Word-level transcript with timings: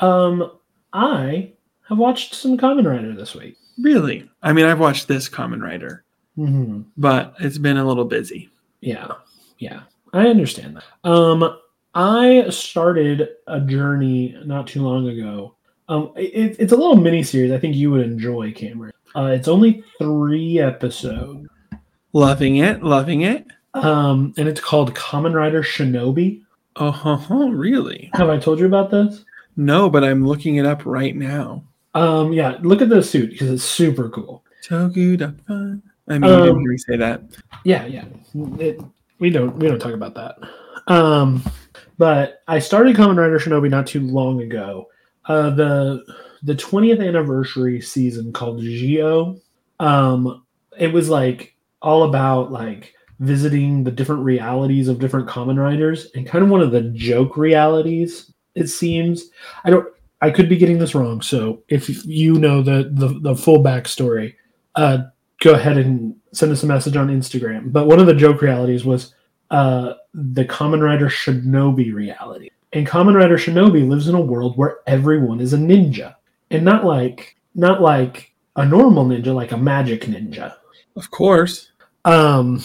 Um, 0.00 0.50
I 0.92 1.52
have 1.88 1.98
watched 1.98 2.34
some 2.34 2.56
Kamen 2.58 2.86
Rider 2.86 3.14
this 3.14 3.34
week. 3.34 3.56
Really? 3.80 4.28
I 4.42 4.52
mean, 4.52 4.66
I've 4.66 4.80
watched 4.80 5.08
this 5.08 5.28
Kamen 5.28 5.62
Rider, 5.62 6.04
Mm-hmm. 6.38 6.82
but 6.96 7.34
it's 7.40 7.58
been 7.58 7.76
a 7.76 7.86
little 7.86 8.04
busy. 8.04 8.48
Yeah, 8.80 9.08
yeah, 9.58 9.82
I 10.12 10.28
understand 10.28 10.76
that. 10.76 11.10
Um, 11.10 11.58
I 11.94 12.46
started 12.50 13.28
a 13.46 13.60
journey 13.60 14.36
not 14.44 14.66
too 14.68 14.82
long 14.82 15.08
ago. 15.08 15.56
Um, 15.88 16.12
it, 16.16 16.56
it's 16.58 16.72
a 16.72 16.76
little 16.76 16.96
mini 16.96 17.22
series. 17.22 17.52
I 17.52 17.58
think 17.58 17.74
you 17.74 17.90
would 17.90 18.02
enjoy, 18.06 18.52
Cameron. 18.52 18.92
Uh, 19.14 19.32
it's 19.34 19.48
only 19.48 19.82
three 19.98 20.60
episodes. 20.60 21.48
Loving 22.12 22.56
it, 22.56 22.82
loving 22.82 23.22
it. 23.22 23.46
Um, 23.74 24.32
and 24.38 24.48
it's 24.48 24.60
called 24.60 24.94
Kamen 24.94 25.34
Rider 25.34 25.62
Shinobi. 25.62 26.42
Oh, 26.76 26.90
ho, 26.92 27.48
really? 27.50 28.08
Have 28.14 28.30
I 28.30 28.38
told 28.38 28.60
you 28.60 28.66
about 28.66 28.90
this? 28.90 29.24
No, 29.60 29.90
but 29.90 30.02
I'm 30.02 30.26
looking 30.26 30.56
it 30.56 30.64
up 30.64 30.86
right 30.86 31.14
now. 31.14 31.62
Um, 31.92 32.32
yeah, 32.32 32.56
look 32.62 32.80
at 32.80 32.88
the 32.88 33.02
suit 33.02 33.30
because 33.30 33.50
it's 33.50 33.62
super 33.62 34.08
cool. 34.08 34.42
Good. 34.66 35.22
I 35.22 35.52
mean, 35.52 35.82
didn't 36.08 36.24
Um, 36.24 36.42
hear 36.60 36.70
me 36.70 36.78
say 36.78 36.96
that. 36.96 37.22
Yeah, 37.64 37.84
yeah. 37.84 38.06
It, 38.58 38.80
we 39.18 39.28
don't 39.28 39.54
we 39.56 39.68
don't 39.68 39.78
talk 39.78 39.92
about 39.92 40.14
that. 40.14 40.36
Um, 40.86 41.42
but 41.98 42.42
I 42.48 42.58
started 42.58 42.96
Kamen 42.96 43.18
Rider 43.18 43.38
Shinobi 43.38 43.68
not 43.68 43.86
too 43.86 44.00
long 44.00 44.40
ago. 44.40 44.88
Uh, 45.26 45.50
the 45.50 46.04
the 46.42 46.54
20th 46.54 47.06
anniversary 47.06 47.82
season 47.82 48.32
called 48.32 48.60
Zi-O. 48.62 49.38
Um, 49.78 50.42
it 50.78 50.90
was 50.90 51.10
like 51.10 51.54
all 51.82 52.04
about 52.04 52.50
like 52.50 52.94
visiting 53.18 53.84
the 53.84 53.90
different 53.90 54.22
realities 54.22 54.88
of 54.88 55.00
different 55.00 55.28
Kamen 55.28 55.58
Riders 55.58 56.10
and 56.14 56.26
kind 56.26 56.42
of 56.42 56.50
one 56.50 56.62
of 56.62 56.70
the 56.70 56.82
joke 56.94 57.36
realities. 57.36 58.32
It 58.54 58.68
seems 58.68 59.30
I 59.64 59.70
don't. 59.70 59.86
I 60.22 60.30
could 60.30 60.48
be 60.48 60.58
getting 60.58 60.78
this 60.78 60.94
wrong. 60.94 61.22
So 61.22 61.62
if 61.68 62.04
you 62.04 62.38
know 62.38 62.62
the 62.62 62.90
the, 62.92 63.18
the 63.20 63.36
full 63.36 63.62
backstory, 63.62 64.34
uh, 64.74 64.98
go 65.40 65.54
ahead 65.54 65.78
and 65.78 66.14
send 66.32 66.52
us 66.52 66.62
a 66.62 66.66
message 66.66 66.96
on 66.96 67.08
Instagram. 67.08 67.72
But 67.72 67.86
one 67.86 68.00
of 68.00 68.06
the 68.06 68.14
joke 68.14 68.42
realities 68.42 68.84
was 68.84 69.14
uh, 69.50 69.94
the 70.14 70.44
Kamen 70.44 70.82
Rider 70.82 71.08
Shinobi 71.08 71.92
reality. 71.92 72.50
And 72.72 72.86
Kamen 72.86 73.14
Rider 73.14 73.36
Shinobi 73.36 73.88
lives 73.88 74.08
in 74.08 74.14
a 74.14 74.20
world 74.20 74.56
where 74.56 74.78
everyone 74.86 75.40
is 75.40 75.52
a 75.54 75.58
ninja, 75.58 76.14
and 76.50 76.64
not 76.64 76.84
like 76.84 77.36
not 77.54 77.80
like 77.80 78.32
a 78.56 78.64
normal 78.64 79.06
ninja, 79.06 79.34
like 79.34 79.52
a 79.52 79.56
magic 79.56 80.02
ninja. 80.02 80.54
Of 80.96 81.10
course. 81.10 81.70
Um, 82.04 82.62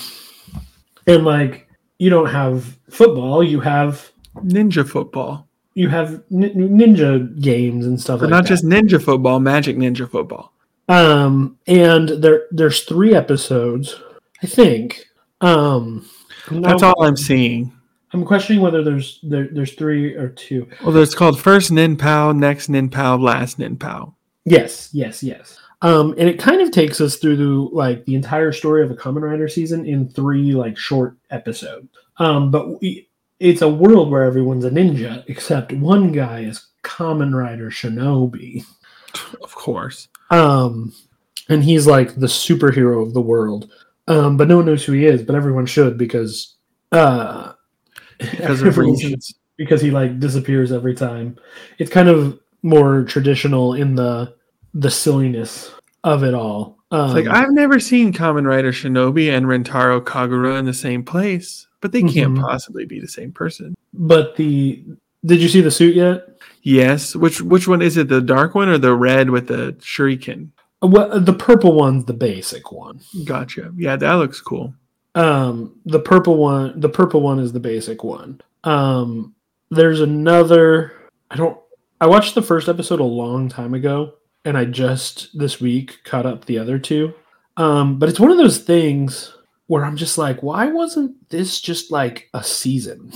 and 1.08 1.26
like 1.26 1.68
you 1.98 2.10
don't 2.10 2.30
have 2.30 2.78
football, 2.90 3.44
you 3.44 3.60
have 3.60 4.12
Ninja 4.36 4.88
football. 4.88 5.45
You 5.76 5.90
have 5.90 6.24
nin- 6.30 6.54
ninja 6.56 7.40
games 7.42 7.86
and 7.86 8.00
stuff 8.00 8.20
But 8.22 8.26
like 8.26 8.32
not 8.32 8.44
that. 8.44 8.50
just 8.50 8.66
ninja 8.66 9.02
football, 9.02 9.40
magic 9.40 9.76
ninja 9.78 10.10
football. 10.10 10.52
Um, 10.88 11.58
and 11.68 12.10
there 12.10 12.44
there's 12.52 12.84
three 12.84 13.14
episodes, 13.14 13.96
I 14.42 14.48
think. 14.48 15.06
Um, 15.42 16.08
That's 16.50 16.82
all 16.84 17.04
I'm 17.04 17.18
seeing. 17.18 17.72
I'm 18.14 18.24
questioning 18.24 18.62
whether 18.62 18.84
there's 18.84 19.20
there, 19.24 19.50
there's 19.52 19.74
three 19.74 20.14
or 20.16 20.30
two. 20.30 20.68
Well, 20.84 20.96
it's 20.98 21.16
called 21.16 21.40
first 21.40 21.72
Nin 21.72 21.98
Pao, 21.98 22.32
next 22.32 22.70
Nin 22.70 22.88
Pao, 22.90 23.18
last 23.18 23.60
Nin 23.60 23.76
Pao. 23.76 24.16
Yes, 24.46 24.90
yes, 24.94 25.22
yes. 25.22 25.58
Um, 25.82 26.12
and 26.18 26.30
it 26.30 26.40
kind 26.40 26.62
of 26.62 26.72
takes 26.72 27.02
us 27.02 27.18
through 27.18 27.36
the, 27.36 27.46
like 27.76 28.06
the 28.06 28.16
entire 28.16 28.52
story 28.54 28.82
of 28.84 28.92
a 28.92 28.96
Kamen 28.96 29.22
Rider 29.22 29.50
season 29.50 29.86
in 29.86 30.08
three 30.08 30.54
like 30.54 30.78
short 30.78 31.18
episodes. 31.32 31.90
Um, 32.18 32.50
but 32.52 32.80
we, 32.80 33.10
it's 33.40 33.62
a 33.62 33.70
world 33.70 34.10
where 34.12 34.24
everyone's 34.24 34.66
a 34.66 34.70
ninja 34.70 35.24
except 35.28 35.74
one 35.74 36.12
guy 36.12 36.42
is 36.42 36.68
Kamen 36.84 37.34
Rider 37.36 37.70
Shinobi. 37.70 38.66
Of 39.42 39.54
course. 39.56 40.08
Um, 40.32 40.94
and 41.50 41.64
he's 41.64 41.88
like 41.88 42.16
the 42.16 42.28
superhero 42.28 43.02
of 43.06 43.14
the 43.14 43.22
world. 43.22 43.72
Um, 44.08 44.38
but 44.38 44.48
no 44.48 44.58
one 44.58 44.66
knows 44.66 44.84
who 44.84 44.92
he 44.94 45.06
is, 45.06 45.24
but 45.24 45.36
everyone 45.36 45.66
should 45.66 45.98
because 45.98 46.56
uh 46.92 47.54
Because 48.20 48.62
of 48.62 48.78
reasons. 48.78 49.34
because 49.58 49.82
he 49.82 49.92
like 49.92 50.20
disappears 50.20 50.72
every 50.72 50.94
time. 50.94 51.38
It's 51.80 51.92
kind 51.92 52.08
of 52.10 52.40
more 52.64 53.04
traditional 53.04 53.74
in 53.74 53.96
the 53.96 54.34
the 54.74 54.92
silliness 54.92 55.72
of 56.04 56.24
it 56.24 56.34
all. 56.34 56.78
Um, 56.92 57.18
It's 57.18 57.28
like 57.28 57.36
I've 57.36 57.52
never 57.52 57.80
seen 57.80 58.14
Kamen 58.14 58.46
Rider 58.46 58.72
Shinobi 58.72 59.36
and 59.36 59.46
Rentaro 59.48 60.02
Kagura 60.02 60.60
in 60.60 60.66
the 60.66 60.74
same 60.74 61.04
place, 61.04 61.68
but 61.86 61.92
they 61.92 62.02
can't 62.02 62.34
Mhm. 62.36 62.42
possibly 62.42 62.84
be 62.86 63.00
the 63.00 63.08
same 63.08 63.32
person. 63.32 63.76
but 63.94 64.36
the 64.38 64.84
did 65.24 65.40
you 65.40 65.48
see 65.48 65.62
the 65.62 65.70
suit 65.72 65.96
yet? 65.96 66.28
Yes, 66.64 67.16
which 67.16 67.42
which 67.42 67.68
one 67.68 67.82
is 67.84 67.96
it? 67.96 68.08
The 68.10 68.22
dark 68.22 68.56
one 68.56 68.70
or 68.70 68.80
the 68.80 68.96
red 68.96 69.30
with 69.30 69.48
the 69.48 69.76
shuriken? 69.80 70.50
What 70.80 71.26
the 71.28 71.34
purple 71.34 71.74
one's 71.74 72.06
the 72.06 72.14
basic 72.14 72.72
one. 72.72 73.00
Gotcha. 73.24 73.72
Yeah, 73.78 73.96
that 73.98 74.14
looks 74.16 74.42
cool. 74.42 74.74
Um, 75.14 75.76
the 75.86 76.00
purple 76.00 76.38
one, 76.38 76.80
the 76.80 76.90
purple 76.90 77.22
one 77.22 77.38
is 77.40 77.54
the 77.54 77.60
basic 77.60 78.04
one. 78.04 78.42
Um, 78.64 79.34
there's 79.70 80.02
another. 80.02 80.92
I 81.30 81.36
don't. 81.36 81.58
I 82.02 82.08
watched 82.08 82.34
the 82.36 82.42
first 82.42 82.68
episode 82.68 83.00
a 83.00 83.04
long 83.04 83.48
time 83.48 83.74
ago, 83.76 84.14
and 84.44 84.58
I 84.58 84.66
just 84.66 85.38
this 85.38 85.62
week 85.62 86.00
caught 86.04 86.26
up 86.26 86.46
the 86.46 86.58
other 86.60 86.78
two. 86.80 87.14
Um, 87.58 88.00
but 88.00 88.10
it's 88.10 88.20
one 88.20 88.32
of 88.32 88.38
those 88.38 88.58
things 88.58 89.32
where 89.68 89.84
I'm 89.84 89.98
just 89.98 90.18
like, 90.18 90.44
why 90.44 90.68
wasn't 90.68 91.30
this 91.30 91.60
just 91.62 91.92
like 91.92 92.30
a 92.34 92.44
season? 92.44 93.12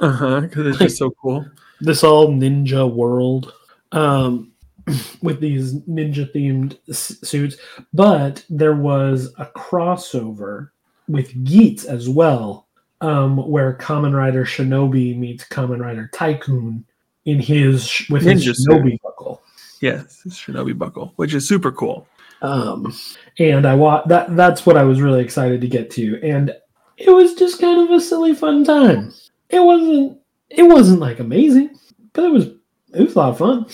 Uh 0.00 0.12
huh. 0.12 0.40
Because 0.40 0.66
it's 0.66 0.78
just 0.78 0.98
so 0.98 1.10
cool. 1.22 1.46
this 1.80 2.02
all 2.04 2.28
ninja 2.28 2.90
world 2.90 3.52
um, 3.92 4.52
with 5.22 5.40
these 5.40 5.74
ninja 5.82 6.30
themed 6.34 6.78
s- 6.88 7.18
suits 7.22 7.56
but 7.92 8.44
there 8.48 8.74
was 8.74 9.32
a 9.38 9.46
crossover 9.46 10.70
with 11.08 11.32
Geats 11.44 11.84
as 11.84 12.08
well 12.08 12.66
um, 13.02 13.36
where 13.48 13.74
Kamen 13.74 14.14
Rider 14.14 14.44
Shinobi 14.44 15.16
meets 15.16 15.44
Kamen 15.44 15.80
Rider 15.80 16.10
Tycoon 16.14 16.84
in 17.26 17.40
his 17.40 18.06
with 18.08 18.24
Ninja 18.24 18.46
his 18.46 18.64
suit. 18.64 18.72
Shinobi 18.72 18.98
buckle 19.02 19.42
Yes, 19.80 20.22
Shinobi 20.28 20.76
Buckle, 20.76 21.12
which 21.16 21.34
is 21.34 21.46
super 21.46 21.70
cool. 21.70 22.08
Um, 22.42 22.94
and 23.38 23.66
I 23.66 23.74
wa- 23.74 24.04
that 24.06 24.36
that's 24.36 24.66
what 24.66 24.76
I 24.76 24.84
was 24.84 25.00
really 25.00 25.22
excited 25.22 25.60
to 25.60 25.68
get 25.68 25.90
to 25.92 26.20
and 26.22 26.54
it 26.96 27.10
was 27.10 27.34
just 27.34 27.60
kind 27.60 27.80
of 27.80 27.90
a 27.90 28.00
silly 28.00 28.34
fun 28.34 28.64
time 28.64 29.12
it 29.50 29.60
wasn't 29.60 30.18
it 30.50 30.62
wasn't 30.62 31.00
like 31.00 31.18
amazing 31.18 31.78
but 32.12 32.24
it 32.24 32.30
was 32.32 32.46
it 32.94 33.02
was 33.02 33.14
a 33.14 33.18
lot 33.18 33.30
of 33.30 33.38
fun 33.38 33.66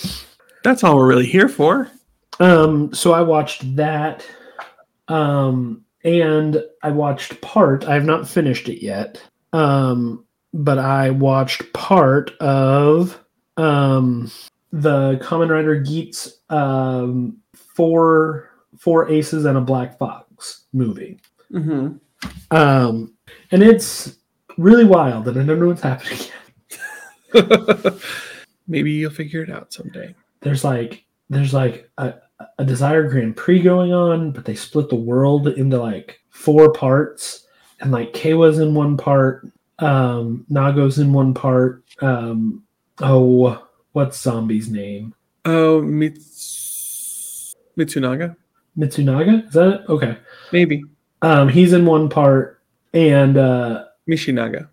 That's 0.63 0.83
all 0.83 0.95
we're 0.97 1.07
really 1.07 1.25
here 1.25 1.49
for. 1.49 1.89
Um, 2.39 2.93
so 2.93 3.11
I 3.13 3.21
watched 3.21 3.75
that. 3.75 4.25
Um, 5.09 5.83
and 6.05 6.63
I 6.81 6.89
watched 6.91 7.39
part. 7.41 7.85
I 7.85 7.93
have 7.93 8.05
not 8.05 8.27
finished 8.27 8.69
it 8.69 8.81
yet. 8.83 9.21
Um, 9.51 10.25
but 10.53 10.77
I 10.79 11.09
watched 11.09 11.71
part 11.73 12.31
of 12.39 13.19
um 13.57 14.31
the 14.71 15.17
Kamen 15.21 15.49
Rider 15.49 15.75
Geats 15.79 16.39
um 16.49 17.37
four 17.53 18.49
four 18.79 19.09
aces 19.09 19.45
and 19.45 19.57
a 19.57 19.61
black 19.61 19.97
fox 19.97 20.65
movie. 20.73 21.19
Mm-hmm. 21.51 21.97
Um 22.55 23.13
and 23.51 23.63
it's 23.63 24.17
really 24.57 24.85
wild 24.85 25.27
and 25.27 25.39
I 25.39 25.43
don't 25.45 25.59
know 25.59 25.67
what's 25.67 25.81
happening 25.81 26.19
yet. 27.33 27.93
Maybe 28.67 28.91
you'll 28.91 29.11
figure 29.11 29.43
it 29.43 29.49
out 29.49 29.73
someday. 29.73 30.15
there's 30.41 30.63
like 30.63 31.05
there's 31.29 31.53
like 31.53 31.89
a, 31.97 32.13
a 32.59 32.65
desire 32.65 33.09
grand 33.09 33.35
prix 33.35 33.61
going 33.61 33.93
on 33.93 34.31
but 34.31 34.45
they 34.45 34.55
split 34.55 34.89
the 34.89 34.95
world 34.95 35.47
into 35.47 35.77
like 35.77 36.19
four 36.29 36.71
parts 36.73 37.47
and 37.79 37.91
like 37.91 38.13
Keiwa's 38.13 38.59
in 38.59 38.73
one 38.73 38.95
part 38.97 39.47
um 39.79 40.45
nago's 40.49 40.99
in 40.99 41.11
one 41.11 41.33
part 41.33 41.83
um 42.01 42.63
oh 43.01 43.65
what's 43.93 44.21
zombie's 44.21 44.69
name 44.69 45.13
Oh, 45.45 45.81
Mits- 45.81 47.53
Mitsunaga? 47.77 48.37
Mitsunaga 48.77 49.45
is 49.47 49.53
that 49.53 49.81
it 49.81 49.89
okay 49.89 50.17
Maybe. 50.51 50.83
um 51.21 51.47
he's 51.49 51.73
in 51.73 51.85
one 51.85 52.09
part 52.09 52.61
and 52.93 53.37
uh 53.37 53.85
Mishinaga. 54.09 54.67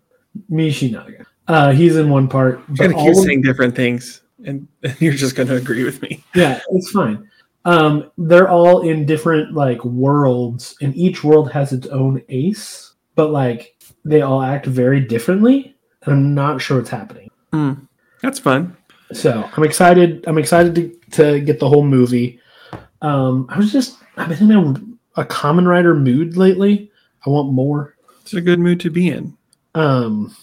mishinaga 0.51 1.25
uh 1.47 1.71
he's 1.71 1.95
in 1.97 2.09
one 2.09 2.27
part 2.27 2.61
I'm 2.67 2.75
going 2.75 2.91
to 2.91 2.97
keep 2.97 3.15
saying 3.15 3.41
different 3.41 3.75
things, 3.75 4.21
and, 4.45 4.67
and 4.83 4.95
you're 5.01 5.13
just 5.13 5.35
going 5.35 5.47
to 5.49 5.55
agree 5.55 5.83
with 5.83 6.01
me. 6.01 6.23
yeah 6.35 6.59
it's 6.71 6.91
fine 6.91 7.27
um 7.65 8.09
they're 8.17 8.49
all 8.49 8.81
in 8.89 9.05
different 9.05 9.53
like 9.53 9.83
worlds 9.85 10.75
and 10.81 10.95
each 10.95 11.23
world 11.23 11.51
has 11.51 11.71
its 11.73 11.85
own 11.87 12.21
ace 12.29 12.93
but 13.15 13.29
like 13.31 13.75
they 14.03 14.21
all 14.21 14.41
act 14.41 14.65
very 14.65 14.99
differently 14.99 15.75
and 16.03 16.13
i'm 16.13 16.33
not 16.33 16.59
sure 16.59 16.77
what's 16.77 16.89
happening 16.89 17.29
Mm, 17.53 17.85
that's 18.21 18.39
fun. 18.39 18.75
so 19.13 19.47
i'm 19.55 19.63
excited 19.63 20.23
i'm 20.25 20.37
excited 20.39 20.73
to, 20.75 20.97
to 21.11 21.39
get 21.41 21.59
the 21.59 21.67
whole 21.69 21.83
movie 21.83 22.39
um 23.01 23.45
i 23.49 23.57
was 23.57 23.71
just 23.71 23.97
i've 24.17 24.29
been 24.29 24.51
in 24.51 24.95
a, 25.17 25.21
a 25.21 25.25
Kamen 25.25 25.65
Rider 25.67 25.95
mood 25.95 26.37
lately 26.37 26.91
i 27.25 27.29
want 27.29 27.51
more 27.53 27.95
It's 28.21 28.33
a 28.33 28.41
good 28.41 28.59
mood 28.59 28.79
to 28.81 28.89
be 28.89 29.09
in. 29.09 29.35
um 29.75 30.35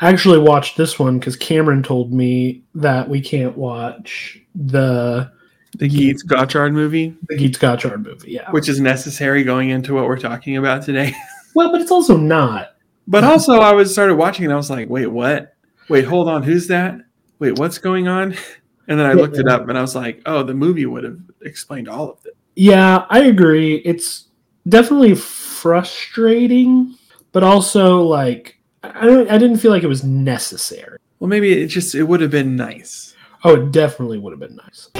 I 0.00 0.10
actually 0.10 0.38
watched 0.38 0.76
this 0.76 0.96
one 0.96 1.18
because 1.18 1.34
Cameron 1.34 1.82
told 1.82 2.12
me 2.12 2.62
that 2.76 3.08
we 3.08 3.20
can't 3.20 3.56
watch 3.58 4.38
the 4.54 5.28
The 5.76 5.88
Geats 5.88 6.22
Gotchard 6.24 6.72
movie, 6.72 7.16
the 7.28 7.36
Geats 7.36 7.58
Gotchard 7.58 8.04
movie. 8.04 8.30
Yeah. 8.30 8.48
which 8.52 8.68
is 8.68 8.78
necessary 8.78 9.42
going 9.42 9.70
into 9.70 9.94
what 9.94 10.04
we're 10.06 10.16
talking 10.18 10.56
about 10.56 10.82
today. 10.82 11.12
Well, 11.54 11.72
but 11.72 11.80
it's 11.80 11.90
also 11.90 12.16
not. 12.16 12.76
But 13.08 13.24
also, 13.24 13.54
I 13.54 13.72
was 13.72 13.90
started 13.92 14.14
watching 14.14 14.44
and 14.44 14.52
I 14.54 14.56
was 14.56 14.70
like, 14.70 14.88
wait, 14.88 15.08
what? 15.08 15.54
Wait, 15.88 16.04
hold 16.04 16.28
on, 16.28 16.44
who's 16.44 16.68
that? 16.68 17.00
Wait, 17.40 17.58
what's 17.58 17.78
going 17.78 18.06
on? 18.06 18.36
And 18.86 18.98
then 19.00 19.06
I 19.06 19.12
looked 19.14 19.36
it 19.38 19.48
up 19.48 19.68
and 19.68 19.76
I 19.76 19.80
was 19.82 19.96
like, 19.96 20.22
oh, 20.26 20.42
the 20.44 20.54
movie 20.54 20.86
would 20.86 21.02
have 21.04 21.18
explained 21.48 21.88
all 21.88 22.10
of 22.10 22.24
it. 22.26 22.36
Yeah, 22.54 23.06
I 23.08 23.24
agree. 23.24 23.76
It's 23.84 24.28
definitely 24.68 25.14
frustrating, 25.14 26.94
but 27.32 27.42
also 27.42 28.02
like 28.02 28.58
I 28.82 29.06
don't, 29.06 29.30
I 29.30 29.38
didn't 29.38 29.58
feel 29.58 29.70
like 29.70 29.82
it 29.82 29.88
was 29.88 30.04
necessary. 30.04 30.98
Well, 31.18 31.28
maybe 31.28 31.62
it 31.62 31.66
just 31.66 31.94
it 31.94 32.04
would 32.04 32.20
have 32.20 32.30
been 32.30 32.56
nice. 32.56 33.14
Oh, 33.44 33.54
it 33.54 33.72
definitely 33.72 34.18
would 34.18 34.32
have 34.32 34.40
been 34.40 34.56
nice. 34.56 34.90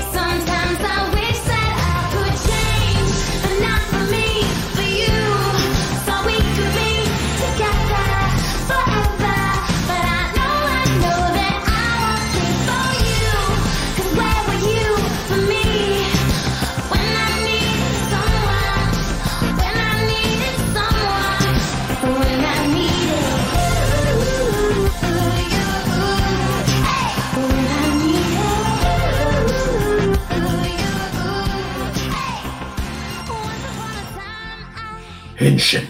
Henshin. 35.59 35.87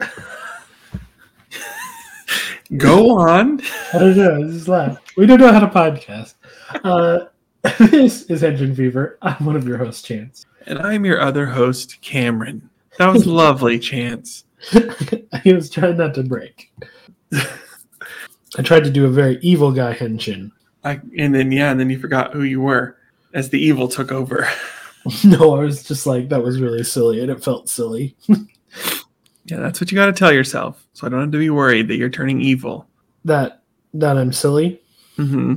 Go 2.76 3.18
on. 3.18 3.60
I 3.92 3.98
don't 3.98 4.16
know. 4.16 4.44
This 4.44 4.56
is 4.56 4.68
laugh. 4.68 4.98
We 5.16 5.26
don't 5.26 5.38
know 5.38 5.52
how 5.52 5.60
to 5.60 5.68
podcast. 5.68 6.34
Uh, 6.82 7.26
this 7.78 8.24
is 8.24 8.42
Engine 8.42 8.74
Fever. 8.74 9.16
I'm 9.22 9.46
one 9.46 9.54
of 9.54 9.68
your 9.68 9.78
hosts, 9.78 10.02
Chance. 10.02 10.46
And 10.66 10.80
I'm 10.80 11.04
your 11.04 11.20
other 11.20 11.46
host, 11.46 12.00
Cameron. 12.00 12.68
That 12.98 13.12
was 13.12 13.26
lovely, 13.26 13.78
Chance. 13.78 14.44
I 14.72 15.42
was 15.44 15.70
trying 15.70 15.98
not 15.98 16.14
to 16.14 16.24
break. 16.24 16.72
I 17.32 18.62
tried 18.62 18.82
to 18.84 18.90
do 18.90 19.06
a 19.06 19.10
very 19.10 19.38
evil 19.40 19.70
guy 19.70 19.94
Henshin. 19.94 20.50
I, 20.82 21.00
and 21.16 21.32
then 21.32 21.52
yeah, 21.52 21.70
and 21.70 21.78
then 21.78 21.90
you 21.90 22.00
forgot 22.00 22.32
who 22.32 22.42
you 22.42 22.60
were 22.60 22.96
as 23.34 23.50
the 23.50 23.58
evil 23.60 23.88
took 23.88 24.12
over. 24.12 24.48
No, 25.24 25.56
I 25.56 25.64
was 25.64 25.82
just 25.82 26.06
like, 26.06 26.28
that 26.28 26.44
was 26.44 26.60
really 26.60 26.84
silly, 26.84 27.20
and 27.20 27.30
it 27.30 27.42
felt 27.42 27.68
silly. 27.68 28.16
Yeah, 29.46 29.58
that's 29.58 29.80
what 29.80 29.90
you 29.90 29.96
got 29.96 30.06
to 30.06 30.12
tell 30.12 30.32
yourself, 30.32 30.86
so 30.92 31.04
I 31.04 31.10
don't 31.10 31.20
have 31.20 31.32
to 31.32 31.38
be 31.38 31.50
worried 31.50 31.88
that 31.88 31.96
you're 31.96 32.08
turning 32.08 32.40
evil. 32.40 32.86
That 33.24 33.62
that 33.94 34.16
I'm 34.16 34.32
silly. 34.32 34.80
hmm 35.16 35.54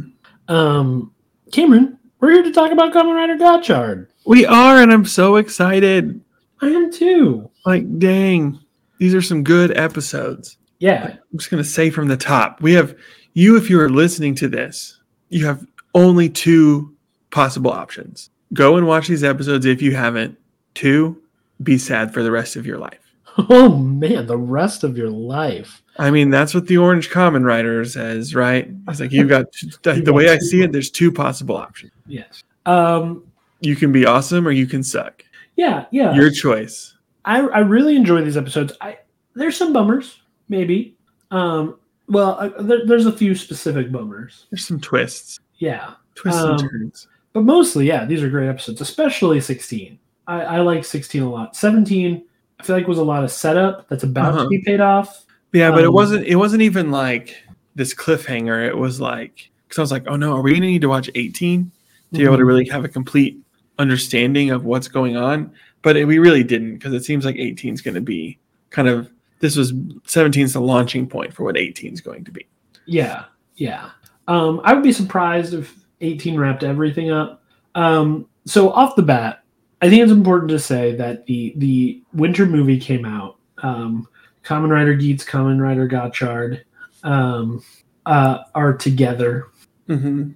Um, 0.48 1.13
Cameron, 1.51 2.00
we're 2.19 2.31
here 2.31 2.42
to 2.44 2.51
talk 2.51 2.72
about 2.72 2.92
Kamen 2.94 3.13
Rider 3.13 3.38
Gotchard. 3.38 4.07
We 4.25 4.44
are, 4.48 4.81
and 4.81 4.92
I'm 4.92 5.06
so 5.06 5.36
excited. 5.36 6.19
I 6.62 6.68
am 6.69 6.92
too. 6.92 7.48
Like, 7.68 8.00
dang, 8.00 8.60
these 8.98 9.13
are 9.13 9.22
some 9.22 9.44
good 9.44 9.77
episodes. 9.77 10.57
Yeah, 10.80 11.06
I'm 11.31 11.38
just 11.38 11.51
gonna 11.51 11.63
say 11.63 11.92
from 11.92 12.07
the 12.07 12.18
top, 12.18 12.62
we 12.63 12.74
have 12.74 12.98
you. 13.33 13.56
If 13.56 13.69
you 13.69 13.80
are 13.80 13.89
listening 13.89 14.33
to 14.36 14.48
this, 14.48 15.00
you 15.30 15.45
have 15.45 15.63
only 15.94 16.27
two 16.27 16.94
possible 17.35 17.69
options. 17.71 18.29
Go 18.53 18.77
and 18.77 18.87
watch 18.87 19.09
these 19.09 19.23
episodes 19.25 19.65
if 19.65 19.81
you 19.81 19.93
haven't. 19.93 20.37
Two, 20.73 21.21
be 21.61 21.77
sad 21.77 22.13
for 22.13 22.23
the 22.23 22.31
rest 22.31 22.55
of 22.55 22.65
your 22.65 22.77
life. 22.79 22.99
Oh 23.49 23.77
man, 23.77 24.27
the 24.27 24.37
rest 24.37 24.85
of 24.85 24.97
your 24.97 25.09
life. 25.09 25.83
I 25.97 26.09
mean, 26.09 26.29
that's 26.29 26.53
what 26.53 26.67
the 26.67 26.77
Orange 26.77 27.09
Kamen 27.09 27.43
Rider 27.43 27.83
says, 27.83 28.33
right? 28.33 28.71
It's 28.87 29.01
like 29.01 29.11
you've 29.11 29.27
got 29.27 29.47
the, 29.83 30.01
the 30.01 30.13
way 30.13 30.29
I 30.29 30.37
see 30.37 30.61
it. 30.61 30.71
There's 30.71 30.89
two 30.89 31.11
possible 31.11 31.57
options. 31.57 31.91
Yes. 32.07 32.43
Um. 32.65 33.25
You 33.59 33.75
can 33.75 33.91
be 33.91 34.05
awesome 34.05 34.47
or 34.47 34.51
you 34.51 34.65
can 34.67 34.83
suck. 34.83 35.25
Yeah. 35.57 35.85
Yeah. 35.91 36.13
Your 36.15 36.31
choice. 36.31 36.95
I 37.25 37.39
I 37.41 37.59
really 37.59 37.97
enjoy 37.97 38.21
these 38.23 38.38
episodes. 38.38 38.71
I 38.79 38.99
there's 39.33 39.57
some 39.57 39.73
bummers, 39.73 40.21
maybe. 40.47 40.95
Um. 41.31 41.77
Well, 42.07 42.38
uh, 42.39 42.61
there, 42.61 42.85
there's 42.85 43.05
a 43.05 43.11
few 43.11 43.35
specific 43.35 43.91
bummers. 43.91 44.45
There's 44.49 44.65
some 44.65 44.79
twists, 44.79 45.41
Yeah. 45.57 45.95
twists 46.13 46.39
Um, 46.41 46.51
and 46.51 46.59
turns. 46.59 47.07
But 47.35 47.43
mostly, 47.43 47.85
yeah, 47.85 48.05
these 48.05 48.23
are 48.23 48.29
great 48.29 48.47
episodes, 48.47 48.79
especially 48.79 49.41
16. 49.41 49.99
I, 50.25 50.41
I 50.41 50.59
like 50.61 50.85
16 50.85 51.21
a 51.21 51.29
lot. 51.29 51.53
17, 51.53 52.23
I 52.61 52.63
feel 52.63 52.77
like 52.77 52.87
was 52.87 52.97
a 52.97 53.03
lot 53.03 53.25
of 53.25 53.29
setup 53.31 53.89
that's 53.89 54.03
about 54.03 54.33
Uh-huh. 54.35 54.43
to 54.43 54.49
be 54.49 54.61
paid 54.61 54.79
off. 54.79 55.25
Yeah, 55.51 55.69
but 55.71 55.83
it 55.83 55.87
um, 55.87 55.93
wasn't. 55.93 56.25
It 56.25 56.37
wasn't 56.37 56.61
even 56.61 56.91
like 56.91 57.35
this 57.75 57.93
cliffhanger. 57.93 58.65
It 58.65 58.77
was 58.77 59.01
like 59.01 59.51
because 59.67 59.79
I 59.79 59.81
was 59.81 59.91
like, 59.91 60.05
oh 60.07 60.15
no, 60.15 60.33
are 60.33 60.41
we 60.41 60.53
gonna 60.53 60.65
need 60.67 60.79
to 60.81 60.87
watch 60.87 61.09
18 61.13 61.69
to 62.13 62.17
be 62.17 62.23
able 62.23 62.37
to 62.37 62.43
Mhm. 62.43 62.47
really 62.47 62.67
have 62.69 62.85
a 62.85 62.89
complete 62.89 63.38
understanding 63.79 64.51
of 64.51 64.63
what's 64.63 64.88
going 64.88 65.17
on? 65.17 65.51
But 65.81 65.97
it, 65.97 66.05
we 66.05 66.19
really 66.19 66.43
didn't 66.43 66.75
because 66.75 66.93
it 66.93 67.03
seems 67.03 67.25
like 67.25 67.35
18 67.35 67.73
is 67.73 67.81
going 67.81 67.95
to 67.95 68.01
be 68.01 68.39
kind 68.69 68.88
of 68.88 69.09
this 69.41 69.57
was 69.57 69.73
17 70.07 70.43
is 70.45 70.53
the 70.53 70.61
launching 70.61 71.05
point 71.05 71.33
for 71.33 71.43
what 71.43 71.57
18 71.57 71.93
is 71.93 71.99
going 72.01 72.23
to 72.23 72.31
be. 72.31 72.47
Yeah, 72.85 73.25
yeah. 73.57 73.89
Um, 74.29 74.61
I 74.63 74.73
would 74.73 74.83
be 74.83 74.93
surprised 74.93 75.53
if 75.53 75.84
18 76.05 76.37
wrapped 76.39 76.63
everything 76.63 77.11
up. 77.11 77.43
Um, 77.75 78.27
so 78.45 78.69
off 78.71 78.95
the 78.95 79.01
bat, 79.01 79.43
I 79.81 79.89
think 79.89 80.01
it's 80.03 80.11
important 80.11 80.49
to 80.51 80.59
say 80.59 80.95
that 80.95 81.25
the 81.25 81.53
the 81.57 82.01
winter 82.13 82.45
movie 82.45 82.79
came 82.79 83.05
out. 83.05 83.37
Um, 83.63 84.07
Kamen 84.43 84.69
Rider 84.69 84.93
Geats, 84.93 85.25
Kamen 85.25 85.59
Rider 85.61 85.87
Gotchard 85.87 86.61
um, 87.03 87.63
uh, 88.05 88.39
are 88.53 88.73
together, 88.73 89.47
Mm-hmm. 89.89 90.31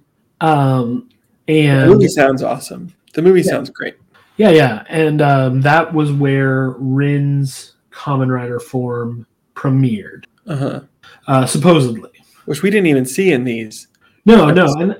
um, 0.46 1.08
The 1.46 1.60
and 1.68 1.90
movie 1.90 2.08
sounds 2.08 2.42
awesome. 2.42 2.92
The 3.14 3.22
movie 3.22 3.40
Yeah. 3.42 3.50
sounds 3.52 3.70
great. 3.70 3.96
Yeah, 4.36 4.50
yeah, 4.50 4.84
and 4.88 5.20
um, 5.22 5.60
that 5.62 5.92
was 5.92 6.12
where 6.12 6.70
Rin's 6.78 7.74
Kamen 7.92 8.32
Rider 8.32 8.58
form 8.60 9.26
premiered, 9.54 10.24
Uh-huh. 10.46 10.80
uh, 11.26 11.46
supposedly. 11.46 12.10
Which 12.46 12.62
we 12.62 12.70
didn't 12.70 12.86
even 12.86 13.04
see 13.04 13.32
in 13.32 13.44
these. 13.44 13.88
No, 14.24 14.50
no, 14.50 14.66
and 14.78 14.96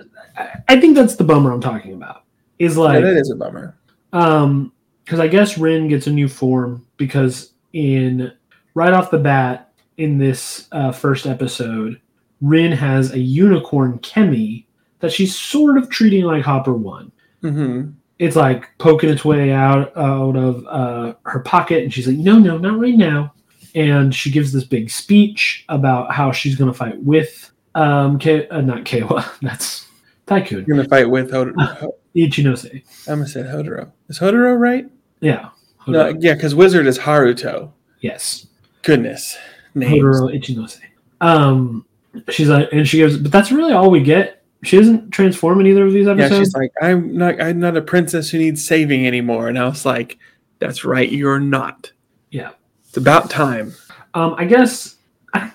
I, 0.68 0.80
think 0.80 0.94
that's 0.96 1.16
the 1.16 1.24
bummer 1.24 1.52
I'm 1.52 1.60
talking 1.60 1.94
about. 1.94 2.24
Is 2.58 2.76
Yeah, 2.76 2.82
like, 2.82 3.02
that 3.04 3.16
is 3.16 3.30
a 3.30 3.36
bummer. 3.36 3.76
um, 4.12 4.72
because 5.04 5.18
I 5.20 5.26
guess 5.28 5.58
Rin 5.58 5.88
gets 5.88 6.06
a 6.06 6.10
new 6.12 6.28
form 6.28 6.86
because 6.96 7.52
in 7.72 8.32
right 8.74 8.92
off 8.92 9.10
the 9.10 9.18
bat 9.18 9.72
in 9.96 10.18
this 10.18 10.68
uh, 10.72 10.92
first 10.92 11.26
episode, 11.26 12.00
Rin 12.40 12.70
has 12.72 13.12
a 13.12 13.18
unicorn 13.18 13.98
Chemy 13.98 14.66
that 15.00 15.12
she's 15.12 15.36
sort 15.36 15.78
of 15.78 15.90
treating 15.90 16.24
like 16.24 16.44
Hopper 16.44 16.74
One. 16.74 17.10
Mm-hmm. 17.42 17.90
it's 18.18 18.36
like 18.36 18.68
poking 18.78 19.08
its 19.08 19.24
way 19.24 19.50
out 19.50 19.96
out 19.96 20.36
of 20.36 20.66
uh, 20.66 21.14
her 21.24 21.40
pocket, 21.40 21.82
and 21.82 21.92
she's 21.92 22.06
like, 22.06 22.18
"No, 22.18 22.38
no, 22.38 22.58
not 22.58 22.78
right 22.78 22.96
now." 22.96 23.32
And 23.74 24.14
she 24.14 24.30
gives 24.30 24.52
this 24.52 24.64
big 24.64 24.90
speech 24.90 25.64
about 25.68 26.12
how 26.12 26.30
she's 26.30 26.54
going 26.56 26.70
to 26.70 26.76
fight 26.76 27.02
with 27.02 27.50
um, 27.74 28.18
K- 28.18 28.46
uh, 28.48 28.60
not 28.60 28.84
Keiwa, 28.84 29.24
that's 29.42 29.86
Tycoon 30.30 30.64
You're 30.66 30.76
gonna 30.76 30.88
fight 30.88 31.10
with 31.10 31.30
Hotaro. 31.32 31.60
Ho- 31.78 31.96
Ichinose. 32.16 32.82
I 33.06 33.10
almost 33.10 33.32
said 33.34 33.46
Hotaro. 33.46 33.90
Is 34.08 34.18
Hotaro 34.18 34.58
right? 34.58 34.86
Yeah, 35.20 35.50
No, 35.86 36.08
yeah, 36.20 36.34
because 36.34 36.54
Wizard 36.54 36.86
is 36.86 36.98
Haruto. 36.98 37.72
yes, 38.00 38.46
Goodness, 38.82 39.36
names. 39.74 39.92
Hotaro 40.02 40.34
Ichinose. 40.40 40.78
Um, 41.20 41.84
she's 42.30 42.48
like, 42.48 42.68
and 42.72 42.88
she 42.88 42.98
goes, 43.00 43.18
but 43.18 43.30
that's 43.32 43.52
really 43.52 43.72
all 43.72 43.90
we 43.90 44.02
get. 44.02 44.42
She 44.62 44.76
doesn't 44.76 45.10
transform 45.10 45.60
in 45.60 45.66
either 45.66 45.84
of 45.86 45.92
these 45.92 46.06
episodes. 46.06 46.32
Yeah, 46.32 46.38
she's 46.38 46.54
like, 46.54 46.72
I'm 46.80 47.16
not. 47.16 47.40
I'm 47.40 47.58
not 47.60 47.76
a 47.76 47.82
princess 47.82 48.30
who 48.30 48.38
needs 48.38 48.64
saving 48.66 49.06
anymore. 49.06 49.48
And 49.48 49.58
I 49.58 49.66
was 49.66 49.84
like, 49.86 50.18
That's 50.58 50.84
right, 50.84 51.10
you're 51.10 51.40
not. 51.40 51.90
Yeah. 52.30 52.50
It's 52.86 52.96
about 52.96 53.30
time. 53.30 53.74
Um, 54.14 54.34
I 54.38 54.44
guess 54.44 54.96
I, 55.34 55.50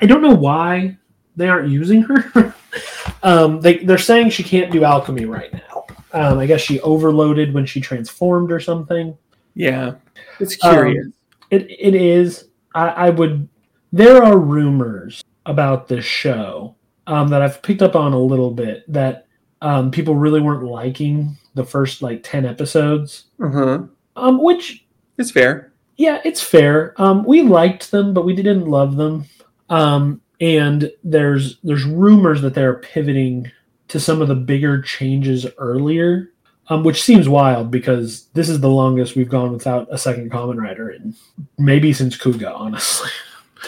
I 0.00 0.06
don't 0.06 0.22
know 0.22 0.34
why 0.34 0.96
they 1.36 1.48
aren't 1.48 1.68
using 1.68 2.02
her. 2.02 2.54
um, 3.22 3.60
they 3.60 3.78
they're 3.78 3.98
saying 3.98 4.30
she 4.30 4.42
can't 4.42 4.72
do 4.72 4.84
alchemy 4.84 5.24
right 5.24 5.52
now. 5.52 5.86
Um, 6.12 6.38
I 6.38 6.46
guess 6.46 6.60
she 6.60 6.80
overloaded 6.80 7.54
when 7.54 7.64
she 7.66 7.80
transformed 7.80 8.52
or 8.52 8.60
something. 8.60 9.16
Yeah, 9.54 9.94
it's 10.40 10.62
Um, 10.64 10.72
curious. 10.74 11.06
It 11.50 11.70
it 11.70 11.94
is. 11.94 12.48
I, 12.74 12.88
I 12.88 13.10
would. 13.10 13.48
There 13.92 14.22
are 14.22 14.38
rumors 14.38 15.22
about 15.46 15.88
this 15.88 16.04
show 16.04 16.76
um, 17.06 17.28
that 17.28 17.42
I've 17.42 17.60
picked 17.62 17.82
up 17.82 17.96
on 17.96 18.12
a 18.12 18.18
little 18.18 18.50
bit 18.50 18.90
that 18.92 19.26
um, 19.60 19.90
people 19.90 20.14
really 20.14 20.40
weren't 20.40 20.64
liking 20.64 21.36
the 21.54 21.64
first 21.64 22.00
like 22.02 22.22
ten 22.22 22.46
episodes. 22.46 23.24
uh 23.42 23.48
huh. 23.50 23.78
Um, 24.16 24.42
which 24.42 24.86
It's 25.18 25.30
fair. 25.30 25.72
Yeah, 25.96 26.20
it's 26.24 26.42
fair. 26.42 26.94
Um, 27.00 27.22
we 27.24 27.42
liked 27.42 27.90
them, 27.90 28.12
but 28.14 28.24
we 28.24 28.34
didn't 28.34 28.66
love 28.66 28.96
them. 28.96 29.24
Um, 29.68 30.20
and 30.42 30.90
there's 31.04 31.58
there's 31.62 31.84
rumors 31.84 32.42
that 32.42 32.52
they're 32.52 32.74
pivoting 32.74 33.50
to 33.86 34.00
some 34.00 34.20
of 34.20 34.26
the 34.26 34.34
bigger 34.34 34.82
changes 34.82 35.46
earlier, 35.56 36.32
um, 36.68 36.82
which 36.82 37.02
seems 37.02 37.28
wild 37.28 37.70
because 37.70 38.24
this 38.34 38.48
is 38.48 38.60
the 38.60 38.68
longest 38.68 39.14
we've 39.14 39.28
gone 39.28 39.52
without 39.52 39.86
a 39.90 39.96
second 39.96 40.32
Kamen 40.32 40.56
Rider 40.56 40.90
in 40.90 41.14
maybe 41.58 41.92
since 41.92 42.18
Kuuga, 42.18 42.52
honestly, 42.52 43.10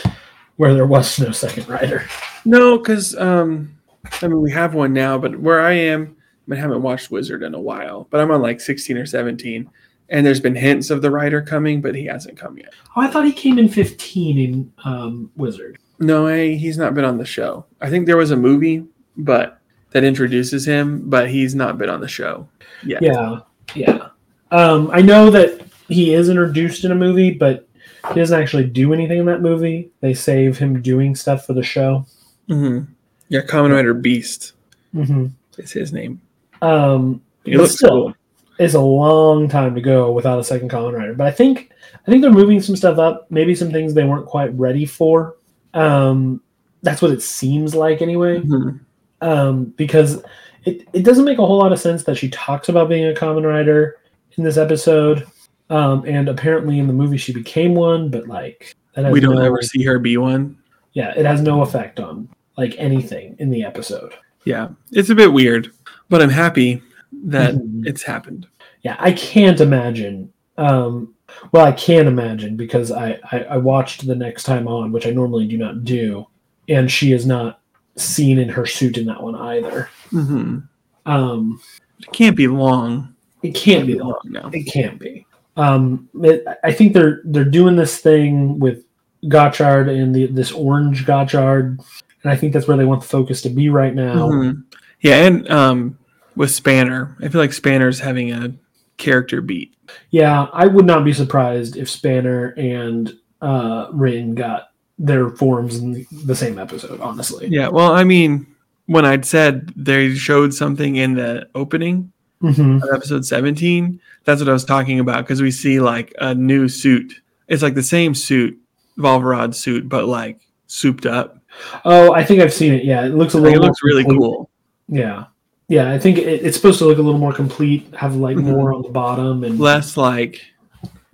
where 0.56 0.74
there 0.74 0.86
was 0.86 1.18
no 1.20 1.30
second 1.30 1.68
writer. 1.68 2.06
No, 2.44 2.76
because 2.76 3.16
um, 3.16 3.78
I 4.20 4.26
mean 4.26 4.40
we 4.40 4.50
have 4.50 4.74
one 4.74 4.92
now, 4.92 5.16
but 5.16 5.38
where 5.38 5.60
I 5.60 5.74
am, 5.74 6.16
I, 6.48 6.50
mean, 6.50 6.60
haven't 6.60 6.82
watched 6.82 7.12
Wizard 7.12 7.44
in 7.44 7.54
a 7.54 7.60
while, 7.60 8.08
but 8.10 8.20
I'm 8.20 8.32
on 8.32 8.42
like 8.42 8.60
16 8.60 8.96
or 8.96 9.06
17, 9.06 9.70
and 10.08 10.26
there's 10.26 10.40
been 10.40 10.56
hints 10.56 10.90
of 10.90 11.02
the 11.02 11.10
writer 11.12 11.40
coming, 11.40 11.80
but 11.80 11.94
he 11.94 12.06
hasn't 12.06 12.36
come 12.36 12.58
yet. 12.58 12.74
Oh, 12.96 13.00
I 13.00 13.06
thought 13.06 13.26
he 13.26 13.32
came 13.32 13.60
in 13.60 13.68
15 13.68 14.38
in 14.38 14.72
um, 14.84 15.30
Wizard. 15.36 15.78
No, 15.98 16.26
I, 16.26 16.54
he's 16.54 16.76
not 16.78 16.94
been 16.94 17.04
on 17.04 17.18
the 17.18 17.24
show. 17.24 17.64
I 17.80 17.88
think 17.90 18.06
there 18.06 18.16
was 18.16 18.30
a 18.32 18.36
movie, 18.36 18.84
but 19.16 19.60
that 19.92 20.04
introduces 20.04 20.66
him, 20.66 21.08
but 21.08 21.30
he's 21.30 21.54
not 21.54 21.78
been 21.78 21.88
on 21.88 22.00
the 22.00 22.08
show 22.08 22.48
yet. 22.84 23.02
Yeah, 23.02 23.40
yeah. 23.74 24.08
Um, 24.50 24.90
I 24.92 25.00
know 25.02 25.30
that 25.30 25.64
he 25.88 26.14
is 26.14 26.28
introduced 26.28 26.84
in 26.84 26.90
a 26.92 26.94
movie, 26.96 27.30
but 27.32 27.68
he 28.08 28.14
doesn't 28.20 28.38
actually 28.40 28.64
do 28.66 28.92
anything 28.92 29.18
in 29.20 29.26
that 29.26 29.40
movie. 29.40 29.90
They 30.00 30.14
save 30.14 30.58
him 30.58 30.82
doing 30.82 31.14
stuff 31.14 31.46
for 31.46 31.52
the 31.52 31.62
show. 31.62 32.04
hmm 32.48 32.80
Yeah, 33.28 33.42
Kamen 33.42 33.72
Rider 33.72 33.94
Beast 33.94 34.52
hmm 34.92 35.26
is 35.58 35.72
his 35.72 35.92
name. 35.92 36.20
Um, 36.62 37.22
He 37.44 37.56
looks 37.56 37.74
still. 37.76 37.88
cool. 37.90 38.14
it's 38.58 38.74
a 38.74 38.80
long 38.80 39.48
time 39.48 39.74
to 39.74 39.80
go 39.80 40.10
without 40.12 40.38
a 40.40 40.44
second 40.44 40.70
Kamen 40.70 40.92
Rider, 40.98 41.14
but 41.14 41.26
I 41.26 41.30
think 41.30 41.70
I 42.06 42.10
think 42.10 42.20
they're 42.22 42.30
moving 42.32 42.60
some 42.60 42.76
stuff 42.76 42.98
up. 42.98 43.26
Maybe 43.30 43.54
some 43.54 43.70
things 43.70 43.94
they 43.94 44.04
weren't 44.04 44.26
quite 44.26 44.52
ready 44.58 44.84
for. 44.86 45.36
Um, 45.74 46.40
that's 46.82 47.02
what 47.02 47.10
it 47.10 47.22
seems 47.22 47.74
like 47.74 48.00
anyway. 48.02 48.40
Mhm. 48.40 48.80
um, 49.20 49.64
because 49.76 50.22
it, 50.64 50.86
it 50.92 51.02
doesn't 51.02 51.24
make 51.24 51.38
a 51.38 51.46
whole 51.46 51.58
lot 51.58 51.72
of 51.72 51.78
sense 51.80 52.04
that 52.04 52.16
she 52.16 52.28
talks 52.30 52.68
about 52.68 52.88
being 52.88 53.06
a 53.06 53.14
Kamen 53.14 53.44
Rider 53.46 53.96
in 54.36 54.44
this 54.44 54.56
episode. 54.58 55.26
Um, 55.70 56.04
and 56.06 56.28
apparently 56.28 56.78
in 56.78 56.86
the 56.86 56.92
movie 56.92 57.16
she 57.16 57.32
became 57.32 57.74
one, 57.74 58.10
but 58.10 58.28
like 58.28 58.74
that 58.94 59.04
has 59.06 59.12
We 59.12 59.20
don't 59.20 59.36
no, 59.36 59.42
ever 59.42 59.62
see 59.62 59.82
her 59.84 59.98
be 59.98 60.16
one. 60.18 60.56
yeah, 60.92 61.12
it 61.16 61.24
has 61.24 61.40
no 61.40 61.62
effect 61.62 62.00
on 62.00 62.28
like 62.58 62.74
anything 62.78 63.34
in 63.38 63.48
the 63.50 63.64
episode. 63.64 64.12
Yeah, 64.44 64.68
it's 64.92 65.08
a 65.10 65.14
bit 65.14 65.32
weird, 65.32 65.72
but 66.10 66.20
I'm 66.20 66.28
happy 66.30 66.82
that 67.24 67.54
Mhm. 67.54 67.86
it's 67.86 68.02
happened. 68.02 68.46
Yeah, 68.82 68.96
I 68.98 69.12
can't 69.12 69.60
imagine. 69.60 70.30
Um, 70.58 71.13
well, 71.52 71.64
I 71.64 71.72
can 71.72 72.06
imagine 72.06 72.56
because 72.56 72.90
I, 72.90 73.18
I, 73.32 73.38
I 73.50 73.56
watched 73.56 74.06
the 74.06 74.14
next 74.14 74.44
time 74.44 74.66
on, 74.68 74.92
which 74.92 75.06
I 75.06 75.10
normally 75.10 75.46
do 75.46 75.56
not 75.58 75.84
do, 75.84 76.26
and 76.68 76.90
she 76.90 77.12
is 77.12 77.26
not 77.26 77.60
seen 77.96 78.38
in 78.38 78.48
her 78.48 78.66
suit 78.66 78.96
in 78.98 79.06
that 79.06 79.22
one 79.22 79.34
either. 79.36 79.88
hmm 80.10 80.58
Um, 81.06 81.60
It 82.00 82.12
can't 82.12 82.36
be 82.36 82.48
long. 82.48 83.14
it 83.42 83.54
can't 83.54 83.86
be 83.86 83.94
long. 83.94 84.10
long 84.10 84.20
now. 84.24 84.50
It 84.52 84.64
can't 84.64 84.98
be. 84.98 85.26
Um, 85.56 86.08
it, 86.22 86.44
I 86.64 86.72
think 86.72 86.92
they're 86.94 87.20
they're 87.24 87.44
doing 87.44 87.76
this 87.76 87.98
thing 87.98 88.58
with 88.58 88.84
Gotchard 89.26 89.88
and 89.88 90.12
the 90.14 90.26
this 90.26 90.50
orange 90.50 91.06
Gotchard, 91.06 91.78
and 92.22 92.32
I 92.32 92.34
think 92.36 92.52
that's 92.52 92.66
where 92.66 92.76
they 92.76 92.84
want 92.84 93.02
the 93.02 93.06
focus 93.08 93.40
to 93.42 93.50
be 93.50 93.68
right 93.68 93.94
now. 93.94 94.28
Mhm. 94.30 94.64
Yeah, 95.00 95.26
and 95.26 95.48
um, 95.50 95.98
with 96.34 96.50
Spanner, 96.50 97.16
I 97.22 97.28
feel 97.28 97.40
like 97.40 97.52
Spanner's 97.52 98.00
having 98.00 98.32
a 98.32 98.52
character 98.96 99.40
beat. 99.40 99.74
Yeah, 100.10 100.44
I 100.52 100.66
would 100.66 100.86
not 100.86 101.04
be 101.04 101.12
surprised 101.12 101.76
if 101.76 101.90
Spanner 101.90 102.48
and 102.56 103.16
uh, 103.40 103.88
Rin 103.92 104.34
got 104.34 104.68
their 104.98 105.30
forms 105.30 105.76
in 105.78 106.06
the, 106.24 106.34
same 106.34 106.58
episode. 106.58 107.00
Honestly, 107.00 107.48
Yeah, 107.48 107.68
well, 107.68 107.92
I 107.92 108.04
mean, 108.04 108.46
when 108.86 109.04
I'd 109.04 109.24
said 109.24 109.72
they 109.76 110.14
showed 110.14 110.54
something 110.54 110.96
in 110.96 111.14
the 111.14 111.48
opening 111.54 112.12
hmm 112.40 112.78
of 112.82 112.88
episode 112.94 113.24
17, 113.26 114.00
that's 114.24 114.40
what 114.40 114.48
I 114.48 114.52
was 114.52 114.64
talking 114.64 115.00
about 115.00 115.24
because 115.24 115.42
we 115.42 115.50
see 115.50 115.80
like 115.80 116.14
a 116.20 116.34
new 116.34 116.68
suit. 116.68 117.20
It's 117.48 117.62
like 117.62 117.74
the 117.74 117.82
same 117.82 118.14
suit, 118.14 118.58
Valvarad 118.98 119.54
suit, 119.54 119.88
but 119.88 120.06
like 120.06 120.40
souped 120.66 121.06
up. 121.06 121.38
Oh, 121.84 122.12
I 122.12 122.24
think 122.24 122.40
I've 122.40 122.52
seen 122.52 122.72
it. 122.74 122.84
Yeah, 122.84 123.04
it 123.04 123.14
looks 123.14 123.34
a 123.34 123.38
Like, 123.38 123.52
little. 123.52 123.64
it 123.64 123.66
looks 123.66 123.82
really 123.82 124.04
cool. 124.04 124.50
Yeah, 124.88 125.24
yeah. 125.68 125.90
I 125.92 125.98
think 125.98 126.18
it, 126.18 126.44
it's 126.44 126.56
supposed 126.56 126.78
to 126.78 126.84
look 126.86 126.98
a 126.98 127.02
little 127.02 127.20
more 127.20 127.32
complete. 127.32 127.92
Have 127.94 128.16
like 128.16 128.36
Mhm. 128.36 128.44
more 128.44 128.72
on 128.74 128.82
the 128.82 128.88
bottom 128.90 129.44
and 129.44 129.58
Less 129.58 129.96
like 129.96 130.40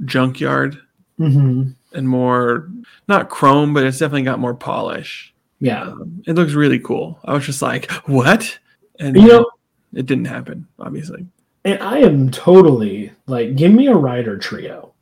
junkyard 0.04 0.78
Mhm. 1.18 1.74
and 1.92 2.08
more 2.08 2.68
not 3.08 3.28
chrome, 3.28 3.74
but 3.74 3.84
it's 3.84 3.98
definitely 3.98 4.22
got 4.22 4.38
more 4.38 4.54
polish. 4.54 5.34
Yeah, 5.60 5.82
Um, 5.88 6.22
it 6.26 6.34
looks 6.36 6.54
really 6.54 6.78
cool. 6.78 7.18
I 7.24 7.34
was 7.34 7.44
just 7.44 7.60
like, 7.60 7.90
what? 8.06 8.58
And 8.98 9.16
you 9.16 9.26
know, 9.28 9.46
it 9.94 10.06
didn't 10.06 10.26
happen, 10.26 10.66
obviously. 10.78 11.26
and 11.64 11.78
I 11.82 11.98
am 11.98 12.30
totally 12.30 13.12
like, 13.26 13.54
give 13.56 13.72
me 13.72 13.86
a 13.88 13.94
rider 13.94 14.38
trio. 14.38 14.92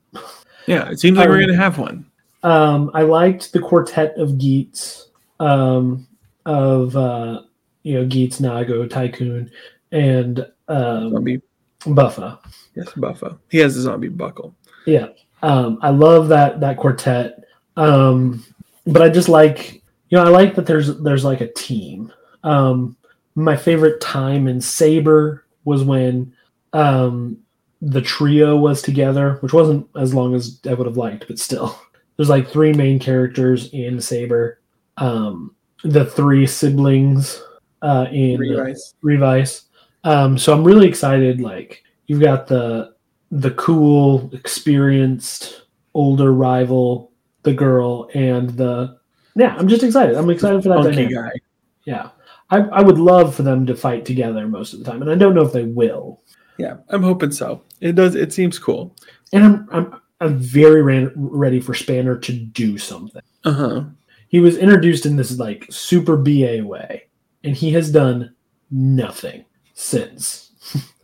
Yeah, 0.67 0.89
it 0.91 0.99
seems 0.99 1.17
like 1.17 1.29
we're 1.29 1.37
Um, 1.37 1.41
gonna 1.47 1.57
have 1.57 1.79
one. 1.79 2.05
Um, 2.43 2.91
I 2.95 3.03
liked 3.03 3.53
the 3.53 3.59
quartet 3.61 4.17
of 4.19 4.39
Geats, 4.39 5.09
um, 5.41 6.07
of 6.47 6.97
uh, 6.97 7.43
you 7.83 7.95
know 7.95 8.07
Geats, 8.07 8.41
Nago, 8.41 8.89
Tycoon, 8.89 9.51
and 9.93 10.47
um, 10.69 11.13
Zombie, 11.13 11.43
Buffa. 11.81 12.39
yes, 12.75 12.89
Buffa. 12.93 13.39
He 13.51 13.59
has 13.59 13.75
the 13.75 13.83
zombie 13.83 14.09
buckle. 14.09 14.55
Yeah, 14.87 15.09
um, 15.43 15.79
I 15.83 15.91
love 15.91 16.29
that 16.29 16.61
that 16.61 16.77
quartet. 16.77 17.45
Um, 17.77 18.45
but 18.87 19.03
I 19.03 19.09
just 19.09 19.29
like 19.29 19.83
you 20.11 20.19
know 20.19 20.25
I 20.25 20.29
like 20.29 20.55
that 20.57 20.67
there's 20.67 20.99
there's 21.01 21.25
like 21.25 21.41
a 21.41 21.53
team. 21.53 22.13
Um, 22.45 22.97
my 23.35 23.57
favorite 23.57 24.01
time 24.01 24.49
in 24.49 24.61
Saber 24.61 25.45
was 25.65 25.85
when 25.85 26.33
um, 26.73 27.39
the 27.81 28.03
trio 28.03 28.57
was 28.57 28.83
together, 28.83 29.35
which 29.41 29.53
wasn't 29.53 29.89
as 29.97 30.13
long 30.15 30.35
as 30.35 30.61
I 30.69 30.75
would 30.75 30.87
have 30.87 30.97
liked, 30.97 31.27
but 31.29 31.39
still. 31.39 31.79
There's 32.17 32.29
like 32.29 32.49
three 32.49 32.73
main 32.73 32.99
characters 32.99 33.73
in 33.73 34.01
Saber. 34.01 34.61
Um, 34.97 35.55
the 35.85 36.05
three 36.05 36.49
siblings 36.49 37.41
uh, 37.83 38.07
in 38.11 38.41
Revice. 38.41 38.95
Revice. 39.03 39.65
Um, 40.05 40.39
so 40.39 40.53
I'm 40.53 40.65
really 40.65 40.89
excited. 40.89 41.41
Like 41.41 41.85
you've 42.07 42.21
got 42.21 42.47
the 42.47 42.95
the 43.31 43.51
cool, 43.53 44.31
experienced, 44.33 45.63
older 45.95 46.33
rival, 46.33 47.13
the 47.43 47.53
girl, 47.53 48.09
and 48.15 48.51
the 48.51 48.99
yeah. 49.35 49.55
I'm 49.59 49.69
just 49.69 49.83
excited. 49.83 50.17
I'm 50.17 50.31
excited 50.31 50.63
for 50.63 50.71
that 50.71 50.83
Funky 50.83 51.07
dynamic. 51.07 51.15
guy. 51.15 51.41
Yeah, 51.85 52.11
I, 52.51 52.59
I 52.59 52.83
would 52.83 52.99
love 52.99 53.35
for 53.35 53.43
them 53.43 53.67
to 53.67 53.75
fight 53.77 54.05
together 54.05 54.47
most 54.47 54.73
of 54.73 54.79
the 54.79 54.85
time, 54.85 55.03
and 55.03 55.11
I 55.11 55.15
don't 55.15 55.35
know 55.35 55.45
if 55.45 55.53
they 55.53 55.65
will. 55.65 56.23
Yeah, 56.59 56.79
I'm 56.89 57.03
hoping 57.03 57.31
so. 57.31 57.63
It 57.81 57.95
does. 57.95 58.15
It 58.15 58.33
seems 58.33 58.59
cool. 58.59 58.97
And 59.33 59.45
I'm 59.45 59.69
I'm 59.71 60.01
I'm 60.21 60.39
very 60.39 60.83
ran, 60.83 61.13
ready 61.15 61.61
for 61.61 61.75
Spanner 61.75 62.17
to 62.19 62.33
do 62.33 62.79
something. 62.79 63.23
Uh 63.45 63.53
huh. 63.53 63.85
He 64.29 64.41
was 64.41 64.59
introduced 64.59 65.07
in 65.07 65.17
this 65.17 65.39
like 65.39 65.67
super 65.71 66.17
BA 66.17 66.63
way, 66.63 67.08
and 67.45 67.55
he 67.57 67.71
has 67.73 67.91
done 67.91 68.35
nothing 68.71 69.45
since. 69.75 70.53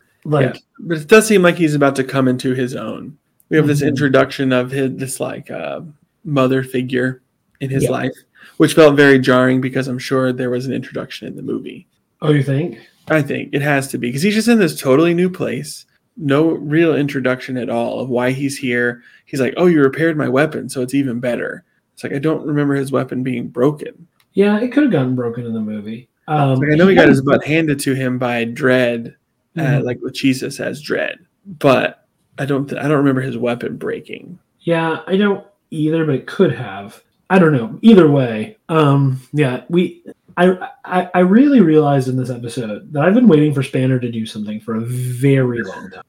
like 0.25 0.55
yeah, 0.55 0.61
but 0.81 0.99
it 0.99 1.09
does 1.09 1.27
seem 1.27 1.43
like 1.43 1.57
he's 1.57 1.75
about 1.75 1.97
to 1.97 2.05
come 2.05 2.29
into 2.29 2.55
his 2.55 2.75
own. 2.75 3.17
We 3.49 3.57
have 3.57 3.67
this 3.67 3.83
Mhm. 3.83 3.89
introduction 3.89 4.53
of 4.53 4.71
his 4.71 4.97
this 4.97 5.21
like 5.21 5.51
uh, 5.51 5.83
mother 6.25 6.63
figure 6.63 7.23
in 7.61 7.71
his 7.71 7.85
Yeah. 7.85 7.91
life, 7.91 8.13
which 8.57 8.75
felt 8.75 8.97
very 8.97 9.19
jarring 9.19 9.61
because 9.61 9.87
I'm 9.89 9.99
sure 9.99 10.33
there 10.33 10.51
was 10.51 10.67
an 10.67 10.73
introduction 10.73 11.29
in 11.29 11.37
the 11.37 11.43
movie. 11.43 11.87
oh, 12.23 12.33
you 12.33 12.43
think? 12.43 12.79
I 13.09 13.21
think 13.21 13.51
it 13.53 13.61
has 13.61 13.89
to 13.89 13.99
be 13.99 14.09
because 14.09 14.23
he's 14.23 14.35
just 14.35 14.49
in 14.49 14.59
this 14.59 14.81
totally 14.81 15.13
new 15.13 15.29
place. 15.29 15.85
No 16.17 16.49
real 16.53 16.95
introduction 16.97 17.57
at 17.59 17.69
all 17.69 18.01
of 18.01 18.09
why 18.09 18.31
he's 18.31 18.57
here. 18.57 19.03
He's 19.27 19.41
like, 19.41 19.53
"Oh, 19.59 19.67
you 19.67 19.83
repaired 19.83 20.17
my 20.17 20.29
weapon, 20.29 20.69
so 20.71 20.81
it's 20.81 20.95
even 20.95 21.21
better." 21.21 21.65
It's 21.93 22.03
like 22.03 22.15
I 22.15 22.19
don't 22.19 22.47
remember 22.47 22.75
his 22.75 22.91
weapon 22.93 23.23
being 23.23 23.49
broken. 23.49 24.07
Yeah, 24.33 24.59
it 24.59 24.73
could 24.73 24.85
have 24.85 24.93
gotten 24.93 25.15
broken 25.15 25.45
in 25.45 25.53
the 25.53 25.61
movie. 25.61 26.09
Um, 26.29 26.59
Like, 26.61 26.73
I 26.73 26.75
know 26.77 26.87
he 26.89 26.95
got 26.95 27.09
his 27.09 27.23
butt 27.23 27.45
handed 27.45 27.79
to 27.81 27.95
him 27.95 28.19
by 28.19 28.45
Dread, 28.45 29.15
uh, 29.57 29.61
Mhm. 29.61 29.85
like 29.85 30.01
Lachesis 30.01 30.55
says 30.55 30.81
Dread, 30.81 31.19
but 31.59 32.07
I 32.39 32.47
don't. 32.47 32.69
Th- 32.69 32.81
I 32.81 32.89
don't 32.89 32.99
remember 32.99 33.21
his 33.21 33.37
weapon 33.39 33.77
breaking. 33.77 34.39
Yeah, 34.61 35.01
I 35.07 35.17
don't 35.17 35.45
either, 35.71 36.05
but 36.05 36.15
it 36.15 36.27
could 36.27 36.53
have. 36.53 37.03
I 37.31 37.39
don't 37.39 37.53
know. 37.53 37.79
Either 37.83 38.11
way, 38.11 38.57
um, 38.69 39.21
yeah, 39.33 39.63
we. 39.69 40.03
I, 40.37 40.71
I 40.85 41.09
I 41.15 41.19
really 41.21 41.61
realized 41.61 42.09
in 42.09 42.17
this 42.17 42.31
episode 42.31 42.93
that 42.93 43.03
I've 43.05 43.15
been 43.15 43.29
waiting 43.29 43.55
for 43.55 43.63
Spanner 43.63 44.01
to 44.01 44.11
do 44.11 44.27
something 44.27 44.59
for 44.61 44.75
a 44.75 44.81
very 44.81 45.63
long 45.63 45.91
time. 45.91 46.03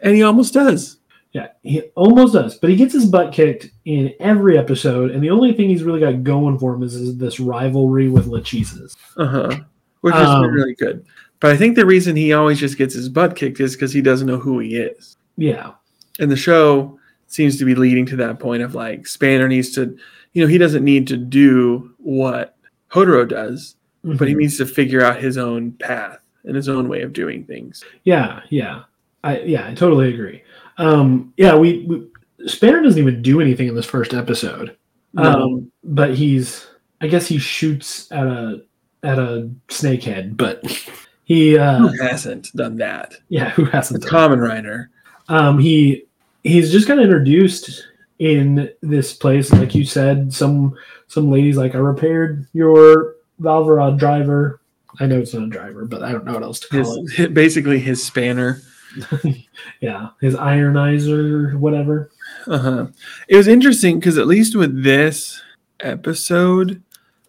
And 0.00 0.16
he 0.16 0.22
almost 0.24 0.52
does. 0.52 0.98
Yeah, 1.32 1.48
he 1.62 1.80
almost 1.94 2.34
does, 2.34 2.58
but 2.58 2.68
he 2.68 2.76
gets 2.76 2.92
his 2.92 3.06
butt 3.06 3.32
kicked 3.32 3.70
in 3.86 4.12
every 4.20 4.58
episode, 4.58 5.10
and 5.12 5.22
the 5.24 5.30
only 5.30 5.54
thing 5.54 5.70
he's 5.70 5.82
really 5.82 6.00
got 6.00 6.22
going 6.22 6.58
for 6.58 6.74
him 6.74 6.82
is, 6.82 6.94
is 6.94 7.16
this 7.16 7.40
rivalry 7.40 8.08
with 8.10 8.26
Lachesis. 8.26 8.94
Uh 9.16 9.26
huh. 9.26 9.56
Which 10.02 10.14
is 10.14 10.20
Um, 10.28 10.50
really 10.50 10.74
good. 10.74 11.06
But 11.40 11.52
I 11.52 11.56
think 11.56 11.74
the 11.76 11.86
reason 11.86 12.16
he 12.16 12.32
always 12.34 12.58
just 12.60 12.76
gets 12.76 12.94
his 12.94 13.08
butt 13.08 13.34
kicked 13.34 13.60
is 13.60 13.74
because 13.74 13.92
he 13.92 14.02
doesn't 14.02 14.26
know 14.26 14.38
who 14.38 14.58
he 14.58 14.76
is. 14.76 15.16
Yeah, 15.38 15.72
And 16.20 16.30
the 16.30 16.36
show, 16.36 16.98
seems 17.28 17.56
to 17.58 17.64
be 17.64 17.74
leading 17.74 18.04
to 18.06 18.16
that 18.16 18.38
point 18.38 18.62
of 18.62 18.74
like 18.74 19.06
Spanner 19.06 19.48
needs 19.48 19.70
to, 19.70 19.96
you 20.34 20.42
know, 20.42 20.48
he 20.48 20.58
doesn't 20.58 20.84
need 20.84 21.06
to 21.08 21.16
do 21.16 21.94
what 21.96 22.56
Hotaro 22.90 23.26
does, 23.26 23.76
but 24.04 24.28
he 24.28 24.34
Mhm. 24.34 24.38
needs 24.38 24.58
to 24.58 24.66
figure 24.66 25.02
out 25.02 25.18
his 25.22 25.38
own 25.38 25.72
path 25.72 26.18
and 26.44 26.54
his 26.54 26.68
own 26.68 26.88
way 26.90 27.00
of 27.00 27.14
doing 27.14 27.44
things. 27.44 27.82
Yeah, 28.04 28.40
yeah, 28.50 28.82
I 29.24 29.40
yeah, 29.40 29.66
I 29.68 29.72
totally 29.74 30.12
agree. 30.12 30.42
Um, 30.82 31.32
yeah, 31.36 31.54
we, 31.54 31.84
we 31.84 32.48
Spanner 32.48 32.82
doesn't 32.82 33.00
even 33.00 33.22
do 33.22 33.40
anything 33.40 33.68
in 33.68 33.74
this 33.74 33.86
first 33.86 34.14
episode. 34.14 34.76
Um, 35.16 35.70
but 35.84 36.14
he's 36.14 36.66
I 37.00 37.06
guess 37.06 37.26
he 37.26 37.38
shoots 37.38 38.10
at 38.10 38.26
a 38.26 38.62
at 39.02 39.18
a 39.18 39.50
snakehead, 39.68 40.36
but 40.36 40.62
he 41.24 41.56
uh 41.56 41.78
who 41.78 42.02
hasn't 42.02 42.52
done 42.54 42.76
that? 42.76 43.14
yeah, 43.28 43.50
who 43.50 43.64
hasn't 43.64 44.02
done 44.02 44.10
Kamen 44.10 44.40
Rider. 44.40 44.90
um 45.28 45.58
he 45.58 46.04
he's 46.42 46.72
just 46.72 46.88
kind 46.88 46.98
of 46.98 47.04
introduced 47.04 47.86
in 48.18 48.70
this 48.82 49.12
place 49.14 49.52
like 49.52 49.74
you 49.74 49.84
said 49.84 50.32
some 50.32 50.76
some 51.08 51.30
ladies 51.30 51.56
like 51.56 51.74
i 51.74 51.78
repaired 51.78 52.46
your 52.52 53.16
Valvarad 53.40 53.98
driver 53.98 54.60
i 55.00 55.06
know 55.06 55.18
it's 55.18 55.34
not 55.34 55.42
a 55.44 55.48
driver 55.48 55.84
but 55.84 56.02
i 56.02 56.12
don't 56.12 56.24
know 56.24 56.34
what 56.34 56.42
else 56.42 56.60
to 56.60 56.68
call 56.68 57.06
His, 57.08 57.28
basically 57.28 57.80
his 57.80 58.04
spanner. 58.04 58.60
yeah 59.80 60.08
his 60.20 60.34
ironizer 60.34 61.54
whatever 61.56 62.10
Uh-huh. 62.46 62.86
It 63.28 63.36
was 63.36 63.48
interesting 63.48 63.98
because 63.98 64.18
at 64.18 64.26
least 64.26 64.56
with 64.56 64.82
this 64.82 65.40
episode, 65.80 66.82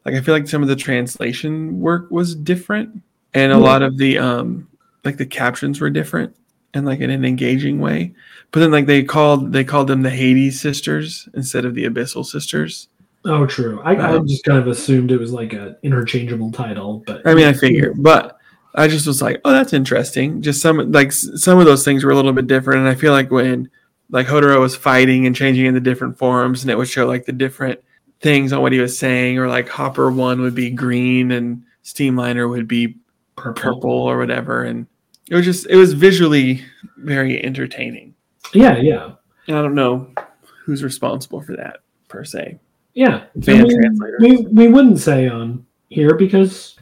like 0.06 0.16
I 0.16 0.22
feel 0.22 0.34
like 0.34 0.48
some 0.48 0.62
of 0.64 0.70
the 0.70 0.76
translation 0.76 1.80
work 1.80 2.10
was 2.12 2.36
different, 2.36 3.02
and 3.34 3.52
a 3.52 3.56
Yeah. 3.56 3.62
lot 3.62 3.82
of 3.84 3.98
the 3.98 4.18
um 4.18 4.68
like 5.04 5.18
the 5.18 5.26
captions 5.26 5.82
were 5.82 5.90
different 5.90 6.36
and 6.74 6.86
like 6.86 7.00
in 7.02 7.10
an 7.10 7.26
engaging 7.26 7.80
way. 7.80 8.14
But 8.52 8.62
then 8.62 8.72
like 8.72 8.86
they 8.86 9.04
called 9.04 9.52
they 9.52 9.64
called 9.64 9.88
them 9.88 10.02
the 10.02 10.10
Hades 10.10 10.60
sisters 10.62 11.28
instead 11.34 11.66
of 11.66 11.76
the 11.76 11.86
Abyssal 11.86 12.26
sisters. 12.26 12.88
oh 13.26 13.46
true 13.46 13.80
i, 13.84 13.96
I 13.96 14.16
Um, 14.18 14.28
just 14.28 14.44
kind 14.44 14.60
of 14.60 14.68
assumed 14.68 15.12
it 15.12 15.18
was 15.20 15.32
like 15.32 15.54
an 15.54 15.76
interchangeable 15.84 16.52
title 16.52 17.04
but 17.08 17.26
I 17.26 17.34
mean, 17.34 17.46
I 17.48 17.54
figure, 17.54 17.94
but 17.96 18.38
I 18.76 18.88
just 18.88 19.06
was 19.06 19.22
like, 19.22 19.40
oh, 19.46 19.52
that's 19.52 19.74
interesting. 19.74 20.42
Just 20.42 20.62
some 20.62 20.92
like 20.92 21.12
some 21.12 21.60
of 21.60 21.66
those 21.66 21.86
things 21.86 22.04
were 22.04 22.12
a 22.12 22.16
little 22.16 22.34
bit 22.34 22.48
different, 22.48 22.80
and 22.82 22.90
I 22.90 22.96
feel 22.96 23.12
like 23.12 23.30
when 23.32 23.70
like 24.10 24.28
Hotaro 24.28 24.60
was 24.60 24.76
fighting 24.76 25.26
and 25.26 25.36
changing 25.36 25.66
into 25.66 25.80
different 25.80 26.18
forms, 26.18 26.62
and 26.64 26.72
it 26.72 26.78
would 26.78 26.90
show 26.90 27.06
like 27.08 27.26
the 27.26 27.32
different 27.32 27.80
things 28.20 28.54
on 28.54 28.62
what 28.62 28.72
he 28.72 28.80
was 28.80 28.98
saying, 28.98 29.38
or 29.38 29.48
like 29.48 29.68
Hopper 29.70 30.12
one 30.12 30.42
would 30.42 30.56
be 30.56 30.70
green 30.70 31.32
and 31.32 31.64
Steamliner 31.84 32.50
would 32.50 32.68
be 32.68 32.96
purple 33.36 33.92
or 33.92 34.18
whatever, 34.18 34.64
and 34.64 34.88
it 35.30 35.36
was 35.36 35.46
just 35.46 35.68
it 35.68 35.76
was 35.76 35.94
visually 35.94 36.64
very 36.98 37.44
entertaining. 37.44 38.14
yeah 38.54 38.78
yeah 38.78 39.12
And 39.48 39.58
I 39.58 39.62
don't 39.62 39.76
know 39.76 40.08
who's 40.66 40.84
responsible 40.84 41.42
for 41.42 41.56
that 41.58 41.78
per 42.08 42.24
se. 42.24 42.60
yeah 42.94 43.26
Fan 43.44 43.64
we, 43.68 43.76
translator. 43.76 44.18
we, 44.20 44.38
we 44.48 44.68
wouldn't 44.68 45.00
say 45.00 45.28
on 45.28 45.66
here 45.90 46.16
because 46.16 46.73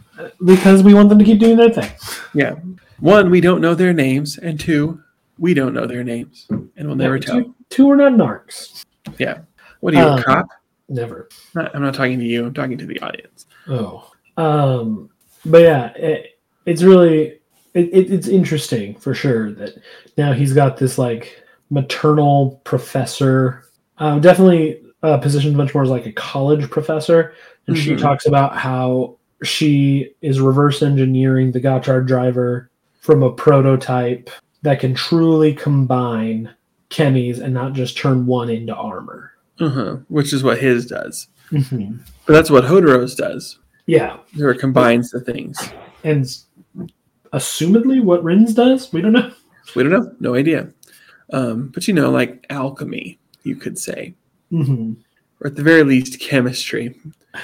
because 0.45 0.83
we 0.83 0.93
want 0.93 1.09
them 1.09 1.19
to 1.19 1.25
keep 1.25 1.39
doing 1.39 1.57
their 1.57 1.69
thing 1.69 1.89
Yeah, 2.33 2.55
one 2.99 3.29
we 3.29 3.41
don't 3.41 3.61
know 3.61 3.73
their 3.75 3.93
names, 3.93 4.37
and 4.37 4.59
two 4.59 5.01
we 5.37 5.53
don't 5.53 5.73
know 5.73 5.87
their 5.87 6.03
names, 6.03 6.47
and 6.49 6.87
we'll 6.87 6.95
never 6.95 7.15
Yeah, 7.17 7.21
tell. 7.25 7.41
two, 7.43 7.55
two 7.69 7.91
are 7.91 7.95
not 7.95 8.13
narcs 8.13 8.83
Yeah. 9.17 9.39
What 9.79 9.93
are 9.93 9.97
you, 9.97 10.03
Um, 10.03 10.19
a 10.19 10.23
cop? 10.23 10.47
never 10.89 11.29
Not- 11.55 11.75
I'm 11.75 11.81
not 11.81 11.93
talking 11.95 12.19
to 12.19 12.25
you. 12.25 12.45
I'm 12.45 12.53
talking 12.53 12.77
to 12.77 12.85
the 12.85 12.99
audience. 13.01 13.45
Oh, 13.67 14.11
um, 14.37 15.09
but 15.45 15.61
yeah, 15.63 15.87
it, 15.95 16.37
it's 16.65 16.83
really 16.83 17.39
it, 17.73 17.89
it, 17.93 18.11
it's 18.11 18.27
interesting 18.27 18.95
for 18.95 19.13
sure 19.13 19.51
that 19.53 19.75
now 20.17 20.33
he's 20.33 20.53
got 20.53 20.77
this 20.77 20.97
like 20.97 21.41
maternal 21.69 22.59
professor, 22.65 23.63
uh, 23.97 24.19
definitely 24.19 24.81
uh, 25.03 25.17
positioned 25.17 25.55
much 25.55 25.73
more 25.73 25.81
as 25.83 25.89
like 25.89 26.05
a 26.05 26.11
college 26.11 26.69
professor, 26.69 27.33
and 27.67 27.77
she 27.77 27.91
Mhm. 27.93 27.99
talks 28.01 28.25
about 28.27 28.55
how 28.55 29.17
she 29.43 30.11
is 30.21 30.39
reverse 30.39 30.81
engineering 30.81 31.51
the 31.51 31.61
Gotchard 31.61 32.07
driver 32.07 32.69
from 32.99 33.23
a 33.23 33.31
prototype 33.31 34.29
that 34.61 34.79
can 34.79 34.93
truly 34.93 35.53
combine 35.53 36.53
Chemies 36.89 37.39
and 37.41 37.53
not 37.53 37.73
just 37.73 37.97
turn 37.97 38.25
one 38.25 38.49
into 38.49 38.75
armor. 38.75 39.31
Uh-huh. 39.59 39.97
Which 40.09 40.33
is 40.33 40.43
what 40.43 40.59
his 40.59 40.85
does. 40.85 41.27
Mhm. 41.51 41.99
But 42.25 42.33
that's 42.33 42.49
what 42.51 42.63
Hotaro's 42.65 43.15
does. 43.15 43.57
Yeah, 43.87 44.17
Where 44.35 44.51
it 44.51 44.59
combines 44.59 45.09
the 45.11 45.19
things. 45.21 45.57
and 46.03 46.25
assumedly 47.33 48.03
what 48.03 48.23
Rins 48.23 48.53
does, 48.53 48.91
we 48.93 49.01
don't 49.01 49.13
know. 49.13 49.31
We 49.75 49.83
don't 49.83 49.91
know. 49.91 50.11
No 50.19 50.35
idea. 50.35 50.69
Um, 51.33 51.69
but 51.73 51.87
you 51.87 51.93
know, 51.93 52.11
like 52.11 52.45
alchemy, 52.49 53.19
you 53.43 53.55
could 53.55 53.77
say. 53.79 54.13
Mm-hmm. 54.51 54.93
Or 55.39 55.47
at 55.47 55.55
the 55.55 55.63
very 55.63 55.83
least, 55.83 56.19
chemistry. 56.19 56.95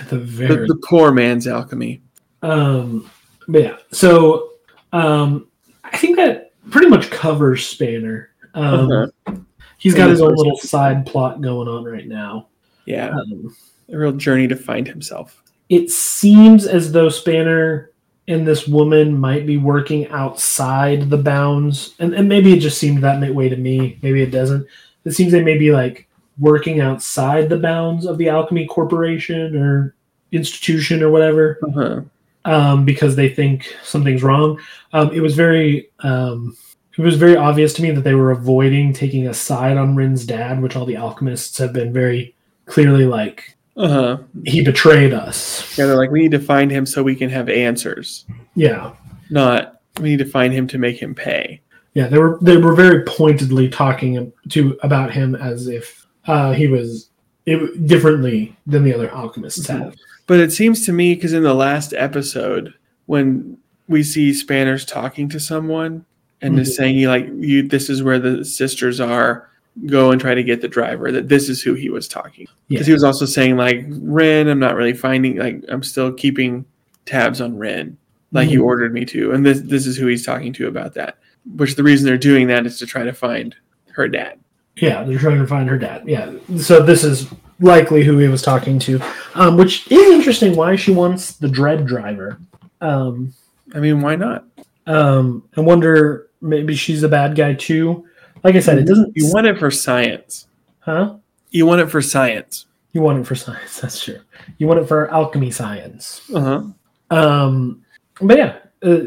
The 0.09 0.15
The, 0.15 0.17
very, 0.19 0.67
the 0.67 0.79
poor 0.87 1.11
man's 1.11 1.47
alchemy. 1.47 2.01
um, 2.41 3.09
but 3.47 3.61
yeah. 3.61 3.77
So, 3.91 4.51
um, 4.93 5.47
I 5.83 5.95
think 5.97 6.17
that 6.17 6.51
pretty 6.69 6.87
much 6.89 7.09
covers 7.09 7.65
Spanner. 7.65 8.29
Um, 8.53 8.91
Uh-huh. 8.91 9.35
He's 9.77 9.93
got 9.93 10.09
his 10.09 10.21
own 10.21 10.33
little 10.35 10.57
side 10.57 11.05
plot 11.05 11.39
going 11.41 11.67
on 11.67 11.83
right 11.85 12.07
now. 12.07 12.47
Yeah. 12.85 13.09
Um, 13.11 13.55
A 13.89 13.97
real 13.97 14.11
journey 14.11 14.47
to 14.47 14.55
find 14.55 14.87
himself. 14.87 15.41
it 15.69 15.89
seems 15.91 16.65
as 16.65 16.91
though 16.91 17.09
Spanner 17.09 17.91
and 18.29 18.45
this 18.45 18.67
woman 18.67 19.17
might 19.17 19.45
be 19.45 19.57
working 19.57 20.07
outside 20.09 21.09
the 21.09 21.17
bounds, 21.17 21.93
and, 21.99 22.13
and 22.13 22.27
maybe 22.27 22.51
it 22.53 22.59
just 22.59 22.77
seemed 22.77 23.01
that 23.03 23.33
way 23.33 23.47
to 23.49 23.55
me. 23.55 23.97
Maybe 24.01 24.21
it 24.21 24.31
doesn't. 24.31 24.65
It 25.05 25.11
seems 25.11 25.31
they 25.31 25.43
may 25.43 25.57
be 25.57 25.71
like 25.71 26.06
working 26.39 26.79
outside 26.81 27.49
the 27.49 27.57
bounds 27.57 28.05
of 28.05 28.17
the 28.17 28.29
Alchemy 28.29 28.67
Corporation 28.67 29.55
or 29.55 29.95
institution 30.31 31.01
or 31.01 31.09
whatever, 31.09 31.57
Uh-huh. 31.63 32.01
um, 32.45 32.85
because 32.85 33.15
they 33.15 33.29
think 33.29 33.73
something's 33.83 34.23
wrong. 34.23 34.59
Um, 34.93 35.11
it 35.13 35.21
was 35.21 35.35
very. 35.35 35.89
Um, 35.99 36.55
it 36.97 37.03
was 37.03 37.15
very 37.15 37.35
obvious 37.35 37.73
to 37.73 37.83
me 37.83 37.91
that 37.91 38.01
they 38.03 38.15
were 38.15 38.31
avoiding 38.31 38.91
taking 38.91 39.27
a 39.27 39.33
side 39.33 39.77
on 39.77 39.95
Rin's 39.95 40.25
dad, 40.25 40.59
which 40.63 40.75
all 40.75 40.83
the 40.85 40.95
alchemists 40.97 41.55
have 41.59 41.71
been 41.71 41.93
very 41.93 42.33
clearly 42.65 43.05
like 43.05 43.55
Uh-huh. 43.75 44.17
he 44.45 44.63
betrayed 44.63 45.13
us. 45.13 45.77
Yeah, 45.77 45.85
they're 45.85 45.95
like, 45.95 46.09
we 46.09 46.21
need 46.21 46.31
to 46.31 46.39
find 46.39 46.71
him 46.71 46.87
so 46.87 47.03
we 47.03 47.13
can 47.15 47.29
have 47.29 47.49
answers. 47.49 48.25
Yeah. 48.55 48.93
Not 49.29 49.79
we 49.99 50.09
need 50.09 50.19
to 50.19 50.25
find 50.25 50.51
him 50.53 50.65
to 50.69 50.79
make 50.79 50.99
him 50.99 51.13
pay. 51.13 51.61
Yeah, 51.93 52.07
they 52.07 52.17
were 52.17 52.39
they 52.41 52.57
were 52.57 52.73
very 52.73 53.03
pointedly 53.03 53.69
talking 53.69 54.33
to 54.49 54.79
about 54.81 55.11
him 55.13 55.35
as 55.35 55.67
if 55.67 56.06
uh, 56.27 56.53
he 56.53 56.67
was 56.67 57.09
it, 57.45 57.87
differently 57.87 58.55
than 58.67 58.83
the 58.83 58.93
other 58.93 59.09
alchemists 59.11 59.67
Mhm. 59.67 59.79
have. 59.79 59.95
But 60.27 60.39
it 60.41 60.51
seems 60.51 60.85
to 60.85 60.91
me 60.91 61.15
because 61.15 61.31
in 61.33 61.43
the 61.43 61.53
last 61.53 61.93
episode, 61.93 62.73
when 63.05 63.57
we 63.87 64.03
see 64.03 64.33
Spanners 64.33 64.85
talking 64.85 65.29
to 65.29 65.39
someone 65.39 66.03
and 66.41 66.59
is 66.59 66.69
Mhm. 66.69 66.73
saying, 66.73 66.95
"You 66.97 67.07
like 67.07 67.29
you, 67.39 67.63
this 67.63 67.89
is 67.89 68.03
where 68.03 68.19
the 68.19 68.43
sisters 68.43 68.99
are. 68.99 69.47
Go 69.85 70.11
and 70.11 70.19
try 70.19 70.35
to 70.35 70.43
get 70.43 70.59
the 70.61 70.67
driver." 70.67 71.11
That 71.11 71.29
this 71.29 71.47
is 71.47 71.61
who 71.61 71.73
he 71.73 71.89
was 71.89 72.07
talking. 72.07 72.47
Yeah. 72.67 72.75
Because 72.75 72.87
he 72.87 72.93
was 72.93 73.03
also 73.05 73.25
saying 73.25 73.55
like 73.55 73.85
Ren, 73.89 74.49
I'm 74.49 74.59
not 74.59 74.75
really 74.75 74.93
finding 74.93 75.37
like 75.37 75.63
I'm 75.69 75.83
still 75.83 76.11
keeping 76.11 76.65
tabs 77.05 77.39
on 77.39 77.57
Ren, 77.57 77.95
like 78.33 78.49
you 78.51 78.59
Mhm. 78.59 78.65
ordered 78.65 78.93
me 78.93 79.05
to, 79.05 79.31
and 79.31 79.45
this 79.45 79.61
this 79.61 79.87
is 79.87 79.95
who 79.95 80.07
he's 80.07 80.25
talking 80.25 80.51
to 80.53 80.67
about 80.67 80.93
that. 80.95 81.17
Which 81.55 81.75
the 81.75 81.83
reason 81.83 82.05
they're 82.05 82.17
doing 82.17 82.47
that 82.47 82.65
is 82.65 82.77
to 82.79 82.85
try 82.85 83.05
to 83.05 83.13
find 83.13 83.55
her 83.91 84.09
dad. 84.09 84.33
Yeah, 84.81 85.03
they're 85.03 85.17
trying 85.19 85.39
to 85.39 85.47
find 85.47 85.67
her 85.69 85.77
dad. 85.77 86.03
Yeah, 86.05 86.31
so 86.57 86.81
this 86.81 87.03
is 87.03 87.27
likely 87.59 88.03
who 88.03 88.17
he 88.19 88.27
was 88.27 88.41
talking 88.41 88.77
to, 88.79 89.01
um, 89.35 89.57
which 89.57 89.91
is 89.91 90.13
interesting. 90.13 90.55
Why 90.55 90.75
she 90.75 90.91
wants 90.91 91.33
the 91.33 91.47
dread 91.47 91.85
driver. 91.87 92.39
Um, 92.81 93.33
I 93.73 93.79
mean, 93.79 94.01
why 94.01 94.15
not? 94.15 94.45
um, 94.85 95.43
I 95.57 95.61
wonder 95.61 96.29
maybe 96.41 96.75
she's 96.75 97.03
a 97.03 97.09
bad 97.09 97.35
guy 97.35 97.53
too. 97.55 98.05
Like 98.43 98.55
I 98.55 98.59
said, 98.59 98.77
it 98.77 98.85
doesn't. 98.85 99.13
You 99.15 99.29
want 99.33 99.47
it 99.47 99.57
for 99.59 99.71
science. 99.71 100.47
huh? 100.79 101.15
You 101.49 101.65
want 101.65 101.81
it 101.81 101.87
for 101.89 102.01
science. 102.01 102.65
You 102.93 103.01
want 103.01 103.19
it 103.19 103.25
for 103.25 103.35
science. 103.35 103.79
That's 103.81 104.01
true. 104.03 104.19
You 104.59 104.67
want 104.67 104.79
it 104.79 104.87
for 104.87 105.09
alchemy 105.11 105.51
science. 105.51 106.21
Uh 106.33 106.39
huh. 106.41 106.63
Um, 107.09 107.83
but 108.21 108.37
yeah, 108.37 108.57
uh, 108.85 108.99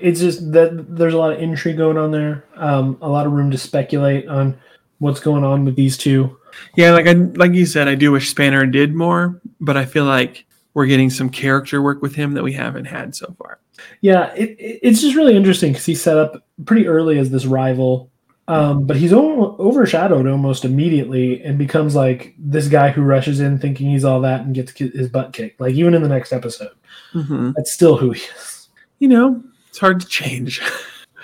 it's 0.00 0.20
just 0.20 0.50
that 0.52 0.96
there's 0.96 1.14
a 1.14 1.18
lot 1.18 1.32
of 1.32 1.38
intrigue 1.40 1.76
going 1.76 1.96
on 1.96 2.10
there. 2.10 2.44
Um, 2.56 2.98
a 3.00 3.08
lot 3.08 3.26
of 3.26 3.32
room 3.32 3.50
to 3.52 3.58
speculate 3.58 4.26
on 4.28 4.58
what's 5.02 5.20
going 5.20 5.44
on 5.44 5.64
with 5.64 5.76
these 5.76 5.96
two. 5.96 6.36
Yeah, 6.76 6.92
like 6.92 7.06
I 7.06 7.12
like 7.12 7.52
you 7.52 7.66
said, 7.66 7.88
I 7.88 7.94
do 7.94 8.12
wish 8.12 8.30
Spanner 8.30 8.64
did 8.66 8.94
more, 8.94 9.40
but 9.60 9.76
I 9.76 9.84
feel 9.84 10.04
like 10.04 10.44
we're 10.74 10.86
getting 10.86 11.10
some 11.10 11.28
character 11.28 11.82
work 11.82 12.00
with 12.02 12.14
him 12.14 12.32
that 12.34 12.42
we 12.42 12.52
haven't 12.52 12.86
had 12.86 13.14
so 13.14 13.34
far. 13.38 13.58
Yeah, 14.00 14.32
it, 14.34 14.50
it- 14.58 14.80
it's 14.82 15.00
just 15.00 15.16
really 15.16 15.36
interesting 15.36 15.72
because 15.72 15.86
he 15.86 15.94
set 15.94 16.16
up 16.16 16.44
pretty 16.64 16.86
early 16.86 17.18
as 17.18 17.30
this 17.30 17.46
rival, 17.46 18.10
um, 18.48 18.86
but 18.86 18.96
he's 18.96 19.12
o- 19.12 19.56
overshadowed 19.58 20.26
almost 20.26 20.64
immediately 20.64 21.42
and 21.42 21.58
becomes 21.58 21.94
like 21.94 22.34
this 22.38 22.68
guy 22.68 22.90
who 22.90 23.02
rushes 23.02 23.40
in 23.40 23.58
thinking 23.58 23.90
he's 23.90 24.04
all 24.04 24.20
that 24.20 24.42
and 24.42 24.54
gets 24.54 24.72
his 24.72 25.08
butt 25.08 25.32
kicked. 25.32 25.60
Like 25.60 25.74
even 25.74 25.94
in 25.94 26.02
the 26.02 26.08
next 26.08 26.32
episode, 26.32 26.72
Mm-hmm. 27.14 27.52
that's 27.56 27.72
still 27.72 27.96
who 27.96 28.10
he 28.12 28.22
is. 28.36 28.68
You 28.98 29.08
know, 29.08 29.42
it's 29.68 29.78
hard 29.78 30.00
to 30.00 30.06
change. 30.06 30.60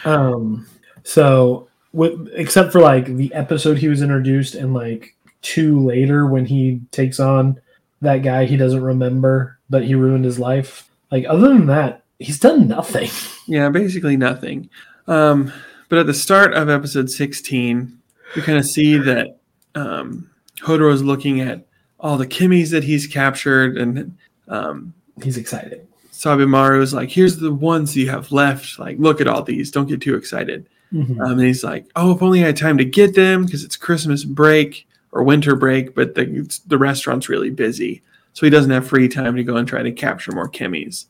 Um, 0.05 0.67
so 1.03 1.68
with 1.93 2.29
except 2.33 2.73
for 2.73 2.81
like 2.81 3.07
the 3.07 3.33
episode 3.35 3.79
he 3.79 3.89
was 3.89 4.03
introduced 4.03 4.55
and 4.55 4.75
like 4.75 5.15
two 5.43 5.81
later 5.85 6.27
when 6.27 6.45
he 6.45 6.81
takes 6.91 7.21
on 7.21 7.61
that 8.01 8.23
guy 8.23 8.45
he 8.45 8.57
doesn't 8.57 8.83
remember, 8.83 9.59
but 9.71 9.85
he 9.85 9.95
ruined 9.95 10.25
his 10.25 10.39
life. 10.39 10.89
Like 11.11 11.25
other 11.29 11.49
than 11.49 11.67
that, 11.67 12.03
he's 12.19 12.39
done 12.39 12.69
nothing. 12.69 13.11
Yeah, 13.51 13.71
basically 13.71 14.19
nothing. 14.19 14.69
Um, 15.07 15.51
but 15.89 16.01
at 16.01 16.07
the 16.07 16.13
start 16.13 16.53
of 16.53 16.69
episode 16.69 17.09
16, 17.09 17.99
we 18.37 18.43
kind 18.43 18.59
of 18.59 18.67
see 18.67 18.99
that 18.99 19.39
um, 19.75 20.29
Hodor 20.61 20.93
is 20.93 21.03
looking 21.03 21.41
at 21.41 21.67
all 21.99 22.19
the 22.19 22.27
Chemies 22.27 22.71
that 22.73 22.85
he's 22.85 23.07
captured, 23.07 23.79
and 23.79 24.19
um, 24.49 24.93
He's 25.23 25.37
excited. 25.37 25.87
Sabimaru 26.13 26.83
is 26.83 26.95
like, 26.95 27.11
"Here's 27.11 27.37
the 27.37 27.53
ones 27.53 27.97
you 27.97 28.11
have 28.11 28.33
left. 28.33 28.79
Like, 28.79 28.99
look 28.99 29.21
at 29.21 29.29
all 29.29 29.43
these. 29.43 29.71
Don't 29.71 29.89
get 29.89 30.01
too 30.01 30.17
excited." 30.17 30.69
Mhm. 30.93 31.21
Um, 31.21 31.33
and 31.33 31.43
he's 31.43 31.63
like, 31.65 31.87
"Oh, 31.97 32.13
if 32.15 32.23
only 32.23 32.43
I 32.43 32.47
had 32.47 32.57
time 32.57 32.79
to 32.79 32.85
get 32.85 33.15
them 33.15 33.45
because 33.45 33.63
it's 33.65 33.77
Christmas 33.77 34.25
break 34.25 34.87
or 35.13 35.23
winter 35.23 35.55
break, 35.55 35.95
but 35.95 36.15
the 36.15 36.61
the 36.67 36.79
restaurant's 36.79 37.29
really 37.29 37.51
busy, 37.51 38.03
so 38.33 38.47
he 38.47 38.51
doesn't 38.51 38.71
have 38.71 38.87
free 38.87 39.09
time 39.09 39.37
to 39.37 39.45
go 39.45 39.57
and 39.57 39.69
try 39.69 39.83
to 39.83 39.93
capture 39.93 40.33
more 40.33 40.49
Chemies. 40.49 41.07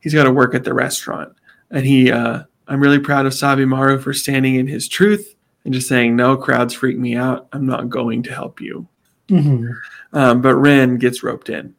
He's 0.00 0.14
got 0.14 0.24
to 0.24 0.32
work 0.32 0.54
at 0.54 0.64
the 0.64 0.74
restaurant, 0.74 1.32
and 1.70 1.84
he, 1.86 2.10
uh, 2.12 2.42
I'm 2.68 2.80
really 2.80 2.98
proud 3.00 3.26
of 3.26 3.32
Sabimaru 3.32 4.00
for 4.00 4.12
standing 4.12 4.54
in 4.56 4.66
his 4.68 4.86
truth 4.88 5.34
and 5.64 5.74
just 5.74 5.88
saying, 5.88 6.14
"No, 6.16 6.36
crowds 6.36 6.74
freak 6.74 6.98
me 6.98 7.16
out. 7.16 7.48
I'm 7.52 7.66
not 7.66 7.88
going 7.88 8.22
to 8.24 8.32
help 8.32 8.60
you." 8.60 8.86
Mhm. 9.28 9.72
Um, 10.12 10.40
but 10.42 10.54
Ren 10.56 10.96
gets 10.96 11.22
roped 11.22 11.48
in 11.48 11.74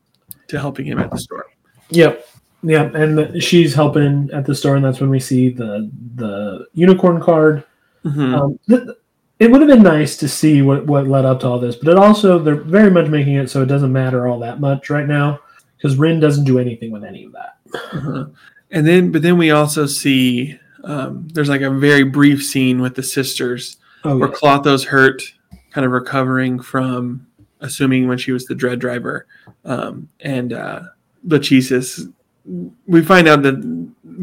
to 0.48 0.60
helping 0.60 0.86
him 0.86 1.00
at 1.00 1.12
the 1.12 1.18
store. 1.20 1.46
Yep. 1.90 2.28
Yep. 2.64 2.96
And 2.96 3.44
she's 3.44 3.74
helping 3.74 4.30
at 4.34 4.46
the 4.46 4.56
store, 4.56 4.76
and 4.76 4.86
that's 4.86 5.00
when 5.02 5.10
we 5.10 5.20
see 5.20 5.50
the 5.50 5.92
the 6.16 6.68
unicorn 6.74 7.22
card. 7.22 7.64
Mhm. 8.06 8.34
Um, 8.34 8.60
th- 8.70 8.96
it 9.40 9.52
would 9.52 9.62
have 9.62 9.70
been 9.70 9.84
nice 9.84 10.16
to 10.18 10.28
see 10.30 10.62
what, 10.62 10.86
what 10.86 11.08
led 11.08 11.26
up 11.26 11.42
to 11.42 11.48
all 11.48 11.60
this, 11.60 11.76
but 11.76 11.90
it 11.90 11.98
also 11.98 12.40
they're 12.40 12.56
very 12.56 12.90
much 12.90 13.08
making 13.10 13.36
it 13.36 13.50
so 13.50 13.62
it 13.62 13.66
doesn't 13.66 13.92
matter 13.92 14.28
all 14.28 14.40
that 14.40 14.62
much 14.62 14.90
right 14.90 15.08
now 15.08 15.40
because 15.76 15.98
Rin 15.98 16.20
doesn't 16.20 16.46
do 16.46 16.60
anything 16.60 16.92
with 16.92 17.04
any 17.04 17.26
of 17.26 17.34
that. 17.34 17.58
Uh-huh. 17.74 18.26
And 18.72 18.88
then, 18.88 19.12
but 19.12 19.22
then 19.22 19.38
we 19.38 19.52
also 19.52 19.86
see 19.86 20.58
um, 20.84 21.28
there's 21.34 21.50
like 21.50 21.62
a 21.62 21.70
very 21.70 22.04
brief 22.04 22.44
scene 22.44 22.82
with 22.82 22.96
the 22.96 23.04
sisters 23.04 23.78
Oh, 24.06 24.18
where 24.18 24.30
yeah. 24.30 24.36
Clotho's 24.36 24.84
hurt, 24.84 25.24
kind 25.72 25.86
of 25.86 25.92
recovering 25.92 26.60
from 26.60 27.26
assuming 27.62 28.08
when 28.08 28.18
she 28.18 28.32
was 28.32 28.46
the 28.46 28.56
dread 28.56 28.80
driver, 28.80 29.28
um, 29.66 30.10
and 30.20 30.54
uh, 30.54 30.82
Lachesis. 31.28 32.12
We 32.46 33.04
find 33.04 33.28
out 33.28 33.42
that 33.44 33.62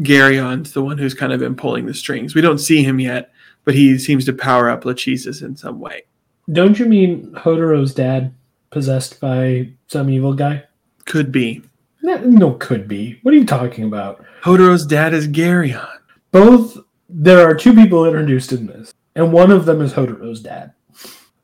Garyon's 0.03 0.73
the 0.73 0.83
one 0.83 0.97
who's 0.97 1.13
kind 1.13 1.33
of 1.33 1.39
been 1.39 1.55
pulling 1.55 1.85
the 1.85 1.93
strings. 1.93 2.35
We 2.35 2.41
don't 2.41 2.59
see 2.59 2.83
him 2.83 2.99
yet, 2.99 3.31
but 3.65 3.73
he 3.73 3.97
seems 3.97 4.25
to 4.25 4.33
power 4.33 4.69
up 4.69 4.83
Lachesis 4.83 5.41
in 5.41 5.55
some 5.55 5.79
way. 5.79 6.03
Don't 6.51 6.77
you 6.79 6.85
mean 6.85 7.33
Hotaro's 7.33 7.93
dad 7.93 8.33
possessed 8.69 9.19
by 9.19 9.69
some 9.87 10.09
evil 10.09 10.33
guy? 10.33 10.63
Could 11.05 11.31
be. 11.31 11.61
No, 12.01 12.17
no, 12.17 12.53
could 12.53 12.87
be. 12.87 13.19
What 13.21 13.33
are 13.33 13.37
you 13.37 13.45
talking 13.45 13.85
about? 13.85 14.25
Hotaro's 14.41 14.85
dad 14.85 15.13
is 15.13 15.27
Garyon. 15.27 15.87
Both 16.31 16.77
there 17.09 17.47
are 17.47 17.53
two 17.53 17.73
people 17.73 18.05
introduced 18.05 18.51
in 18.53 18.65
this, 18.65 18.93
and 19.15 19.31
one 19.31 19.51
of 19.51 19.65
them 19.65 19.81
is 19.81 19.93
Hotaro's 19.93 20.41
dad. 20.41 20.73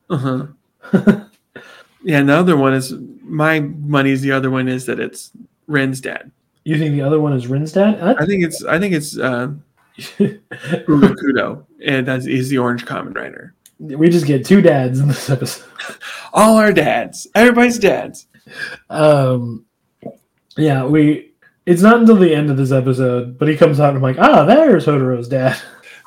Uh 0.10 0.18
huh. 0.18 0.48
yeah, 2.04 2.20
and 2.20 2.30
the 2.30 2.36
other 2.36 2.58
one 2.58 2.74
is 2.74 2.94
my 3.22 3.60
money's 3.60 4.22
the 4.22 4.32
other 4.32 4.50
one 4.50 4.68
is 4.68 4.86
that 4.86 5.00
it's 5.00 5.32
Ren's 5.68 6.02
dad. 6.02 6.32
You 6.68 6.78
think 6.78 6.92
the 6.92 7.02
other 7.02 7.22
one 7.22 7.32
is 7.32 7.48
Rinsdad? 7.48 8.20
I 8.22 8.26
think 8.26 8.44
it's 8.44 8.62
I 8.66 8.78
think 8.78 8.94
it's 8.94 9.18
uh, 9.18 9.54
Urukudo, 9.98 11.66
and 11.86 12.06
that's 12.06 12.26
he's 12.26 12.50
the 12.50 12.58
Orange 12.58 12.86
Kamen 12.86 13.16
Rider. 13.16 13.54
we 13.80 14.10
just 14.10 14.26
get 14.26 14.46
two 14.46 14.62
dads 14.62 15.00
in 15.00 15.08
this 15.08 15.30
episode. 15.30 15.66
All 16.34 16.58
our 16.58 16.74
dads, 16.74 17.26
everybody's 17.36 17.80
dads. 17.80 18.28
Um, 18.90 19.66
yeah, 20.58 20.84
we. 20.84 21.32
It's 21.66 21.82
not 21.82 22.02
until 22.02 22.18
the 22.18 22.36
end 22.36 22.50
of 22.50 22.58
this 22.58 22.74
episode, 22.74 23.38
but 23.38 23.48
he 23.48 23.56
comes 23.56 23.80
out 23.80 23.96
and 23.96 23.98
I'm 23.98 24.04
like, 24.04 24.20
ah, 24.20 24.44
there's 24.44 24.86
Hotaro's 24.86 25.30
dad. 25.30 25.58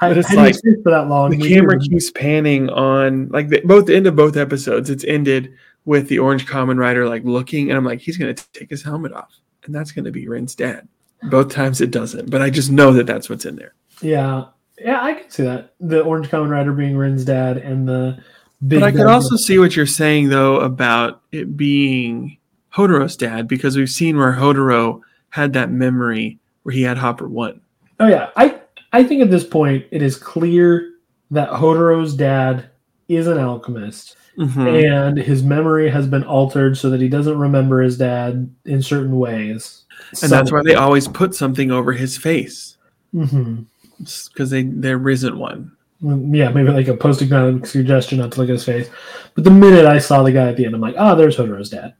I, 0.02 0.10
it's 0.10 0.30
I 0.30 0.34
like, 0.34 0.56
for 0.82 0.90
that 0.90 1.08
long. 1.08 1.30
The 1.30 1.48
camera 1.48 1.80
keeps 1.80 2.10
panning 2.10 2.68
on 2.68 3.30
like 3.30 3.48
the, 3.48 3.62
both 3.64 3.86
the 3.86 3.96
end 3.96 4.06
of 4.06 4.14
both 4.14 4.36
episodes. 4.36 4.90
It's 4.90 5.04
ended 5.04 5.54
with 5.86 6.08
the 6.08 6.18
Orange 6.18 6.46
Kamen 6.46 6.78
Rider 6.78 7.08
like 7.08 7.24
looking, 7.24 7.70
and 7.70 7.78
I'm 7.78 7.84
like, 7.86 8.00
he's 8.00 8.18
gonna 8.18 8.34
take 8.34 8.68
his 8.68 8.82
helmet 8.82 9.14
off, 9.14 9.32
and 9.64 9.74
that's 9.74 9.92
gonna 9.92 10.10
be 10.10 10.28
Ren's 10.28 10.54
dad. 10.54 10.88
Both 11.24 11.52
times 11.52 11.80
it 11.80 11.90
doesn't, 11.90 12.30
but 12.30 12.40
I 12.40 12.50
just 12.50 12.70
know 12.70 12.92
that 12.94 13.06
that's 13.06 13.28
what's 13.28 13.44
in 13.44 13.56
there. 13.56 13.74
Yeah, 14.00 14.46
yeah, 14.78 15.02
I 15.02 15.14
can 15.14 15.30
see 15.30 15.42
that. 15.42 15.74
The 15.80 16.02
Orange 16.02 16.28
Kamen 16.28 16.48
Rider 16.48 16.72
being 16.72 16.96
Rin's 16.96 17.24
dad, 17.24 17.58
and 17.58 17.86
the 17.86 18.22
big. 18.66 18.80
But 18.80 18.86
I 18.86 18.92
could 18.92 19.06
also 19.06 19.36
see 19.36 19.58
what 19.58 19.76
you're 19.76 19.86
saying 19.86 20.30
though 20.30 20.60
about 20.60 21.22
it 21.32 21.56
being 21.56 22.38
Hotaro's 22.74 23.16
dad 23.16 23.46
because 23.46 23.76
we've 23.76 23.90
seen 23.90 24.16
where 24.16 24.32
Hotaro 24.32 25.00
had 25.28 25.52
that 25.52 25.70
memory 25.70 26.38
where 26.62 26.74
he 26.74 26.82
had 26.82 26.96
Hopper 26.96 27.28
one. 27.28 27.60
Oh 27.98 28.08
yeah, 28.08 28.30
I 28.36 28.60
I 28.92 29.04
think 29.04 29.22
at 29.22 29.30
this 29.30 29.44
point 29.44 29.84
it 29.90 30.02
is 30.02 30.16
clear 30.16 30.94
that 31.30 31.50
Hotaro's 31.50 32.14
dad 32.14 32.69
is 33.16 33.26
an 33.26 33.38
alchemist, 33.38 34.16
Mhm. 34.38 34.84
and 35.06 35.18
his 35.18 35.42
memory 35.42 35.90
has 35.90 36.06
been 36.06 36.24
altered 36.24 36.76
so 36.78 36.88
that 36.90 37.00
he 37.00 37.08
doesn't 37.08 37.38
remember 37.38 37.82
his 37.82 37.98
dad 37.98 38.48
in 38.64 38.82
certain 38.82 39.18
ways. 39.18 39.82
And 40.22 40.30
that's 40.32 40.50
why 40.50 40.62
they 40.62 40.74
always 40.74 41.06
put 41.08 41.34
something 41.34 41.70
over 41.70 41.92
his 41.92 42.16
face 42.16 42.76
because 43.12 44.50
they 44.50 44.62
there 44.62 45.08
isn't 45.08 45.36
one. 45.38 45.72
Yeah, 46.02 46.48
maybe 46.50 46.70
like 46.70 46.88
a 46.88 46.96
post-hypnotic 46.96 47.66
suggestion 47.66 48.18
not 48.18 48.32
to 48.32 48.40
look 48.40 48.48
at 48.48 48.52
his 48.54 48.64
face. 48.64 48.88
But 49.34 49.44
the 49.44 49.50
minute 49.50 49.84
I 49.84 49.98
saw 49.98 50.22
the 50.22 50.32
guy 50.32 50.48
at 50.48 50.56
the 50.56 50.64
end, 50.64 50.74
I'm 50.74 50.80
like, 50.80 50.94
ah, 50.96 51.14
there's 51.14 51.36
Hotaro's 51.36 51.68
dad. 51.68 51.92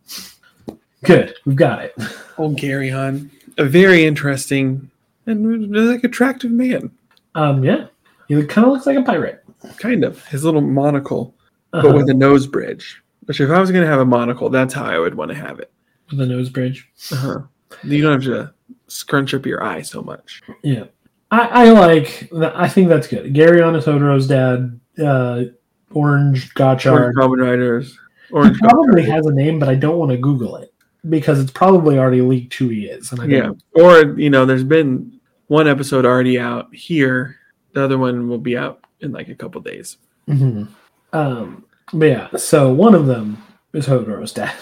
Good, 1.05 1.35
we've 1.45 1.57
got 1.57 1.83
it. 1.85 1.95
Old 2.39 2.57
Gary 2.57 2.89
Hahn, 2.89 3.31
a 3.59 3.65
very 3.65 4.05
interesting 4.05 4.91
and 5.27 5.71
like 5.75 6.03
attractive 6.05 6.51
man, 6.51 6.91
Um, 7.35 7.63
yeah, 7.63 7.87
he 8.29 8.43
kind 8.47 8.67
of 8.67 8.73
looks 8.73 8.87
like 8.87 8.97
a 8.97 9.03
pirate. 9.03 9.45
Kind 9.79 10.05
of 10.05 10.25
his 10.27 10.45
little 10.45 10.61
monocle, 10.61 11.35
Uh-huh. 11.73 11.83
but 11.89 11.95
with 11.97 12.09
a 12.11 12.15
nose 12.15 12.47
bridge. 12.47 13.03
Which 13.27 13.41
if 13.41 13.51
I 13.51 13.61
was 13.61 13.71
gonna 13.71 13.87
have 13.87 14.01
a 14.01 14.05
monocle, 14.05 14.49
that's 14.51 14.75
how 14.75 14.85
I 14.85 14.99
would 14.99 15.15
want 15.15 15.31
to 15.31 15.37
have 15.37 15.61
it. 15.61 15.71
with 16.11 16.21
a 16.21 16.27
nose 16.27 16.49
bridge. 16.49 16.89
Uh-huh. 17.13 17.43
You 17.85 18.03
don't 18.03 18.13
have 18.21 18.25
to 18.25 18.53
scrunch 18.89 19.33
up 19.35 19.47
your 19.47 19.63
eye 19.63 19.83
so 19.83 20.03
much. 20.03 20.43
Yeah, 20.63 20.85
I, 21.31 21.67
I 21.67 21.71
like. 21.71 22.29
that- 22.33 22.57
I 22.57 22.67
think 22.69 22.89
that's 22.89 23.07
good. 23.07 23.33
Gary 23.33 23.63
on 23.63 23.77
is 23.77 23.85
Hotaro's 23.85 24.27
dad. 24.27 24.81
Uh, 25.01 25.45
Orange 25.93 26.53
Gotchard. 26.55 26.93
Orange 26.93 27.17
Kamen 27.17 27.43
Riders. 27.43 27.93
He 28.29 28.35
Orange 28.35 28.59
probably 28.59 29.03
Common 29.05 29.11
has 29.17 29.27
a 29.27 29.33
name, 29.33 29.59
but 29.61 29.69
I 29.69 29.75
don't 29.77 29.99
want 29.99 30.11
to 30.11 30.17
Google 30.17 30.57
it 30.57 30.73
because 31.09 31.39
it's 31.41 31.53
probably 31.53 31.99
already 31.99 32.21
leaked 32.23 32.55
who 32.55 32.69
he 32.69 32.87
is. 32.87 33.13
And 33.13 33.21
I 33.21 33.27
Yeah. 33.27 33.51
Or, 33.75 34.19
you 34.19 34.31
know, 34.31 34.45
there's 34.47 34.65
been 34.65 35.21
one 35.47 35.67
episode 35.69 36.05
already 36.05 36.39
out 36.39 36.75
here. 36.75 37.37
The 37.73 37.85
other 37.85 37.99
one 37.99 38.29
will 38.29 38.39
be 38.39 38.57
out 38.57 38.85
in 39.01 39.13
like 39.13 39.29
a 39.29 39.35
couple 39.35 39.61
days. 39.61 39.97
Mhm. 40.29 40.69
Um, 41.13 41.65
but 41.93 42.07
yeah, 42.07 42.37
so 42.37 42.73
one 42.73 42.95
of 42.95 43.07
them 43.07 43.43
is 43.73 43.87
Hotaro's 43.87 44.33
dad. 44.33 44.55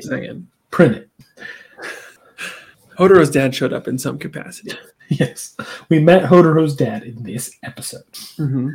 Second. 0.00 0.48
Print 0.70 0.96
it. 0.96 1.10
Hotaro's 2.98 3.30
dad 3.30 3.54
showed 3.54 3.72
up 3.72 3.88
in 3.88 3.98
some 3.98 4.18
capacity. 4.18 4.72
Yes, 5.08 5.56
we 5.88 6.00
met 6.00 6.24
Hotaro's 6.24 6.74
dad 6.74 7.04
in 7.04 7.22
this 7.22 7.56
episode. 7.62 8.10
Mm-hmm. 8.40 8.70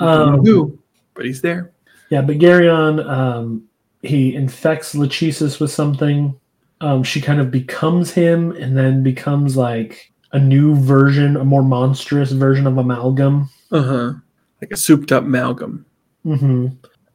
Um, 0.00 0.44
Who? 0.44 0.76
But 1.14 1.26
he's 1.26 1.40
there. 1.42 1.70
Yeah, 2.10 2.22
but 2.22 2.38
Garyon, 2.38 3.08
um, 3.08 3.68
he 4.02 4.34
infects 4.34 4.96
Lachesis 4.96 5.60
with 5.60 5.70
something. 5.70 6.34
Um, 6.80 7.04
she 7.04 7.20
kind 7.20 7.40
of 7.40 7.52
becomes 7.52 8.10
him 8.10 8.50
and 8.52 8.76
then 8.76 9.04
becomes 9.04 9.56
like 9.56 10.12
a 10.32 10.40
new 10.40 10.74
version, 10.74 11.36
a 11.36 11.44
more 11.44 11.62
monstrous 11.62 12.32
version 12.32 12.66
of 12.66 12.78
Amalgam. 12.78 13.48
Uh 13.70 13.82
huh. 13.82 14.12
Like 14.60 14.72
a 14.72 14.76
souped 14.76 15.12
up 15.12 15.24
amalgam. 15.24 15.84
hmm 16.24 16.68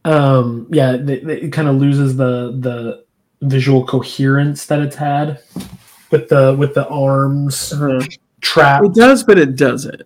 Um, 0.05 0.67
yeah, 0.71 0.97
th- 0.97 1.23
th- 1.25 1.43
it 1.43 1.53
kind 1.53 1.67
of 1.67 1.75
loses 1.75 2.15
the 2.17 2.57
the 2.59 3.03
visual 3.41 3.85
coherence 3.85 4.65
that 4.67 4.79
it's 4.79 4.95
had 4.95 5.39
with 6.11 6.29
the 6.29 6.55
with 6.57 6.73
the 6.75 6.87
arms 6.87 7.73
Uh-huh. 7.73 8.01
trapped. 8.41 8.85
It 8.85 8.93
does, 8.93 9.23
but 9.23 9.37
it 9.39 9.55
doesn't. 9.55 10.03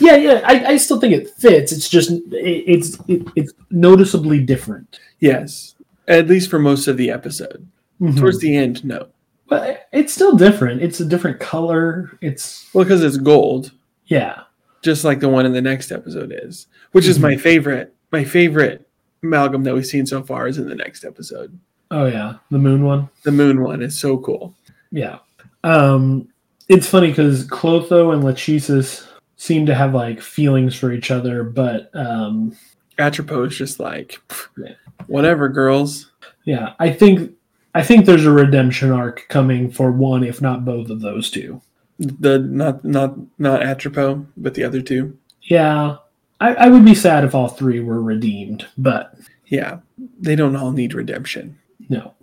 Yeah, 0.00 0.16
yeah, 0.16 0.40
I, 0.44 0.64
I 0.72 0.76
still 0.76 1.00
think 1.00 1.14
it 1.14 1.30
fits. 1.30 1.72
It's 1.72 1.88
just 1.88 2.10
it, 2.10 2.22
it's 2.32 2.98
it, 3.08 3.22
it's 3.36 3.52
noticeably 3.70 4.40
different. 4.40 4.98
Yes. 5.20 5.74
At 6.08 6.28
least 6.28 6.50
for 6.50 6.58
most 6.58 6.88
of 6.88 6.96
the 6.96 7.10
episode. 7.10 7.66
Mhm. 8.00 8.18
Towards 8.18 8.38
the 8.40 8.56
end, 8.56 8.84
no. 8.84 9.06
but 9.48 9.86
it's 9.92 10.12
still 10.12 10.34
different. 10.36 10.82
It's 10.82 10.98
a 11.00 11.04
different 11.04 11.38
color. 11.38 12.10
It's 12.20 12.68
Well, 12.74 12.84
because 12.84 13.02
it's 13.04 13.16
gold, 13.16 13.70
yeah, 14.06 14.42
just 14.82 15.04
like 15.04 15.20
the 15.20 15.28
one 15.28 15.46
in 15.46 15.52
the 15.52 15.62
next 15.62 15.90
episode 15.92 16.32
is, 16.44 16.66
which 16.92 17.06
is 17.06 17.18
my 17.18 17.36
favorite. 17.36 17.94
My 18.10 18.24
favorite 18.24 18.86
amalgam 19.22 19.62
that 19.64 19.74
we've 19.74 19.86
seen 19.86 20.04
so 20.06 20.22
far 20.22 20.46
is 20.48 20.58
in 20.58 20.68
the 20.68 20.74
next 20.74 21.04
episode. 21.04 21.58
oh 21.90 22.06
yeah, 22.06 22.34
the 22.50 22.58
moon 22.58 22.84
one. 22.84 23.08
The 23.22 23.32
moon 23.32 23.62
one 23.62 23.82
is 23.82 23.98
so 23.98 24.18
cool. 24.18 24.54
Yeah, 24.90 25.18
um, 25.64 26.28
it's 26.68 26.86
funny 26.86 27.08
because 27.08 27.46
Clotho 27.46 28.12
and 28.12 28.22
Lachesis 28.22 29.06
seem 29.36 29.66
to 29.66 29.74
have 29.74 29.94
like 29.94 30.20
feelings 30.20 30.74
for 30.76 30.92
each 30.92 31.10
other, 31.10 31.42
but 31.44 31.90
um, 31.94 32.56
Atropos 32.98 33.56
just 33.56 33.80
like, 33.80 34.20
Yeah. 34.56 34.74
whatever, 35.06 35.48
girls. 35.48 36.10
yeah, 36.44 36.74
I 36.78 36.92
think 36.92 37.32
I 37.74 37.82
think 37.82 38.04
there's 38.04 38.26
a 38.26 38.30
redemption 38.32 38.90
arc 38.90 39.26
coming 39.28 39.70
for 39.70 39.90
one, 39.90 40.22
if 40.24 40.42
not 40.42 40.64
both 40.64 40.90
of 40.90 41.00
those 41.00 41.30
two. 41.30 41.62
The 42.04 42.38
not 42.38 42.84
not 42.84 43.14
not 43.38 43.62
Atropos, 43.62 44.26
but 44.36 44.54
the 44.54 44.64
other 44.64 44.80
two. 44.82 45.16
Yeah, 45.42 45.96
I, 46.40 46.54
I 46.54 46.68
would 46.68 46.84
be 46.84 46.94
sad 46.94 47.24
if 47.24 47.34
all 47.34 47.48
three 47.48 47.80
were 47.80 48.02
redeemed, 48.02 48.66
but 48.76 49.14
Yeah, 49.46 49.78
they 50.20 50.34
don't 50.34 50.56
all 50.56 50.72
need 50.72 50.94
redemption. 50.94 51.58
no. 51.88 52.14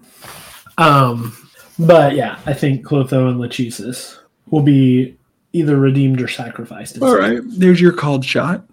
Um, 0.77 1.35
but 1.77 2.15
yeah, 2.15 2.39
I 2.45 2.53
think 2.53 2.85
Clotho 2.85 3.29
and 3.29 3.39
Lachesis 3.39 4.17
will 4.49 4.61
be 4.61 5.17
either 5.53 5.77
redeemed 5.77 6.21
or 6.21 6.27
sacrificed. 6.27 6.97
in 6.97 7.03
All 7.03 7.09
some- 7.11 7.19
right, 7.19 7.41
there's 7.45 7.81
your 7.81 7.93
called 7.93 8.23
shot. 8.25 8.65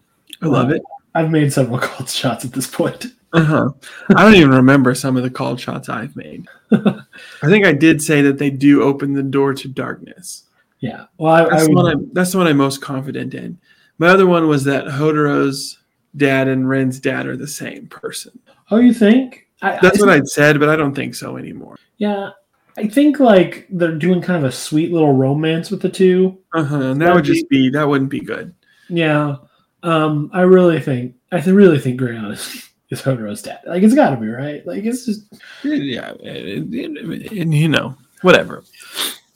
I 0.42 0.46
love 0.46 0.70
it. 0.70 0.82
I've 1.14 1.30
made 1.30 1.52
several 1.52 1.78
called 1.80 2.08
shots 2.10 2.44
at 2.44 2.52
this 2.52 2.66
point. 2.66 3.06
Uh 3.32 3.44
huh. 3.44 3.68
I 4.14 4.22
don't 4.22 4.34
even 4.34 4.50
remember 4.50 4.94
some 4.94 5.16
of 5.16 5.22
the 5.22 5.30
called 5.30 5.60
shots 5.60 5.88
I've 5.88 6.14
made. 6.16 6.46
I 6.72 7.02
think 7.44 7.64
I 7.66 7.72
did 7.72 8.00
say 8.02 8.22
that 8.22 8.38
they 8.38 8.50
do 8.50 8.82
open 8.82 9.12
the 9.14 9.22
door 9.22 9.52
to 9.54 9.68
darkness. 9.68 10.44
Yeah. 10.80 11.06
Well, 11.18 11.32
I, 11.34 11.44
I 11.44 11.48
That's 11.50 11.64
the 11.64 11.70
would, 11.70 11.76
one 11.82 11.86
I'm. 11.92 12.10
That's 12.12 12.32
the 12.32 12.38
one 12.38 12.46
I'm 12.46 12.56
most 12.56 12.80
confident 12.82 13.34
in. 13.34 13.58
My 13.98 14.08
other 14.08 14.26
one 14.26 14.46
was 14.48 14.64
that 14.64 14.84
Hotaro's 14.86 15.78
dad 16.16 16.48
and 16.48 16.68
Ren's 16.68 17.00
dad 17.00 17.26
are 17.26 17.36
the 17.36 17.46
same 17.48 17.86
person. 17.88 18.38
oh, 18.70 18.78
you 18.78 18.92
think? 18.94 19.46
I, 19.62 19.78
That's 19.80 20.02
I, 20.02 20.06
what 20.06 20.14
I'd 20.14 20.28
said, 20.28 20.60
but 20.60 20.68
I 20.68 20.76
don't 20.76 20.94
think 20.94 21.14
so 21.14 21.36
anymore. 21.38 21.76
Yeah, 21.96 22.30
I 22.76 22.86
think 22.88 23.20
like 23.20 23.66
they're 23.70 23.94
doing 23.96 24.20
kind 24.20 24.36
of 24.44 24.48
a 24.48 24.52
sweet 24.52 24.92
little 24.92 25.12
romance 25.14 25.70
with 25.70 25.80
the 25.80 25.88
two. 25.88 26.38
Uh 26.52 26.62
huh. 26.64 26.78
That 26.78 26.98
That'd 26.98 27.14
would 27.16 27.24
just 27.24 27.48
be 27.48 27.70
that 27.70 27.88
wouldn't 27.88 28.10
be 28.10 28.20
good. 28.20 28.54
Yeah. 28.90 29.36
Um, 29.82 30.30
I 30.34 30.42
really 30.42 30.80
think 30.80 31.14
I 31.32 31.40
really 31.42 31.78
think 31.78 31.98
Greyon 32.00 32.32
is, 32.32 32.68
is 32.90 33.00
Hotaro's 33.00 33.40
dad. 33.42 33.60
Like 33.66 33.82
it's 33.82 33.94
got 33.94 34.10
to 34.10 34.16
be 34.18 34.28
right. 34.28 34.66
Like 34.66 34.84
it's 34.84 35.06
just 35.06 35.24
Yeah, 35.64 36.10
and, 36.22 36.74
and- 36.74 36.98
and, 37.32 37.54
you 37.54 37.68
know, 37.68 37.96
whatever. 38.20 38.62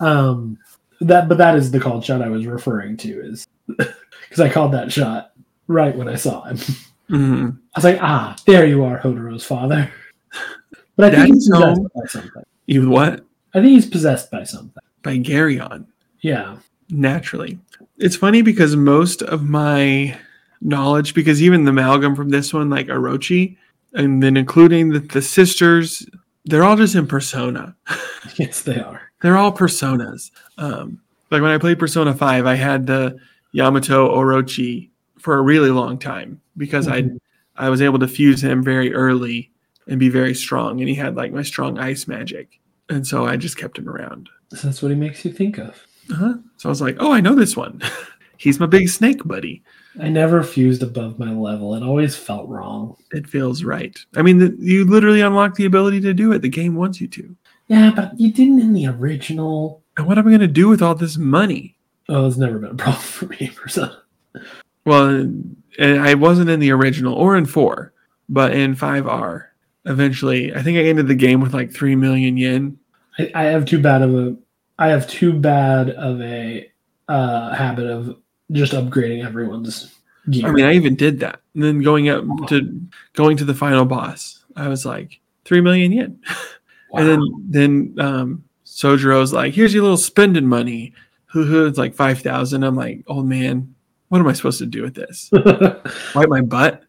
um 0.00 0.58
that, 1.00 1.28
but 1.28 1.38
that 1.38 1.56
is 1.56 1.70
the 1.70 1.80
called 1.80 2.04
shot 2.04 2.22
I 2.22 2.28
was 2.28 2.46
referring 2.46 2.96
to 2.98 3.08
is 3.26 3.46
because 3.66 4.40
I 4.40 4.48
called 4.48 4.72
that 4.72 4.92
shot 4.92 5.32
right 5.66 5.96
when 5.96 6.08
I 6.08 6.14
saw 6.16 6.44
him. 6.44 6.58
hmm 7.08 7.48
I 7.74 7.78
was 7.78 7.84
like, 7.84 7.98
ah, 8.02 8.36
there 8.46 8.66
you 8.66 8.84
are, 8.84 8.98
Hotaro's 8.98 9.44
father. 9.44 9.90
But 10.96 11.14
I 11.14 11.24
think 11.24 11.28
Daddy's 11.28 11.46
he's 11.46 11.50
possessed 11.50 11.78
home. 11.78 11.90
by 11.94 12.06
something. 12.08 12.42
You 12.66 12.90
what? 12.90 13.24
I 13.54 13.60
think 13.60 13.68
he's 13.72 13.86
possessed 13.86 14.30
by 14.30 14.44
something. 14.44 14.82
By 15.02 15.16
Garyon. 15.18 15.86
Yeah. 16.20 16.56
naturally. 16.90 17.58
It's 17.96 18.16
funny 18.16 18.42
because 18.42 18.76
most 18.76 19.22
of 19.22 19.42
my 19.44 20.18
knowledge, 20.60 21.14
because 21.14 21.40
even 21.42 21.64
the 21.64 21.70
amalgam 21.70 22.14
from 22.14 22.28
this 22.28 22.52
one, 22.52 22.68
like 22.68 22.88
Orochi, 22.88 23.56
and 23.94 24.22
then 24.22 24.36
including 24.36 24.90
the, 24.90 24.98
the 24.98 25.22
sisters, 25.22 26.06
they're 26.44 26.64
all 26.64 26.76
just 26.76 26.94
in 26.96 27.06
persona. 27.06 27.74
Yes, 28.36 28.60
they 28.62 28.78
are. 28.80 29.09
They're 29.22 29.36
all 29.36 29.52
personas. 29.52 30.30
Um, 30.58 31.00
like 31.30 31.42
when 31.42 31.50
I 31.50 31.58
played 31.58 31.78
Persona 31.78 32.14
5, 32.14 32.46
I 32.46 32.54
had 32.54 32.86
the 32.86 33.16
Yamato 33.52 34.14
Orochi 34.14 34.88
for 35.18 35.36
a 35.38 35.42
really 35.42 35.70
long 35.70 35.98
time 35.98 36.40
because 36.56 36.86
Mhm. 36.86 37.16
I 37.56 37.66
I 37.66 37.68
was 37.68 37.82
able 37.82 37.98
to 37.98 38.08
fuse 38.08 38.42
him 38.42 38.62
very 38.62 38.94
early 38.94 39.50
and 39.86 40.00
be 40.00 40.08
very 40.08 40.34
strong. 40.34 40.80
And 40.80 40.88
he 40.88 40.94
had 40.94 41.14
like 41.16 41.32
my 41.32 41.42
strong 41.42 41.78
ice 41.78 42.08
magic. 42.08 42.58
And 42.88 43.06
so 43.06 43.26
I 43.26 43.36
just 43.36 43.58
kept 43.58 43.76
him 43.78 43.88
around. 43.88 44.30
So 44.54 44.66
that's 44.68 44.80
what 44.82 44.90
he 44.90 44.94
makes 44.96 45.24
you 45.26 45.32
think 45.32 45.58
of. 45.58 45.76
Uh-huh. 46.10 46.34
So 46.56 46.68
I 46.68 46.70
was 46.70 46.80
like, 46.80 46.96
oh, 47.00 47.12
I 47.12 47.20
know 47.20 47.34
this 47.34 47.56
one. 47.56 47.82
He's 48.38 48.58
my 48.58 48.66
big 48.66 48.88
snake 48.88 49.22
buddy. 49.24 49.62
I 50.00 50.08
never 50.08 50.42
fused 50.42 50.82
above 50.82 51.18
my 51.18 51.32
level. 51.32 51.74
It 51.74 51.82
always 51.82 52.16
felt 52.16 52.48
wrong. 52.48 52.96
It 53.12 53.26
feels 53.28 53.62
right. 53.62 53.98
I 54.16 54.22
mean, 54.22 54.38
the, 54.38 54.56
you 54.58 54.86
literally 54.86 55.20
unlock 55.20 55.56
the 55.56 55.66
ability 55.66 56.00
to 56.02 56.14
do 56.14 56.32
it. 56.32 56.40
The 56.40 56.48
game 56.48 56.74
wants 56.76 57.00
you 57.00 57.08
to. 57.08 57.36
Yeah, 57.70 57.92
but 57.94 58.18
you 58.18 58.32
didn't 58.32 58.58
in 58.58 58.72
the 58.72 58.88
original. 58.88 59.84
And 59.96 60.08
what 60.08 60.18
am 60.18 60.26
I 60.26 60.30
going 60.30 60.40
to 60.40 60.48
do 60.48 60.68
with 60.68 60.82
all 60.82 60.96
this 60.96 61.16
money? 61.16 61.78
Oh, 62.08 62.26
it's 62.26 62.36
never 62.36 62.58
been 62.58 62.72
a 62.72 62.74
problem 62.82 63.00
for 63.00 63.26
me. 63.26 63.52
Persona. 63.54 64.02
Well, 64.84 65.32
I 65.80 66.14
wasn't 66.14 66.50
in 66.50 66.58
the 66.58 66.72
original 66.72 67.14
or 67.14 67.36
in 67.36 67.46
four, 67.46 67.92
but 68.28 68.52
in 68.54 68.74
5R, 68.74 69.44
eventually, 69.84 70.52
I 70.52 70.62
think 70.62 70.78
I 70.78 70.82
ended 70.82 71.06
the 71.06 71.14
game 71.14 71.40
with 71.40 71.54
like 71.54 71.72
3 71.72 71.94
million 71.94 72.36
yen. 72.36 72.76
I, 73.20 73.30
I 73.36 73.42
have 73.44 73.66
too 73.66 73.80
bad 73.80 74.02
of 74.02 74.14
a. 74.16 74.36
I 74.80 74.88
have 74.88 75.06
too 75.06 75.32
bad 75.32 75.90
of 75.90 76.20
a 76.22 76.68
uh, 77.08 77.54
habit 77.54 77.86
of 77.86 78.16
just 78.50 78.72
upgrading 78.72 79.24
everyone's 79.24 79.94
gear. 80.28 80.48
I 80.48 80.50
mean, 80.50 80.64
I 80.64 80.74
even 80.74 80.96
did 80.96 81.20
that. 81.20 81.40
And 81.54 81.62
then 81.62 81.82
going 81.82 82.08
up 82.08 82.24
to 82.48 82.80
going 83.12 83.36
to 83.36 83.44
the 83.44 83.54
final 83.54 83.84
boss, 83.84 84.44
I 84.56 84.66
was 84.66 84.84
like, 84.84 85.20
3 85.44 85.60
million 85.60 85.92
yen. 85.92 86.20
And 86.94 87.08
then 87.08 87.20
then 87.48 87.94
um 87.98 88.44
Sojiro's 88.66 89.32
like, 89.32 89.54
here's 89.54 89.74
your 89.74 89.82
little 89.82 89.96
spending 89.96 90.46
money. 90.46 90.92
Hoo 91.26 91.44
hoo, 91.44 91.66
it's 91.66 91.78
like 91.78 91.94
five 91.94 92.20
thousand. 92.20 92.64
I'm 92.64 92.76
like, 92.76 93.02
old 93.06 93.26
man, 93.26 93.74
what 94.08 94.20
am 94.20 94.26
I 94.28 94.32
supposed 94.32 94.58
to 94.58 94.66
do 94.66 94.82
with 94.82 94.94
this? 94.94 95.30
Wipe 96.14 96.28
my 96.28 96.40
butt? 96.40 96.82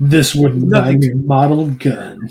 this 0.00 0.34
wouldn't 0.34 0.70
buy 0.70 0.94
me 0.96 1.10
a 1.12 1.16
model 1.16 1.66
gun. 1.70 2.28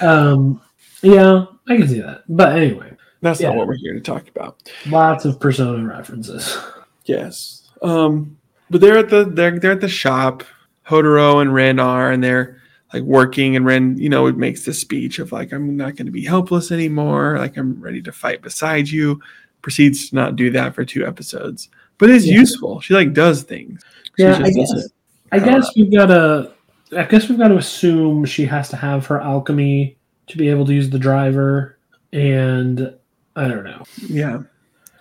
um, 0.00 0.60
yeah, 1.02 1.46
I 1.68 1.76
can 1.76 1.88
see 1.88 2.00
that. 2.00 2.22
But 2.28 2.56
anyway, 2.56 2.92
That's 3.20 3.40
not 3.40 3.56
what 3.56 3.66
we're 3.66 3.76
here 3.76 3.94
to 3.94 4.00
talk 4.00 4.28
about. 4.28 4.70
lots 4.86 5.24
of 5.24 5.38
Persona 5.40 5.86
references. 5.86 6.58
Yes. 7.04 7.68
Um, 7.82 8.38
but 8.70 8.80
they're 8.80 8.98
at 8.98 9.10
the 9.10 9.24
they're 9.24 9.58
they're 9.58 9.72
at 9.72 9.80
the 9.80 9.88
shop. 9.88 10.42
Hotaro 10.86 11.40
and 11.40 11.54
Ren 11.54 11.78
are, 11.78 12.10
and 12.12 12.22
they're 12.22 12.60
like 12.94 13.02
working, 13.02 13.56
and 13.56 13.66
Ren, 13.66 13.98
you 13.98 14.08
know, 14.08 14.26
it 14.26 14.36
makes 14.36 14.64
this 14.64 14.80
speech 14.80 15.18
of 15.18 15.32
like, 15.32 15.52
I'm 15.52 15.76
not 15.76 15.96
going 15.96 16.06
to 16.06 16.12
be 16.12 16.24
helpless 16.24 16.70
anymore. 16.70 17.36
Like 17.38 17.56
I'm 17.56 17.80
ready 17.80 18.00
to 18.02 18.12
fight 18.12 18.40
beside 18.40 18.88
you. 18.88 19.20
Proceeds 19.62 20.10
to 20.10 20.14
not 20.14 20.36
do 20.36 20.50
that 20.52 20.74
for 20.74 20.84
two 20.84 21.06
episodes, 21.06 21.68
but 21.98 22.08
it's 22.08 22.24
Yeah. 22.26 22.38
useful. 22.38 22.80
She 22.80 22.94
like 22.94 23.12
does 23.12 23.42
things. 23.42 23.82
She 24.16 24.22
Yeah, 24.22 24.36
I 24.38 24.50
guess. 24.50 24.70
doesn't- 24.72 24.92
I 25.32 25.38
guess 25.40 25.74
we've 25.74 25.90
got 25.92 26.06
to. 26.06 26.52
I 26.96 27.02
guess 27.04 27.28
we've 27.28 27.38
got 27.38 27.48
to 27.48 27.56
assume 27.56 28.24
she 28.24 28.44
has 28.44 28.68
to 28.68 28.76
have 28.76 29.04
her 29.06 29.20
alchemy 29.20 29.96
to 30.28 30.38
be 30.38 30.48
able 30.48 30.64
to 30.66 30.72
use 30.72 30.88
the 30.90 30.98
driver, 30.98 31.76
and 32.12 32.94
I 33.34 33.48
don't 33.48 33.64
know. 33.64 33.82
Yeah, 34.08 34.42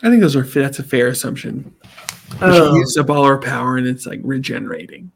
I 0.02 0.10
think 0.10 0.22
those 0.22 0.36
are 0.36 0.42
that's 0.42 0.80
a 0.80 0.84
fair 0.84 1.08
assumption. 1.10 1.72
She 2.40 2.44
Um, 2.46 2.76
uses 2.78 2.98
up 2.98 3.12
all 3.12 3.26
her 3.26 3.38
power, 3.38 3.78
and 3.78 3.86
it's 3.86 4.08
like 4.08 4.22
regenerating. 4.24 5.12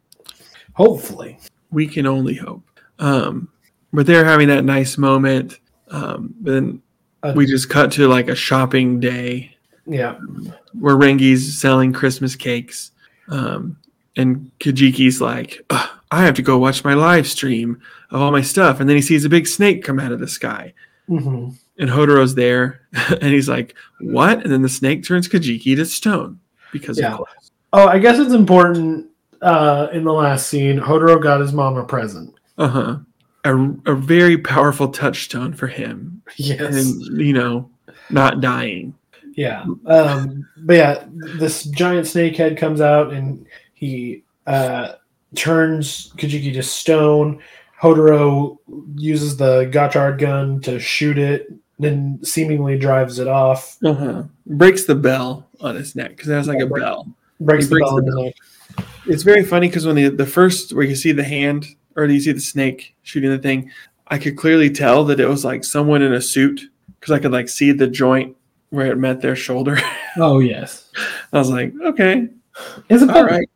hopefully, 0.73 1.39
we 1.71 1.87
can 1.87 2.05
only 2.05 2.35
hope. 2.35 2.66
Um, 2.99 3.49
but 3.93 4.05
they're 4.05 4.25
having 4.25 4.47
that 4.49 4.65
nice 4.65 4.97
moment. 4.97 5.59
Um, 5.89 6.33
then 6.41 6.81
Uh, 7.23 7.33
we 7.35 7.45
just 7.45 7.69
cut 7.69 7.91
to 7.93 8.07
like 8.07 8.27
a 8.27 8.35
shopping 8.35 8.99
day 8.99 9.55
yeah. 9.85 10.17
where 10.73 10.95
Rengi's 10.95 11.59
selling 11.59 11.93
Christmas 11.93 12.35
cakes. 12.35 12.91
Um, 13.29 13.77
and 14.15 14.51
Kajiki's 14.59 15.21
like, 15.21 15.61
I 15.69 16.23
have 16.23 16.35
to 16.35 16.41
go 16.41 16.57
watch 16.57 16.83
my 16.83 16.93
live 16.93 17.27
stream 17.27 17.81
of 18.11 18.21
all 18.21 18.31
my 18.31 18.41
stuff. 18.41 18.79
And 18.79 18.89
then 18.89 18.95
he 18.95 19.01
sees 19.01 19.25
a 19.25 19.29
big 19.29 19.47
snake 19.47 19.83
come 19.83 19.99
out 19.99 20.11
of 20.11 20.19
the 20.19 20.27
sky. 20.27 20.73
Mm-hmm. 21.09 21.49
And 21.79 21.89
Hotaro's 21.89 22.35
there. 22.35 22.81
and 23.21 23.33
he's 23.33 23.49
like, 23.49 23.75
What? 23.99 24.43
And 24.43 24.51
then 24.51 24.61
the 24.61 24.69
snake 24.69 25.03
turns 25.03 25.27
Kajiki 25.27 25.75
to 25.75 25.85
stone 25.85 26.39
because 26.71 26.99
Yeah. 26.99 27.17
Oh, 27.73 27.87
I 27.87 27.99
guess 27.99 28.19
it's 28.19 28.33
important. 28.33 29.07
Uh, 29.41 29.87
in 29.91 30.03
the 30.03 30.13
last 30.13 30.47
scene, 30.47 30.79
Hotaro 30.79 31.21
got 31.21 31.41
his 31.41 31.53
mom 31.53 31.77
a 31.77 31.83
present. 31.83 32.33
Uh 32.57 32.67
huh. 32.67 32.97
A, 33.43 33.55
a 33.85 33.95
very 33.95 34.37
powerful 34.37 34.89
touchstone 34.89 35.53
for 35.53 35.67
him. 35.67 36.21
Yes. 36.35 36.75
And, 36.75 37.19
you 37.21 37.33
know, 37.33 37.69
not 38.09 38.41
dying. 38.41 38.93
Yeah. 39.35 39.63
Um, 39.85 40.47
but 40.57 40.73
yeah, 40.75 41.03
this 41.37 41.63
giant 41.65 42.07
snake 42.07 42.35
head 42.35 42.57
comes 42.57 42.81
out 42.81 43.13
and 43.13 43.45
he 43.73 44.23
uh, 44.47 44.93
turns 45.35 46.11
Kajiki 46.17 46.51
to 46.53 46.63
stone. 46.63 47.41
Hotaro 47.79 48.57
uses 48.95 49.37
the 49.37 49.65
Gotchard 49.71 50.17
gun 50.17 50.59
to 50.61 50.79
shoot 50.79 51.17
it, 51.19 51.53
then 51.77 52.19
seemingly 52.23 52.77
drives 52.77 53.19
it 53.19 53.27
off. 53.27 53.77
Uh 53.85 53.93
huh. 53.93 54.23
Breaks 54.47 54.85
the 54.85 54.95
bell 54.95 55.47
on 55.61 55.75
his 55.75 55.95
neck 55.95 56.09
because 56.17 56.27
it 56.29 56.33
has 56.33 56.47
like 56.47 56.59
a 56.59 56.65
Break- 56.65 56.83
bell. 56.83 57.07
Breaks 57.39 57.65
He 57.65 57.75
the 57.75 57.79
bell 57.79 57.95
the 57.97 58.01
bell. 58.01 58.23
neck. 58.23 58.33
It's 59.05 59.21
very 59.23 59.43
funny 59.45 59.67
because 59.67 59.85
when 59.85 59.95
the 59.95 60.09
the 60.09 60.25
first 60.25 60.73
where 60.73 60.83
you 60.85 60.95
see 60.95 61.11
the 61.11 61.23
hand 61.23 61.67
or 61.97 62.05
you 62.05 62.19
see 62.21 62.31
the 62.31 62.39
snake 62.39 62.95
shooting 63.03 63.31
the 63.31 63.37
thing, 63.39 63.69
I 64.07 64.17
could 64.19 64.37
clearly 64.37 64.69
tell 64.69 65.03
that 65.05 65.19
it 65.19 65.27
was 65.27 65.43
like 65.43 65.63
someone 65.65 66.01
in 66.01 66.13
a 66.13 66.21
suit 66.21 66.61
because 66.99 67.11
I 67.11 67.19
could 67.19 67.31
like 67.33 67.49
see 67.49 67.71
the 67.73 67.87
joint 67.87 68.35
where 68.69 68.87
it 68.87 68.97
met 68.97 69.19
their 69.21 69.35
shoulder. 69.35 69.77
Oh 70.19 70.39
yes, 70.39 70.89
I 71.31 71.37
was 71.37 71.51
like, 71.51 71.73
okay, 71.85 72.27
it's 72.89 73.03
a 73.03 73.07
puppet. 73.07 73.23
right, 73.31 73.49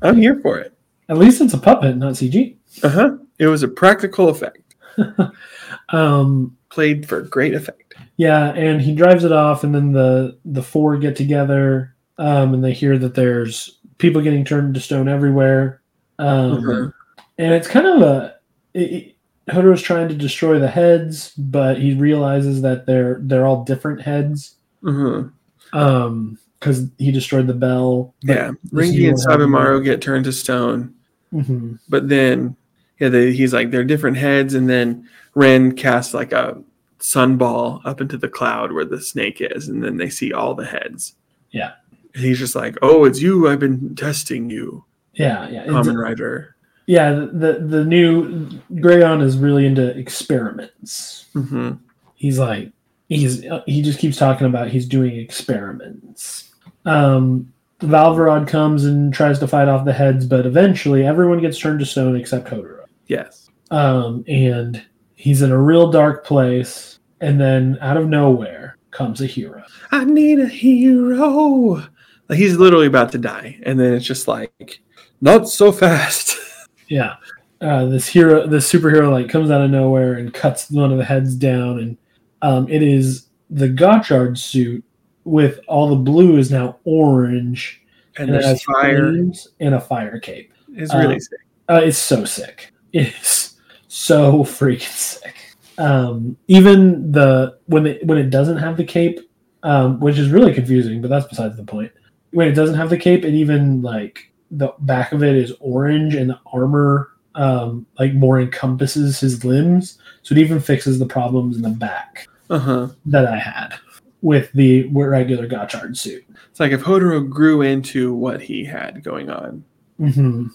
I'm 0.00 0.16
here 0.16 0.40
for 0.40 0.58
it. 0.58 0.72
At 1.10 1.18
least 1.18 1.42
it's 1.42 1.52
a 1.52 1.58
puppet, 1.58 1.94
not 1.98 2.14
CG. 2.14 2.56
Uh 2.82 2.88
huh. 2.88 3.16
It 3.38 3.48
was 3.48 3.62
a 3.62 3.68
practical 3.68 4.30
effect, 4.30 4.74
Um, 5.90 6.56
played 6.70 7.06
for 7.08 7.20
great 7.22 7.54
effect. 7.54 7.94
yeah, 8.16 8.52
and 8.54 8.80
he 8.80 8.94
drives 8.94 9.24
it 9.24 9.32
off, 9.32 9.62
and 9.64 9.74
then 9.74 9.92
the 9.92 10.38
the 10.46 10.62
four 10.62 10.96
get 10.96 11.16
together 11.16 11.94
um, 12.18 12.54
and 12.54 12.64
they 12.64 12.72
hear 12.72 12.96
that 12.98 13.14
there's 13.14 13.78
people 13.98 14.22
getting 14.22 14.44
turned 14.44 14.74
to 14.74 14.80
stone 14.80 15.08
everywhere. 15.08 15.82
Um, 16.18 16.62
Mhm. 16.62 16.92
And 17.38 17.52
it's 17.54 17.68
kind 17.68 17.86
of 17.86 18.02
a. 18.02 18.34
It, 18.74 18.80
it- 18.92 19.12
Hodor's 19.48 19.80
trying 19.80 20.08
to 20.08 20.14
destroy 20.16 20.58
the 20.58 20.66
heads, 20.66 21.30
but 21.38 21.78
he 21.78 21.94
realizes 21.94 22.62
that 22.62 22.84
they're 22.84 23.20
they're 23.22 23.46
all 23.46 23.62
different 23.62 24.00
heads. 24.02 24.56
Mhm. 24.82 25.30
Um, 25.72 26.38
because 26.58 26.88
he 26.98 27.12
destroyed 27.12 27.46
the 27.46 27.54
bell. 27.54 28.12
Yeah, 28.24 28.50
Ringy 28.72 29.08
and 29.08 29.16
Sabimaru 29.16 29.84
get 29.84 30.00
turned 30.02 30.24
to 30.24 30.32
stone, 30.32 30.94
Mhm. 31.32 31.78
but 31.88 32.08
then 32.08 32.56
yeah, 32.98 33.08
they, 33.08 33.32
he's 33.34 33.52
like 33.52 33.70
they're 33.70 33.84
different 33.84 34.16
heads, 34.16 34.52
and 34.54 34.68
then 34.68 35.08
Ren 35.36 35.76
casts 35.76 36.12
like 36.12 36.32
a 36.32 36.60
sunball 36.98 37.80
up 37.84 38.00
into 38.00 38.16
the 38.18 38.28
cloud 38.28 38.72
where 38.72 38.84
the 38.84 39.00
snake 39.00 39.36
is, 39.40 39.68
and 39.68 39.84
then 39.84 39.96
they 39.96 40.08
see 40.10 40.32
all 40.32 40.56
the 40.56 40.66
heads. 40.66 41.14
Yeah. 41.52 41.74
And 42.16 42.24
he's 42.24 42.40
just 42.40 42.56
like, 42.56 42.76
"Oh, 42.82 43.04
it's 43.04 43.20
you! 43.22 43.48
I've 43.48 43.60
been 43.60 43.94
testing 43.94 44.50
you, 44.50 44.84
Yeah, 45.14 45.48
yeah. 45.50 45.66
Kamen 45.66 45.96
Rider." 46.02 46.55
Yeah, 46.86 47.10
the 47.12 47.64
the 47.66 47.84
new 47.84 48.46
Grayon 48.74 49.22
is 49.22 49.36
really 49.36 49.66
into 49.66 49.96
experiments. 49.98 51.26
hmm 51.32 51.72
He's 52.14 52.38
like 52.38 52.72
he's 53.08 53.44
he 53.66 53.82
just 53.82 53.98
keeps 53.98 54.16
talking 54.16 54.46
about 54.46 54.68
he's 54.68 54.86
doing 54.86 55.16
experiments. 55.16 56.54
Um 56.84 57.52
Valvarad 57.80 58.48
comes 58.48 58.86
and 58.86 59.12
tries 59.12 59.38
to 59.40 59.46
fight 59.48 59.68
off 59.68 59.84
the 59.84 59.92
heads, 59.92 60.24
but 60.26 60.46
eventually 60.46 61.04
everyone 61.04 61.40
gets 61.40 61.58
turned 61.58 61.80
to 61.80 61.86
stone 61.86 62.16
except 62.16 62.48
Hotaro. 62.48 62.84
Yes. 63.06 63.50
Um 63.70 64.24
and 64.28 64.82
he's 65.16 65.42
in 65.42 65.50
a 65.50 65.58
real 65.60 65.90
dark 65.90 66.24
place, 66.24 67.00
and 67.20 67.40
then 67.40 67.78
out 67.80 67.96
of 67.96 68.08
nowhere 68.08 68.78
comes 68.92 69.20
a 69.20 69.26
hero. 69.26 69.62
I 69.90 70.04
need 70.04 70.38
a 70.38 70.46
hero. 70.48 71.82
Like 72.28 72.38
he's 72.38 72.56
literally 72.56 72.86
about 72.86 73.12
to 73.12 73.18
die, 73.18 73.58
and 73.64 73.78
then 73.78 73.92
it's 73.92 74.06
just 74.06 74.26
like, 74.26 74.80
not 75.20 75.48
so 75.48 75.70
fast. 75.72 76.38
Yeah. 76.88 77.16
Uh, 77.60 77.86
this 77.86 78.06
hero, 78.06 78.46
this 78.46 78.70
superhero, 78.70 79.10
like 79.10 79.28
comes 79.28 79.50
out 79.50 79.62
of 79.62 79.70
nowhere 79.70 80.14
and 80.14 80.32
cuts 80.32 80.70
one 80.70 80.92
of 80.92 80.98
the 80.98 81.04
heads 81.04 81.34
down, 81.34 81.78
and 81.78 81.96
um, 82.42 82.68
it 82.68 82.82
is 82.82 83.28
the 83.50 83.68
Gotchard 83.68 84.36
suit 84.36 84.84
with 85.24 85.60
all 85.66 85.88
the 85.88 85.96
blue 85.96 86.36
is 86.36 86.50
now 86.50 86.76
orange, 86.84 87.82
And 88.18 88.30
and 88.30 88.42
there's 88.44 88.62
fire. 88.62 89.06
and 89.08 89.74
a 89.74 89.80
fire 89.80 90.20
cape. 90.20 90.52
It's 90.74 90.94
really 90.94 91.16
uh, 91.16 91.18
sick. 91.20 91.38
Uh, 91.68 91.80
it's 91.84 91.98
so 91.98 92.24
sick. 92.24 92.72
It's 92.92 93.56
so 93.88 94.42
freaking 94.44 94.80
sick. 94.90 95.34
Um, 95.76 96.36
even 96.48 97.10
the 97.12 97.58
when 97.66 97.86
it 97.86 98.06
when 98.06 98.16
it 98.16 98.30
doesn't 98.30 98.56
have 98.58 98.76
the 98.78 98.84
cape, 98.84 99.18
um, 99.62 100.00
which 100.00 100.18
is 100.18 100.30
really 100.30 100.54
confusing, 100.54 101.02
but 101.02 101.08
that's 101.08 101.26
besides 101.26 101.56
the 101.56 101.64
point. 101.64 101.92
When 102.30 102.48
it 102.48 102.52
doesn't 102.52 102.76
have 102.76 102.88
the 102.88 102.96
cape, 102.96 103.24
it 103.24 103.34
even 103.34 103.82
like 103.82 104.32
the 104.50 104.72
back 104.80 105.12
of 105.12 105.22
it 105.22 105.36
is 105.36 105.52
orange, 105.60 106.14
and 106.14 106.30
the 106.30 106.38
armor 106.52 107.10
um, 107.34 107.84
like 107.98 108.14
more 108.14 108.40
encompasses 108.40 109.20
his 109.20 109.44
limbs, 109.44 109.98
so 110.22 110.34
it 110.34 110.38
even 110.38 110.60
fixes 110.60 110.98
the 110.98 111.06
problems 111.06 111.56
in 111.56 111.62
the 111.62 111.68
back 111.70 112.26
Uh 112.48 112.58
huh. 112.58 112.88
that 113.06 113.26
I 113.26 113.36
had 113.38 113.74
with 114.22 114.50
the 114.52 114.84
regular 114.88 115.46
Gotchard 115.46 115.96
suit. 115.96 116.24
It's 116.50 116.60
like 116.60 116.72
if 116.72 116.82
Hotaro 116.82 117.28
grew 117.28 117.60
into 117.62 118.14
what 118.14 118.40
he 118.40 118.64
had 118.64 119.02
going 119.04 119.28
on. 119.30 119.64
hmm 119.98 120.46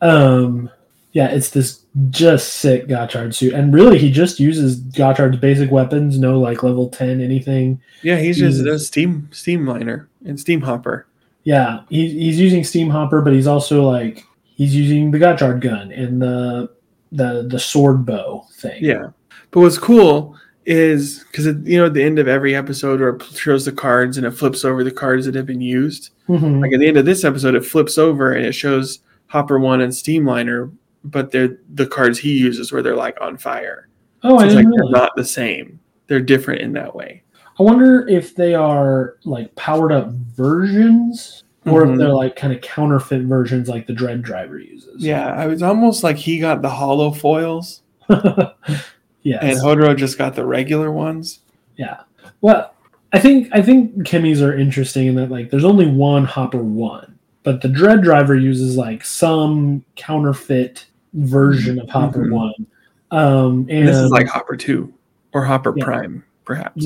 Um, 0.00 0.70
yeah, 1.12 1.28
it's 1.28 1.50
this 1.50 1.84
just 2.10 2.54
sick 2.54 2.86
Gotchard 2.86 3.34
suit, 3.34 3.52
and 3.52 3.74
really, 3.74 3.98
he 3.98 4.10
just 4.12 4.38
uses 4.40 4.80
Gotchard's 4.80 5.36
basic 5.38 5.70
weapons. 5.70 6.18
No 6.18 6.38
like 6.40 6.62
level 6.62 6.88
ten 6.88 7.20
anything. 7.20 7.80
Yeah, 8.02 8.16
he's 8.16 8.38
just 8.38 8.58
Jesus. 8.58 8.82
a 8.82 8.84
steam 8.86 9.28
steam 9.32 9.66
liner 9.66 10.08
and 10.24 10.38
steam 10.40 10.60
hopper. 10.62 11.06
Yeah, 11.44 11.80
he's 11.88 12.12
he's 12.12 12.38
using 12.40 12.64
Steam 12.64 12.90
Hopper, 12.90 13.22
but 13.22 13.32
he's 13.32 13.46
also 13.46 13.82
like 13.88 14.24
he's 14.44 14.74
using 14.74 15.10
the 15.10 15.18
Gotchard 15.18 15.60
gun 15.60 15.90
and 15.92 16.20
the 16.20 16.70
the 17.12 17.46
the 17.48 17.58
sword 17.58 18.04
bow 18.06 18.44
thing. 18.54 18.82
Yeah. 18.84 19.08
But 19.50 19.60
what's 19.60 19.78
cool 19.78 20.36
is 20.66 21.24
because 21.24 21.46
you 21.46 21.78
know 21.78 21.86
at 21.86 21.94
the 21.94 22.02
end 22.02 22.18
of 22.18 22.28
every 22.28 22.54
episode 22.54 23.00
where 23.00 23.10
it 23.16 23.22
shows 23.22 23.64
the 23.64 23.72
cards 23.72 24.18
and 24.18 24.26
it 24.26 24.32
flips 24.32 24.64
over 24.64 24.84
the 24.84 24.90
cards 24.90 25.26
that 25.26 25.34
have 25.34 25.46
been 25.46 25.60
used. 25.62 26.10
Mhm. 26.28 26.60
Like 26.60 26.72
at 26.72 26.80
the 26.80 26.86
end 26.86 26.98
of 26.98 27.06
this 27.06 27.24
episode, 27.24 27.54
it 27.54 27.64
flips 27.64 27.96
over 27.98 28.32
and 28.32 28.44
it 28.44 28.52
shows 28.52 29.00
Hopper 29.26 29.58
One 29.58 29.80
and 29.80 29.92
Steamliner, 29.92 30.70
but 31.04 31.32
they're 31.32 31.58
the 31.74 31.86
cards 31.86 32.18
he 32.18 32.32
uses 32.38 32.70
where 32.70 32.82
they're 32.82 32.94
like 32.94 33.18
on 33.20 33.36
fire. 33.38 33.88
Oh, 34.22 34.38
So 34.38 34.44
I 34.44 34.46
it's 34.46 34.54
like 34.54 34.64
they're 34.66 34.84
know. 34.84 34.90
not 34.90 35.12
the 35.16 35.24
same. 35.24 35.80
They're 36.06 36.20
different 36.20 36.60
in 36.60 36.72
that 36.74 36.94
way. 36.94 37.22
I 37.60 37.62
wonder 37.62 38.08
if 38.08 38.34
they 38.34 38.54
are 38.54 39.16
like 39.24 39.54
powered 39.54 39.92
up 39.92 40.08
versions, 40.10 41.44
or 41.66 41.84
Mhm. 41.84 41.92
if 41.92 41.98
they're 41.98 42.08
like 42.14 42.34
kind 42.34 42.54
of 42.54 42.62
counterfeit 42.62 43.22
versions, 43.22 43.68
like 43.68 43.86
the 43.86 43.92
Dread 43.92 44.22
Driver 44.22 44.58
uses. 44.58 45.04
Yeah, 45.04 45.26
I 45.34 45.46
was 45.46 45.62
almost 45.62 46.02
like 46.02 46.16
he 46.16 46.38
got 46.38 46.62
the 46.62 46.70
hollow 46.70 47.10
foils 47.10 47.82
yes. 48.08 49.42
and 49.42 49.58
Hotaro 49.58 49.94
just 49.94 50.16
got 50.16 50.34
the 50.34 50.44
regular 50.46 50.90
ones. 50.90 51.40
Yeah. 51.76 52.00
Well, 52.40 52.72
I 53.12 53.18
think 53.18 53.48
I 53.52 53.60
think 53.60 53.94
Chemies 54.06 54.40
are 54.40 54.56
interesting 54.56 55.06
in 55.08 55.14
that 55.16 55.30
like 55.30 55.50
there's 55.50 55.64
only 55.64 55.86
one 55.86 56.24
Hopper 56.24 56.62
one, 56.62 57.18
but 57.42 57.60
the 57.60 57.68
Dread 57.68 58.02
Driver 58.02 58.36
uses 58.36 58.76
like 58.78 59.04
some 59.04 59.84
counterfeit 59.96 60.86
version 61.12 61.78
of 61.78 61.90
Hopper 61.90 62.24
Mhm. 62.26 62.32
one. 62.32 62.66
Um, 63.10 63.66
and 63.68 63.86
this 63.86 63.96
is 63.98 64.10
like 64.10 64.28
Hopper 64.28 64.56
Two 64.56 64.94
or 65.34 65.44
Hopper 65.44 65.74
Yeah. 65.76 65.84
Prime, 65.84 66.24
perhaps. 66.50 66.84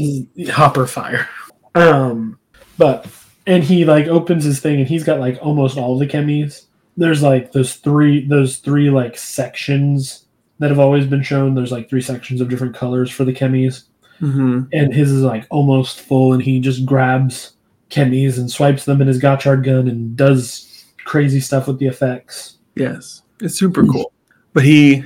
Hopper 0.50 0.87
Fire. 0.87 1.27
Um, 1.74 2.38
but 2.77 3.07
and 3.46 3.64
he 3.64 3.87
like 3.87 4.07
opens 4.09 4.44
his 4.44 4.61
thing 4.61 4.79
and 4.79 4.87
he's 4.87 5.05
got 5.05 5.20
like 5.20 5.38
almost 5.40 5.79
all 5.79 5.98
the 5.98 6.07
Chemies. 6.07 6.66
There's 6.98 7.22
like 7.22 7.53
those 7.53 7.77
three 7.77 8.27
those 8.27 8.59
three 8.59 8.90
like 8.90 9.16
sections 9.16 10.27
that 10.59 10.68
have 10.68 10.79
always 10.79 11.07
been 11.07 11.22
shown. 11.22 11.55
There's 11.55 11.72
like 11.72 11.88
three 11.88 12.03
sections 12.03 12.42
of 12.42 12.50
different 12.50 12.74
colors 12.77 13.11
for 13.11 13.24
the 13.24 13.33
Chemies. 13.33 13.85
hmm 14.18 14.64
and 14.74 14.92
his 14.92 15.11
is 15.11 15.22
like 15.22 15.46
almost 15.48 16.00
full, 16.00 16.35
and 16.35 16.42
he 16.42 16.61
just 16.61 16.85
grabs 16.85 17.55
Chemies 17.88 18.37
and 18.37 18.50
swipes 18.50 18.85
them 18.85 19.00
in 19.00 19.09
his 19.09 19.20
Gotchard 19.20 19.64
gun 19.64 19.88
and 19.88 20.14
does 20.14 20.85
crazy 21.07 21.40
stuff 21.40 21.68
with 21.68 21.79
the 21.79 21.87
effects. 21.87 22.59
Yes, 22.74 23.22
it's 23.40 23.59
super 23.59 23.87
cool. 23.87 24.12
But 24.53 24.62
he 24.62 25.03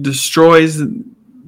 destroys 0.00 0.80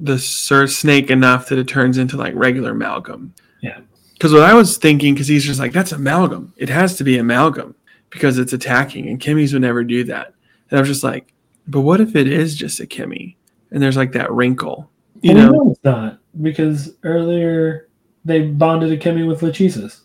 the 0.03 0.19
Sir 0.19 0.67
Snake 0.67 1.09
enough 1.09 1.47
that 1.49 1.57
it 1.57 1.67
turns 1.67 1.97
into 1.97 2.17
like 2.17 2.33
regular 2.35 2.71
amalgam. 2.71 3.33
Yeah. 3.61 3.79
Because 4.13 4.33
what 4.33 4.43
I 4.43 4.53
was 4.53 4.77
thinking, 4.77 5.13
because 5.13 5.27
he's 5.27 5.45
just 5.45 5.59
like, 5.59 5.71
that's 5.71 5.91
amalgam. 5.93 6.53
It 6.57 6.69
has 6.69 6.97
to 6.97 7.03
be 7.03 7.17
amalgam 7.17 7.73
because 8.09 8.37
it's 8.37 8.53
attacking, 8.53 9.07
and 9.07 9.19
Chemies 9.19 9.53
would 9.53 9.61
never 9.63 9.83
do 9.83 10.03
that. 10.03 10.33
And 10.69 10.77
I 10.77 10.81
was 10.81 10.89
just 10.89 11.03
like, 11.03 11.33
but 11.67 11.81
what 11.81 12.01
if 12.01 12.15
it 12.15 12.27
is 12.27 12.55
just 12.55 12.79
a 12.79 12.85
Chemy? 12.85 13.35
And 13.71 13.81
there's 13.81 13.97
like 13.97 14.11
that 14.11 14.31
wrinkle, 14.31 14.89
you 15.21 15.33
Well, 15.33 15.45
know? 15.45 15.51
know 15.51 15.71
it's 15.71 15.83
not 15.83 16.19
because 16.41 16.93
earlier 17.03 17.87
they 18.25 18.41
bonded 18.47 18.91
a 18.91 18.97
Chemy 18.97 19.27
with 19.27 19.41
Lachesis. 19.41 20.01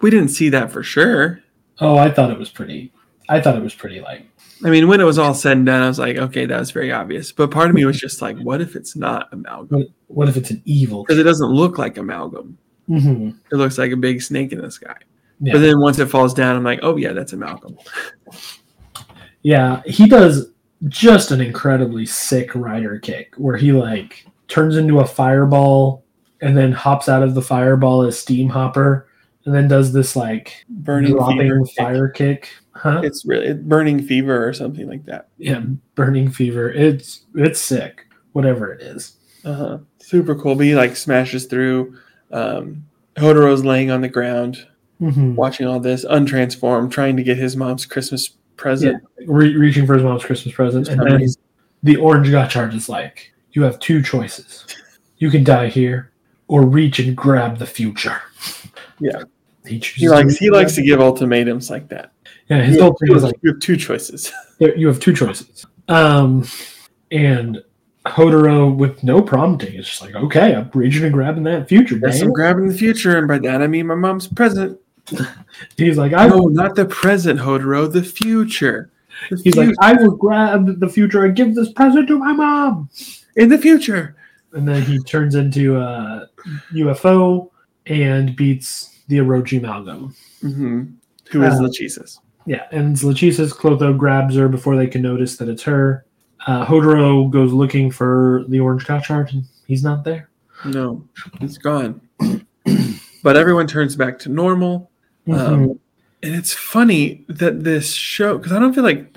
We 0.00 0.10
didn't 0.10 0.28
see 0.28 0.48
that 0.50 0.70
for 0.72 0.82
sure. 0.82 1.40
Oh, 1.80 1.96
I 1.98 2.10
thought 2.10 2.30
it 2.30 2.38
was 2.38 2.50
pretty. 2.50 2.92
I 3.28 3.40
thought 3.40 3.56
it 3.56 3.62
was 3.62 3.74
pretty 3.74 4.00
like. 4.00 4.26
I 4.64 4.70
mean, 4.70 4.88
when 4.88 5.00
it 5.00 5.04
was 5.04 5.18
all 5.18 5.34
said 5.34 5.58
and 5.58 5.66
done, 5.66 5.82
I 5.82 5.88
was 5.88 5.98
like, 5.98 6.16
okay, 6.16 6.46
that 6.46 6.58
was 6.58 6.70
very 6.70 6.90
obvious. 6.90 7.32
But 7.32 7.50
part 7.50 7.68
of 7.68 7.74
me 7.74 7.84
was 7.84 8.00
just 8.00 8.22
like, 8.22 8.38
what 8.38 8.62
if 8.62 8.76
it's 8.76 8.96
not 8.96 9.28
amalgam? 9.30 9.84
What, 10.06 10.28
if 10.28 10.38
it's 10.38 10.50
an 10.50 10.62
evil? 10.64 11.04
Because 11.04 11.18
it 11.18 11.24
doesn't 11.24 11.50
look 11.50 11.76
like 11.76 11.98
amalgam. 11.98 12.56
hmm 12.86 13.30
It 13.52 13.56
looks 13.56 13.76
like 13.76 13.92
a 13.92 13.96
big 13.96 14.22
snake 14.22 14.52
in 14.52 14.62
the 14.62 14.70
sky. 14.70 14.96
Yeah. 15.40 15.52
But 15.52 15.58
then 15.60 15.80
once 15.80 15.98
it 15.98 16.06
falls 16.06 16.32
down, 16.32 16.56
I'm 16.56 16.64
like, 16.64 16.80
oh 16.82 16.96
yeah, 16.96 17.12
that's 17.12 17.34
amalgam. 17.34 17.76
Yeah, 19.42 19.82
he 19.84 20.06
does 20.06 20.50
just 20.88 21.30
an 21.30 21.40
incredibly 21.40 22.06
sick 22.06 22.54
rider 22.54 22.98
kick 22.98 23.34
where 23.36 23.56
he 23.56 23.72
like 23.72 24.26
turns 24.48 24.76
into 24.76 25.00
a 25.00 25.06
fireball 25.06 26.04
and 26.40 26.56
then 26.56 26.72
hops 26.72 27.08
out 27.08 27.22
of 27.22 27.34
the 27.34 27.42
fireball 27.42 28.02
as 28.02 28.18
steam 28.18 28.48
hopper 28.48 29.08
and 29.46 29.54
then 29.54 29.68
does 29.68 29.92
this 29.92 30.16
like 30.16 30.64
Burning 30.68 31.12
dropping 31.12 31.38
fever. 31.38 31.64
fire 31.76 32.08
kick. 32.08 32.48
Huh? 32.72 33.00
It's 33.04 33.24
really 33.24 33.54
burning 33.54 34.02
fever 34.02 34.46
or 34.46 34.52
something 34.52 34.88
like 34.88 35.04
that. 35.06 35.28
yeah, 35.38 35.62
burning 35.94 36.30
fever. 36.30 36.70
It's 36.70 37.24
it's 37.34 37.60
sick. 37.60 38.06
Whatever 38.32 38.72
it 38.72 38.82
is. 38.82 39.16
Uh-huh. 39.44 39.78
Super 40.00 40.34
cool. 40.34 40.54
But 40.56 40.66
he 40.66 40.74
like 40.74 40.96
smashes 40.96 41.46
through. 41.46 41.96
Um, 42.32 42.84
Hotaro's 43.16 43.64
laying 43.64 43.90
on 43.92 44.00
the 44.00 44.08
ground, 44.08 44.66
Mhm. 45.00 45.34
watching 45.36 45.66
all 45.68 45.78
this, 45.78 46.04
untransformed, 46.04 46.90
trying 46.90 47.16
to 47.16 47.22
get 47.22 47.36
his 47.36 47.56
mom's 47.56 47.86
Christmas 47.86 48.28
present. 48.56 49.02
Re- 49.26 49.56
reaching 49.56 49.86
for 49.86 49.94
his 49.94 50.02
mom's 50.02 50.24
Christmas 50.24 50.52
present, 50.54 50.88
and 50.88 51.00
then 51.00 51.28
the 51.84 51.96
orange 51.96 52.28
Gotchard 52.28 52.74
is 52.74 52.88
like, 52.88 53.32
"You 53.52 53.62
have 53.62 53.78
two 53.78 54.02
choices. 54.02 54.64
You 55.18 55.30
can 55.30 55.44
die 55.44 55.68
here, 55.68 56.10
or 56.48 56.66
reach 56.66 56.98
and 56.98 57.16
grab 57.16 57.58
the 57.58 57.66
future." 57.66 58.16
Yeah. 59.00 59.24
He. 59.66 59.78
He 59.78 60.08
likes 60.08 60.34
to 60.34 60.38
he 60.44 60.50
likes 60.50 60.74
to 60.74 60.82
give 60.82 61.00
ultimatums 61.00 61.70
like 61.70 61.88
that. 61.88 62.12
Yeah, 62.48 62.62
his 62.62 62.76
You 62.76 62.82
whole 62.82 62.90
have, 62.92 62.98
thing 63.08 63.16
is 63.16 63.22
like, 63.24 63.36
you 63.42 63.52
have 63.52 63.60
two 63.60 63.76
choices. 63.76 64.30
you 64.58 64.86
have 64.88 65.00
two 65.00 65.14
choices. 65.14 65.64
Um, 65.88 66.46
and 67.10 67.62
Hotaro 68.06 68.74
with 68.74 69.02
no 69.02 69.22
prompting 69.22 69.74
is 69.74 69.86
just 69.88 70.02
like, 70.02 70.14
okay, 70.14 70.54
I'm 70.54 70.70
reaching 70.74 71.04
and 71.04 71.12
grabbing 71.12 71.44
that 71.44 71.68
future. 71.68 71.96
Yes, 72.02 72.20
I'm 72.20 72.32
grabbing 72.32 72.68
the 72.68 72.74
future, 72.74 73.16
and 73.16 73.26
by 73.26 73.38
that 73.38 73.62
I 73.62 73.66
mean 73.66 73.86
my 73.86 73.94
mom's 73.94 74.28
present. 74.28 74.78
He's 75.76 75.96
like, 75.98 76.12
I. 76.12 76.26
No, 76.28 76.48
not 76.48 76.74
the 76.76 76.84
present, 76.86 77.40
Hotaro, 77.40 77.90
the 77.90 78.02
future. 78.02 78.90
The 79.30 79.40
He's 79.42 79.56
like, 79.56 79.66
future. 79.68 79.78
I 79.80 79.92
will 79.94 80.16
grab 80.16 80.80
the 80.80 80.88
future 80.88 81.24
and 81.24 81.36
give 81.36 81.54
this 81.54 81.72
present 81.72 82.08
to 82.08 82.18
my 82.18 82.32
mom. 82.32 82.90
in 83.36 83.48
the 83.48 83.58
future. 83.58 84.16
And 84.52 84.68
then 84.68 84.82
he 84.82 84.98
turns 85.00 85.34
into 85.34 85.76
a 85.76 86.28
UFO 86.72 87.50
and 87.86 88.36
beats 88.36 88.93
the 89.08 89.18
Orochi 89.18 89.58
Amalgam. 89.58 90.14
hmm 90.40 90.82
Who 91.30 91.42
is 91.42 91.54
Uh, 91.54 91.62
Lachesis? 91.62 92.18
Yeah, 92.46 92.64
and 92.72 92.94
Lachesis 92.96 93.52
Clotho 93.52 93.96
grabs 93.96 94.34
her 94.36 94.48
before 94.48 94.76
they 94.76 94.86
can 94.86 95.00
notice 95.02 95.36
that 95.38 95.48
it's 95.48 95.62
her. 95.62 96.04
Uh, 96.46 96.66
Hotaro 96.66 97.30
goes 97.30 97.52
looking 97.52 97.90
for 97.90 98.44
the 98.48 98.60
orange 98.60 98.84
Gotchard, 98.84 99.32
and 99.32 99.44
he's 99.66 99.82
not 99.82 100.04
there. 100.04 100.28
No, 100.66 101.02
he's 101.40 101.56
gone. 101.58 102.00
but 103.22 103.36
everyone 103.36 103.66
turns 103.66 103.96
back 103.96 104.18
to 104.20 104.28
normal. 104.28 104.90
Mhm. 105.26 105.38
Um, 105.38 105.80
and 106.22 106.34
it's 106.34 106.52
funny 106.52 107.24
that 107.28 107.64
this 107.64 107.92
show, 107.94 108.36
because 108.38 108.52
I 108.52 108.58
don't 108.58 108.74
feel 108.74 108.84
like, 108.84 109.14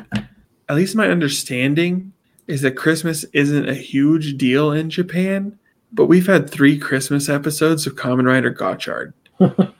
at 0.69 0.75
least 0.75 0.95
my 0.95 1.07
understanding 1.09 2.11
is 2.47 2.61
that 2.61 2.71
Christmas 2.77 3.23
isn't 3.33 3.67
a 3.67 3.73
huge 3.73 4.37
deal 4.37 4.71
in 4.71 4.89
Japan. 4.89 5.57
But 5.93 6.05
we've 6.07 6.27
had 6.27 6.49
three 6.49 6.77
Christmas 6.77 7.29
episodes 7.29 7.87
of 7.87 7.95
Kamen 7.95 8.25
Rider 8.25 8.53
Gotchard. 8.53 9.13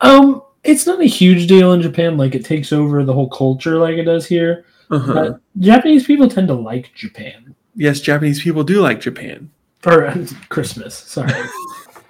um, 0.00 0.42
it's 0.64 0.86
not 0.86 1.00
a 1.00 1.06
huge 1.06 1.46
deal 1.46 1.72
in 1.72 1.82
Japan. 1.82 2.16
Like 2.16 2.34
it 2.34 2.44
takes 2.44 2.72
over 2.72 3.04
the 3.04 3.12
whole 3.12 3.30
culture, 3.30 3.78
like 3.78 3.96
it 3.96 4.04
does 4.04 4.26
here. 4.26 4.64
Uh-huh. 4.90 5.12
But 5.12 5.40
Japanese 5.58 6.04
people 6.04 6.28
tend 6.28 6.48
to 6.48 6.54
like 6.54 6.92
Japan 6.94 7.50
yes, 7.74 8.00
Japanese 8.00 8.42
people 8.42 8.64
do 8.64 8.80
like 8.80 9.00
Japan. 9.00 9.50
or 9.86 10.06
uh, 10.06 10.26
Christmas. 10.48 10.94
Sorry. 10.94 11.32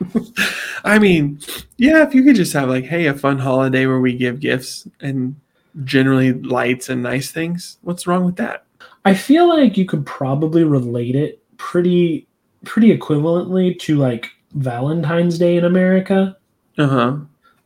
I 0.84 0.98
mean, 0.98 1.40
yeah, 1.76 2.02
if 2.02 2.14
you 2.14 2.24
could 2.24 2.36
just 2.36 2.52
have 2.54 2.68
like, 2.68 2.84
hey, 2.84 3.06
a 3.06 3.14
fun 3.14 3.38
holiday 3.38 3.86
where 3.86 4.00
we 4.00 4.16
give 4.16 4.40
gifts 4.40 4.88
and 5.00 5.36
generally 5.84 6.32
lights 6.32 6.88
and 6.88 7.02
nice 7.02 7.30
things, 7.30 7.78
what's 7.82 8.06
wrong 8.06 8.24
with 8.24 8.36
that? 8.36 8.64
I 9.04 9.14
feel 9.14 9.48
like 9.48 9.76
you 9.76 9.84
could 9.84 10.04
probably 10.04 10.64
relate 10.64 11.14
it 11.14 11.42
pretty 11.56 12.26
pretty 12.64 12.94
equivalently 12.96 13.78
to 13.78 13.96
like 13.96 14.28
Valentine's 14.52 15.38
Day 15.38 15.56
in 15.56 15.64
America. 15.64 16.36
Uh 16.76 16.86
huh. 16.88 17.16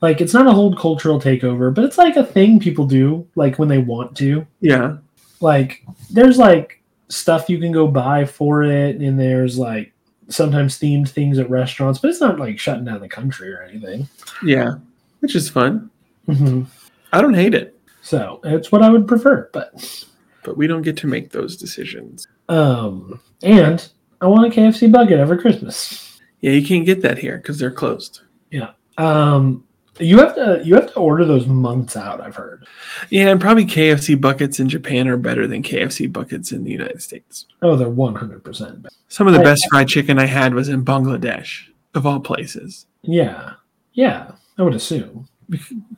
Like 0.04 0.20
it's 0.20 0.34
not 0.34 0.46
a 0.46 0.52
whole 0.52 0.76
cultural 0.76 1.18
takeover, 1.18 1.72
but 1.74 1.82
it's 1.82 1.96
like 1.96 2.16
a 2.16 2.24
thing 2.24 2.60
people 2.60 2.86
do 2.86 3.26
like 3.36 3.58
when 3.58 3.68
they 3.68 3.78
want 3.78 4.14
to. 4.18 4.46
Yeah. 4.60 4.98
Like 5.40 5.82
there's 6.10 6.36
like 6.36 6.82
stuff 7.08 7.48
you 7.48 7.58
can 7.58 7.72
go 7.72 7.86
buy 7.88 8.26
for 8.26 8.64
it 8.64 8.96
and 8.96 9.18
there's 9.18 9.56
like 9.58 9.94
sometimes 10.28 10.78
themed 10.78 11.08
things 11.08 11.38
at 11.38 11.48
restaurants, 11.48 11.98
but 12.00 12.10
it's 12.10 12.20
not 12.20 12.38
like 12.38 12.58
shutting 12.58 12.84
down 12.84 13.00
the 13.00 13.08
country 13.08 13.50
or 13.50 13.62
anything. 13.62 14.06
Yeah. 14.44 14.74
Which 15.20 15.34
is 15.34 15.48
fun. 15.48 15.88
hmm 16.26 16.64
I 17.10 17.22
don't 17.22 17.32
hate 17.32 17.54
it, 17.54 17.74
So, 18.02 18.40
it's 18.44 18.70
what 18.70 18.82
I 18.82 18.90
would 18.90 19.08
prefer, 19.08 19.48
but 19.54 20.04
but 20.42 20.58
we 20.58 20.66
don't 20.66 20.82
get 20.82 20.98
to 20.98 21.06
make 21.06 21.30
those 21.30 21.56
decisions. 21.56 22.28
um 22.50 23.20
and 23.42 23.88
I 24.20 24.26
want 24.26 24.52
a 24.52 24.54
KFC 24.54 24.92
bucket 24.92 25.18
every 25.18 25.38
Christmas. 25.38 26.20
Yeah, 26.42 26.50
you 26.52 26.66
can't 26.66 26.84
get 26.84 27.00
that 27.00 27.16
here 27.16 27.38
because 27.38 27.58
they're 27.58 27.70
closed. 27.70 28.20
Yeah. 28.50 28.72
Um, 28.98 29.64
you 30.00 30.18
have 30.18 30.34
to 30.34 30.60
you 30.64 30.74
have 30.74 30.88
to 30.88 30.94
order 30.98 31.24
those 31.24 31.46
months 31.46 31.96
out. 31.96 32.20
I've 32.20 32.34
heard. 32.36 32.66
Yeah, 33.10 33.28
and 33.28 33.40
probably 33.40 33.64
KFC 33.66 34.20
buckets 34.20 34.58
in 34.60 34.68
Japan 34.68 35.06
are 35.08 35.16
better 35.16 35.46
than 35.46 35.62
KFC 35.62 36.12
buckets 36.12 36.52
in 36.52 36.64
the 36.64 36.70
United 36.70 37.02
States. 37.02 37.46
Oh, 37.62 37.76
they're 37.76 37.88
one 37.88 38.14
hundred 38.14 38.42
percent. 38.44 38.86
Some 39.08 39.26
of 39.28 39.34
the 39.34 39.40
I- 39.40 39.44
best 39.44 39.66
fried 39.70 39.88
chicken 39.88 40.18
I 40.18 40.26
had 40.26 40.54
was 40.54 40.68
in 40.68 40.84
Bangladesh, 40.84 41.68
of 41.94 42.06
all 42.06 42.20
places, 42.20 42.86
Yeah, 43.02 43.52
yeah. 43.92 44.32
I 44.58 44.62
would 44.62 44.74
assume. 44.74 45.28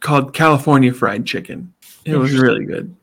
called 0.01 0.33
California 0.35 0.93
fried 0.93 1.25
chicken. 1.27 1.73
It 2.05 2.17
was 2.17 2.33
really 2.39 2.65
good. 2.65 2.95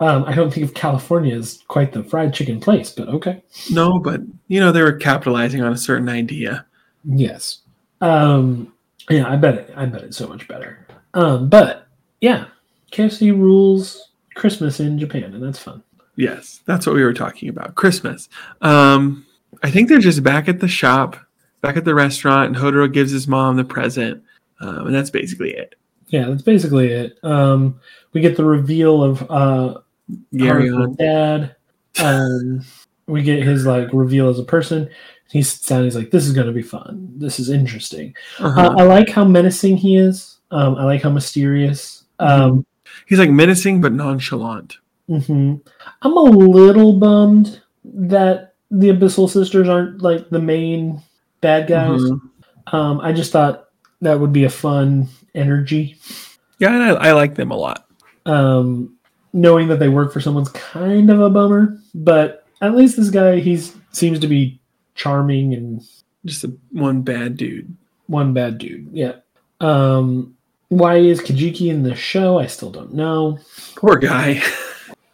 Um, 0.00 0.24
I 0.24 0.34
don't 0.34 0.52
think 0.52 0.66
of 0.66 0.74
California 0.74 1.36
as 1.36 1.62
quite 1.68 1.92
the 1.92 2.02
fried 2.02 2.34
chicken 2.34 2.58
place, 2.58 2.90
but 2.90 3.08
okay. 3.08 3.42
No, 3.70 3.98
but 4.00 4.20
you 4.48 4.58
know 4.58 4.72
they 4.72 4.82
were 4.82 4.92
capitalizing 4.94 5.62
on 5.62 5.72
a 5.72 5.76
certain 5.78 6.08
idea. 6.08 6.66
Yes. 7.04 7.58
Um, 8.00 8.72
yeah, 9.10 9.30
I 9.30 9.36
bet 9.36 9.54
it. 9.54 9.72
I 9.76 9.86
bet 9.86 10.02
it's 10.02 10.16
so 10.16 10.28
much 10.28 10.46
better. 10.48 10.86
Um, 11.14 11.48
but 11.48 11.86
yeah, 12.20 12.46
KFC 12.92 13.32
rules 13.32 14.10
Christmas 14.34 14.80
in 14.80 14.98
Japan, 14.98 15.34
and 15.34 15.42
that's 15.42 15.58
fun. 15.58 15.82
Yes, 16.16 16.60
that's 16.66 16.86
what 16.86 16.94
we 16.94 17.02
were 17.02 17.14
talking 17.14 17.48
about. 17.48 17.74
Christmas. 17.74 18.28
Um, 18.60 19.26
I 19.62 19.70
think 19.70 19.88
they're 19.88 19.98
just 19.98 20.22
back 20.22 20.48
at 20.48 20.60
the 20.60 20.68
shop, 20.68 21.16
back 21.60 21.76
at 21.76 21.84
the 21.84 21.94
restaurant, 21.94 22.48
and 22.48 22.56
Hotaro 22.56 22.92
gives 22.92 23.10
his 23.10 23.26
mom 23.26 23.56
the 23.56 23.64
present, 23.64 24.22
um, 24.60 24.86
and 24.86 24.94
that's 24.94 25.10
basically 25.10 25.54
it. 25.54 25.74
Yeah, 26.08 26.28
that's 26.28 26.42
basically 26.42 26.88
it. 26.88 27.18
Um, 27.22 27.80
we 28.12 28.20
get 28.20 28.36
the 28.36 28.44
reveal 28.44 29.02
of 29.02 29.30
uh, 29.30 29.80
Gary 30.36 30.70
dad. 30.98 31.56
Um, 31.98 32.64
we 33.06 33.22
get 33.22 33.42
his 33.42 33.66
like 33.66 33.88
reveal 33.92 34.28
as 34.28 34.38
a 34.38 34.44
person. 34.44 34.88
He 35.32 35.42
sits 35.42 35.66
down. 35.66 35.84
He's 35.84 35.96
like, 35.96 36.10
"This 36.10 36.26
is 36.26 36.32
going 36.32 36.46
to 36.46 36.52
be 36.52 36.62
fun. 36.62 37.12
This 37.16 37.40
is 37.40 37.48
interesting." 37.50 38.14
Uh-huh. 38.38 38.60
Uh, 38.60 38.74
I 38.78 38.82
like 38.84 39.08
how 39.08 39.24
menacing 39.24 39.78
he 39.78 39.96
is. 39.96 40.38
Um, 40.50 40.74
I 40.76 40.84
like 40.84 41.02
how 41.02 41.10
mysterious. 41.10 42.04
Um, 42.18 42.64
He's 43.06 43.18
like 43.18 43.30
menacing 43.30 43.80
but 43.80 43.92
nonchalant. 43.92 44.76
mhm. 45.08 45.60
I'm 46.02 46.16
a 46.16 46.20
little 46.22 46.92
bummed 46.98 47.62
that 47.84 48.54
the 48.70 48.88
Abyssal 48.90 49.28
Sisters 49.28 49.68
aren't 49.68 50.02
like 50.02 50.28
the 50.30 50.38
main 50.40 51.02
bad 51.40 51.66
guys. 51.66 52.00
Mhm. 52.02 52.20
Um, 52.72 53.00
I 53.00 53.12
just 53.12 53.32
thought 53.32 53.68
that 54.02 54.20
would 54.20 54.32
be 54.32 54.44
a 54.44 54.50
fun 54.50 55.08
energy. 55.34 55.96
Yeah, 56.58 56.74
and 56.74 56.82
I, 56.82 57.08
I 57.08 57.12
like 57.12 57.34
them 57.34 57.50
a 57.50 57.56
lot. 57.56 57.86
Um, 58.26 58.94
knowing 59.32 59.68
that 59.68 59.78
they 59.78 59.88
work 59.88 60.12
for 60.12 60.20
someone's 60.20 60.50
kind 60.50 61.10
of 61.10 61.20
a 61.20 61.30
bummer, 61.30 61.78
but 61.94 62.44
at 62.60 62.76
least 62.76 62.96
this 62.96 63.10
guy 63.10 63.40
he 63.40 63.60
seems 63.90 64.18
to 64.20 64.28
be 64.28 64.60
charming 64.94 65.54
and 65.54 65.80
Just 66.24 66.44
a, 66.44 66.52
one 66.70 67.02
bad 67.02 67.36
dude. 67.36 67.74
one 68.06 68.32
bad 68.34 68.58
dude. 68.58 68.88
Yeah. 68.92 69.14
Um, 69.60 70.36
why 70.68 70.96
is 70.96 71.20
Kajiki 71.20 71.68
in 71.70 71.82
the 71.82 71.94
show? 71.94 72.38
I 72.38 72.46
still 72.46 72.70
don't 72.70 72.94
know. 72.94 73.38
Poor 73.76 73.96
guy. 73.96 74.42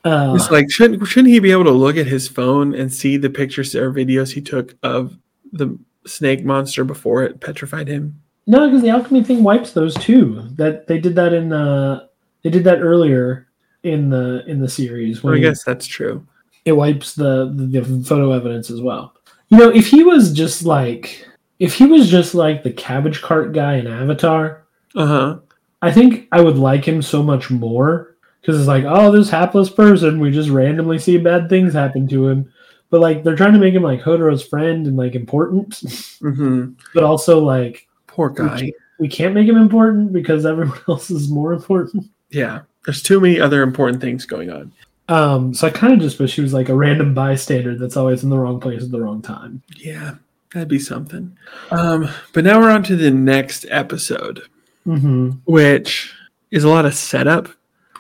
Uh, 0.05 0.33
It's 0.37 0.51
like 0.51 0.70
shouldn't 0.70 1.07
shouldn't 1.07 1.33
he 1.33 1.41
be 1.41 1.51
able 1.51 1.64
to 1.64 1.70
look 1.72 1.97
at 1.97 2.07
his 2.07 2.29
phone 2.29 2.74
and 2.74 2.93
see 2.93 3.16
the 3.16 3.29
pictures 3.29 3.74
or 3.74 3.93
videos 3.93 4.33
he 4.33 4.41
took 4.41 4.74
of 4.83 5.16
the 5.53 5.76
snake 6.07 6.45
monster 6.45 6.85
before 6.85 7.24
it 7.24 7.41
petrified 7.41 7.89
him? 7.89 8.20
no, 8.47 8.66
because 8.66 8.81
the 8.81 8.89
alchemy 8.89 9.22
thing 9.22 9.43
wipes 9.43 9.72
those 9.72 9.95
too. 9.97 10.49
That 10.53 10.87
they 10.87 10.99
did 10.99 11.14
that 11.16 11.33
in 11.35 11.49
the 11.51 12.09
they 12.43 12.49
did 12.51 12.64
that 12.64 12.81
earlier 12.81 13.49
in 13.83 14.09
the 14.09 14.45
in 14.47 14.61
the 14.61 14.68
series 14.68 15.22
Well, 15.22 15.33
I 15.33 15.37
when 15.37 15.43
guess 15.43 15.64
that's 15.64 15.87
true. 15.87 16.26
it 16.64 16.72
wipes 16.72 17.14
the, 17.14 17.53
the 17.55 17.81
the 17.81 18.05
photo 18.05 18.33
evidence 18.33 18.70
as 18.70 18.81
well. 18.81 19.14
You 19.49 19.59
know, 19.59 19.68
if 19.70 19.86
he 19.88 20.05
was 20.05 20.32
just 20.32 20.64
like 20.64 21.26
if 21.59 21.74
he 21.74 21.86
was 21.86 22.09
just 22.11 22.34
like 22.34 22.62
the 22.62 22.72
cabbage 22.72 23.20
cart 23.22 23.53
guy 23.53 23.74
in 23.76 23.86
Avatar, 23.86 24.64
Uh 24.94 25.07
huh. 25.07 25.38
I 25.82 25.92
think 25.92 26.28
I 26.32 26.40
would 26.40 26.57
like 26.59 26.84
him 26.86 27.03
so 27.03 27.22
much 27.22 27.51
more 27.51 28.16
because 28.40 28.59
it's 28.59 28.68
like, 28.68 28.84
oh, 28.86 29.11
this 29.12 29.30
hapless 29.30 29.70
person, 29.70 30.18
we 30.20 30.30
just 30.30 30.51
randomly 30.51 30.99
see 30.99 31.18
bad 31.18 31.49
things 31.49 31.72
happen 31.72 32.07
to 32.09 32.28
him. 32.28 32.53
But 32.90 33.01
like, 33.01 33.22
they're 33.22 33.36
trying 33.36 33.53
to 33.53 33.59
make 33.59 33.74
him 33.74 33.82
like 33.82 34.01
Hotaro's 34.01 34.42
friend 34.46 34.86
and 34.86 34.96
like 34.96 35.14
important, 35.14 35.70
Mm-hmm. 35.70 36.72
but 36.94 37.05
also 37.05 37.38
like 37.40 37.86
Poor 38.07 38.30
guy. 38.30 38.72
we 38.99 39.09
can't 39.09 39.34
make 39.34 39.46
him 39.49 39.57
important 39.57 40.12
because 40.12 40.44
everyone 40.46 40.78
else 40.88 41.11
is 41.11 41.28
more 41.30 41.53
important. 41.53 42.07
Yeah. 42.30 42.61
There's 42.84 43.03
too 43.03 43.20
many 43.20 43.38
other 43.40 43.62
important 43.62 44.01
things 44.01 44.24
going 44.26 44.51
on. 44.51 44.72
Um, 45.09 45.54
so 45.54 45.66
I 45.66 45.70
kind 45.70 45.92
of 45.94 46.00
just 46.00 46.18
wish 46.18 46.34
he 46.34 46.42
was 46.42 46.52
like 46.52 46.68
a 46.68 46.74
random 46.74 47.14
bystander 47.14 47.76
that's 47.76 47.96
always 47.96 48.22
in 48.24 48.30
the 48.30 48.38
wrong 48.38 48.61
place 48.61 48.82
at 48.82 48.90
the 48.90 49.00
wrong 49.00 49.22
time. 49.22 49.62
Yeah, 49.76 50.16
that'd 50.52 50.68
be 50.68 50.78
something. 50.78 51.36
Um, 51.70 52.09
but 52.34 52.44
now 52.44 52.61
we're 52.61 52.70
on 52.70 52.82
to 52.84 52.96
the 52.96 53.11
next 53.11 53.64
episode, 53.70 54.42
Mm-hmm. 54.86 55.30
which 55.44 56.14
is 56.50 56.64
a 56.64 56.68
lot 56.68 56.86
of 56.86 56.94
setup. 56.94 57.48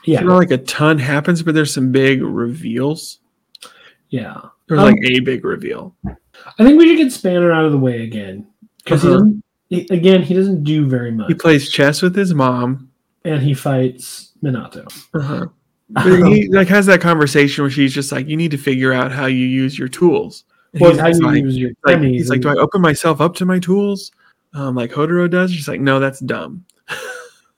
Yeah, 0.04 0.20
Not 0.20 0.36
like 0.38 0.50
a 0.50 0.58
ton 0.58 0.98
happens, 0.98 1.42
but 1.42 1.54
there's 1.54 1.72
some 1.74 1.92
big 1.92 2.22
reveals. 2.22 3.18
yeah. 4.10 4.40
There's 4.68 4.80
Um, 4.80 4.86
like 4.86 5.00
a 5.04 5.20
big 5.20 5.44
reveal. 5.44 5.94
I 6.06 6.64
think 6.64 6.78
we 6.78 6.88
should 6.88 6.98
get 6.98 7.12
Spanner 7.12 7.52
out 7.52 7.64
of 7.64 7.72
the 7.72 7.78
way 7.78 8.02
again 8.02 8.46
because 8.84 9.02
Uh-huh. 9.04 9.12
he 9.14 9.18
doesn't. 9.18 9.44
He, 9.70 9.86
again, 9.90 10.22
he 10.22 10.32
doesn't 10.34 10.64
do 10.64 10.86
very 10.86 11.10
much, 11.10 11.28
He 11.28 11.34
plays 11.34 11.68
chess 11.70 12.00
with 12.00 12.14
his 12.16 12.32
mom. 12.34 12.88
and 13.24 13.42
he 13.42 13.52
fights 13.54 14.32
Minato. 14.42 14.86
Uh-huh. 15.14 15.46
He 16.04 16.48
like 16.52 16.68
has 16.68 16.86
that 16.86 17.00
conversation 17.00 17.64
where 17.64 17.70
she's 17.70 17.94
just 17.94 18.12
like, 18.12 18.28
"You 18.28 18.36
need 18.36 18.50
to 18.50 18.58
figure 18.58 18.92
out 18.92 19.12
how 19.12 19.26
you 19.26 19.46
use 19.46 19.78
your 19.78 19.88
tools." 19.88 20.44
Well, 20.74 20.90
he's 20.90 21.00
how 21.00 21.08
you 21.08 21.20
like, 21.20 21.42
use 21.42 21.56
your 21.56 21.70
like, 21.84 22.00
he's 22.00 22.28
like, 22.28 22.42
"Do 22.42 22.50
I 22.50 22.54
open 22.54 22.80
myself 22.80 23.20
up 23.20 23.34
to 23.36 23.46
my 23.46 23.58
tools, 23.58 24.12
um, 24.54 24.74
like 24.74 24.90
Hotaro 24.90 25.30
does?" 25.30 25.52
She's 25.52 25.68
like, 25.68 25.80
"No, 25.80 26.00
that's 26.00 26.20
dumb." 26.20 26.64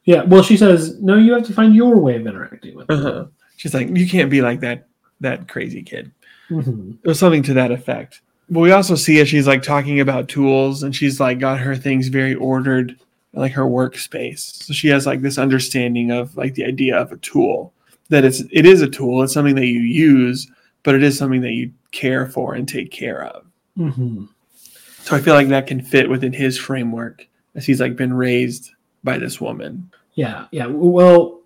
Yeah, 0.04 0.22
well, 0.22 0.42
she 0.42 0.56
says, 0.56 1.00
no, 1.02 1.16
you 1.16 1.34
have 1.34 1.44
to 1.44 1.52
find 1.52 1.74
your 1.74 1.98
way 1.98 2.16
of 2.16 2.26
interacting 2.26 2.74
with. 2.74 2.90
Uh-huh. 2.90 3.26
She's 3.58 3.74
like, 3.74 3.90
"You 3.90 4.08
can't 4.08 4.30
be 4.30 4.40
like 4.40 4.60
that 4.60 4.88
that 5.20 5.46
crazy 5.46 5.82
kid." 5.82 6.10
Mhm. 6.48 6.96
It 7.04 7.06
was 7.06 7.18
something 7.18 7.42
to 7.44 7.54
that 7.54 7.70
effect. 7.70 8.22
But 8.48 8.60
we 8.60 8.72
also 8.72 8.94
see 8.94 9.20
as 9.20 9.28
she's 9.28 9.46
like 9.46 9.62
talking 9.62 10.00
about 10.00 10.26
tools 10.28 10.82
and 10.82 10.96
she's 10.96 11.20
like 11.20 11.38
got 11.38 11.60
her 11.60 11.76
things 11.76 12.08
very 12.08 12.34
ordered. 12.34 12.96
like 13.34 13.52
her 13.52 13.66
workspace. 13.66 14.64
So 14.64 14.72
she 14.72 14.88
has 14.88 15.06
like 15.06 15.20
this 15.20 15.38
understanding 15.38 16.10
of 16.10 16.36
like 16.36 16.54
the 16.54 16.64
idea 16.64 16.96
of 16.96 17.12
a 17.12 17.16
tool 17.18 17.72
that 18.10 18.24
it's 18.24 18.42
it 18.52 18.66
is 18.66 18.82
a 18.82 18.88
tool. 18.88 19.22
It's 19.22 19.32
something 19.32 19.54
that 19.56 19.66
you 19.66 19.80
use, 19.80 20.50
but 20.82 20.94
it 20.94 21.02
is 21.02 21.16
something 21.16 21.40
that 21.40 21.52
you 21.52 21.72
care 21.92 22.26
for 22.26 22.54
and 22.54 22.68
take 22.68 22.90
care 22.90 23.24
of. 23.24 23.46
hmm 23.76 24.24
So 25.00 25.16
I 25.16 25.20
feel 25.20 25.34
like 25.34 25.48
that 25.48 25.66
can 25.66 25.80
fit 25.80 26.10
within 26.10 26.32
his 26.32 26.58
framework 26.58 27.26
as 27.54 27.66
he's 27.66 27.80
like 27.80 27.96
been 27.96 28.12
raised 28.12 28.70
by 29.02 29.18
this 29.18 29.40
woman. 29.40 29.90
Yeah, 30.14 30.46
yeah. 30.50 30.66
Well, 30.66 31.40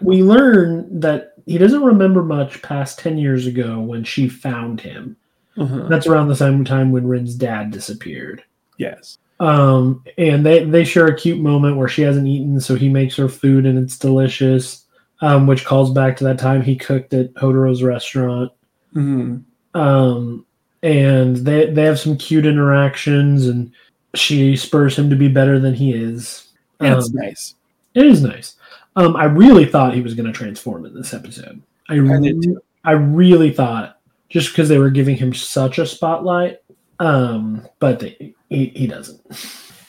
we 0.00 0.22
learn 0.22 1.00
that 1.00 1.34
he 1.46 1.58
doesn't 1.58 1.82
remember 1.82 2.22
much 2.22 2.60
past 2.62 2.98
10 2.98 3.18
years 3.18 3.46
ago 3.46 3.80
when 3.80 4.04
she 4.04 4.28
found 4.28 4.80
him. 4.80 5.16
Uh-huh. 5.56 5.88
That's 5.88 6.06
around 6.06 6.28
the 6.28 6.36
same 6.36 6.64
time 6.64 6.92
when 6.92 7.06
Rin's 7.06 7.34
dad 7.34 7.70
disappeared. 7.70 8.44
Yes. 8.76 9.18
Um, 9.40 10.04
and 10.16 10.44
they, 10.44 10.64
they 10.64 10.84
share 10.84 11.06
a 11.06 11.16
cute 11.16 11.40
moment 11.40 11.76
where 11.76 11.88
she 11.88 12.02
hasn't 12.02 12.26
eaten, 12.26 12.60
so 12.60 12.74
he 12.74 12.88
makes 12.88 13.16
her 13.16 13.28
food 13.28 13.66
and 13.66 13.78
it's 13.78 13.98
delicious, 13.98 14.84
um, 15.20 15.46
which 15.46 15.64
calls 15.64 15.90
back 15.92 16.16
to 16.16 16.24
that 16.24 16.38
time 16.38 16.62
he 16.62 16.76
cooked 16.76 17.12
at 17.14 17.32
Hotaro's 17.34 17.82
restaurant. 17.82 18.52
Mhm. 18.94 19.42
Um, 19.74 20.44
and 20.82 21.36
they, 21.38 21.70
they 21.70 21.82
have 21.82 21.98
some 21.98 22.16
cute 22.16 22.46
interactions, 22.46 23.46
and 23.46 23.70
she 24.14 24.56
spurs 24.56 24.96
him 24.98 25.10
to 25.10 25.16
be 25.16 25.28
better 25.28 25.58
than 25.58 25.74
he 25.74 25.92
is. 25.92 26.48
It's 26.80 27.08
Um, 27.08 27.14
nice. 27.14 27.54
It 27.94 28.06
is 28.06 28.22
nice. 28.22 28.54
Um, 28.96 29.16
I 29.16 29.24
really 29.24 29.64
thought 29.66 29.94
he 29.94 30.00
was 30.00 30.14
going 30.14 30.26
to 30.26 30.32
transform 30.32 30.86
in 30.86 30.94
this 30.94 31.12
episode. 31.14 31.60
I, 31.88 31.94
I 31.94 31.96
re- 31.98 32.40
too. 32.40 32.60
I 32.84 32.92
really 32.92 33.52
thought 33.52 33.98
just 34.28 34.50
because 34.50 34.68
they 34.68 34.78
were 34.78 34.90
giving 34.90 35.16
him 35.16 35.34
such 35.34 35.78
a 35.78 35.86
spotlight. 35.86 36.58
Um, 37.00 37.66
but 37.78 38.00
they, 38.00 38.34
he 38.48 38.66
he 38.74 38.86
doesn't. 38.86 39.20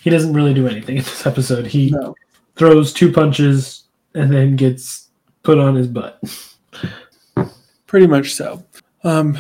He 0.01 0.09
doesn't 0.09 0.33
really 0.33 0.53
do 0.53 0.67
anything 0.67 0.97
in 0.97 1.03
this 1.03 1.25
episode. 1.25 1.65
He 1.67 1.89
No. 1.91 2.15
throws 2.55 2.93
two 2.93 3.11
punches 3.11 3.83
and 4.15 4.31
then 4.31 4.55
gets 4.55 5.08
put 5.43 5.57
on 5.57 5.75
his 5.75 5.87
butt. 5.87 6.19
Pretty 7.87 8.07
much 8.07 8.33
so. 8.33 8.63
Um, 9.03 9.37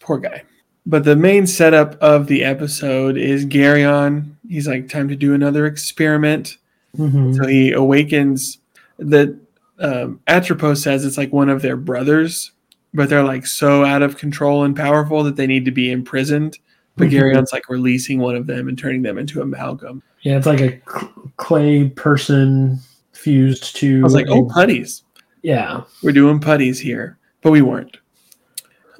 poor 0.00 0.18
guy. 0.18 0.42
But 0.86 1.04
the 1.04 1.16
main 1.16 1.46
setup 1.46 1.96
of 2.02 2.26
the 2.26 2.42
episode 2.44 3.16
is 3.16 3.44
Gary 3.44 3.84
on. 3.84 4.36
He's 4.48 4.66
like, 4.66 4.88
time 4.88 5.08
to 5.08 5.16
do 5.16 5.34
another 5.34 5.66
experiment. 5.66 6.56
Mhm. 6.96 7.36
So 7.36 7.46
he 7.46 7.72
awakens. 7.72 8.58
The 8.98 9.38
um, 9.78 10.20
Atropos 10.26 10.82
says 10.82 11.04
it's 11.04 11.16
like 11.16 11.32
one 11.32 11.48
of 11.48 11.62
their 11.62 11.76
brothers, 11.76 12.50
but 12.92 13.08
they're 13.08 13.24
like 13.24 13.46
so 13.46 13.84
out 13.84 14.02
of 14.02 14.16
control 14.18 14.64
and 14.64 14.74
powerful 14.76 15.22
that 15.24 15.36
they 15.36 15.46
need 15.46 15.64
to 15.64 15.70
be 15.70 15.90
imprisoned. 15.90 16.58
But 16.96 17.08
Mhm. 17.08 17.10
Garion's 17.12 17.52
like 17.52 17.68
releasing 17.70 18.18
one 18.18 18.34
of 18.34 18.46
them 18.46 18.68
and 18.68 18.76
turning 18.76 19.02
them 19.02 19.16
into 19.16 19.40
amalgam. 19.40 20.02
Yeah, 20.22 20.36
it's 20.36 20.46
like 20.46 20.60
a 20.60 20.80
cl- 20.90 21.12
clay 21.36 21.88
person 21.88 22.78
fused 23.12 23.76
to. 23.76 24.00
I 24.00 24.02
was 24.02 24.14
like, 24.14 24.26
oh, 24.28 24.44
putties. 24.44 25.02
Yeah. 25.42 25.82
We're 26.02 26.12
doing 26.12 26.40
putties 26.40 26.78
here, 26.78 27.18
but 27.42 27.50
we 27.50 27.62
weren't. 27.62 27.96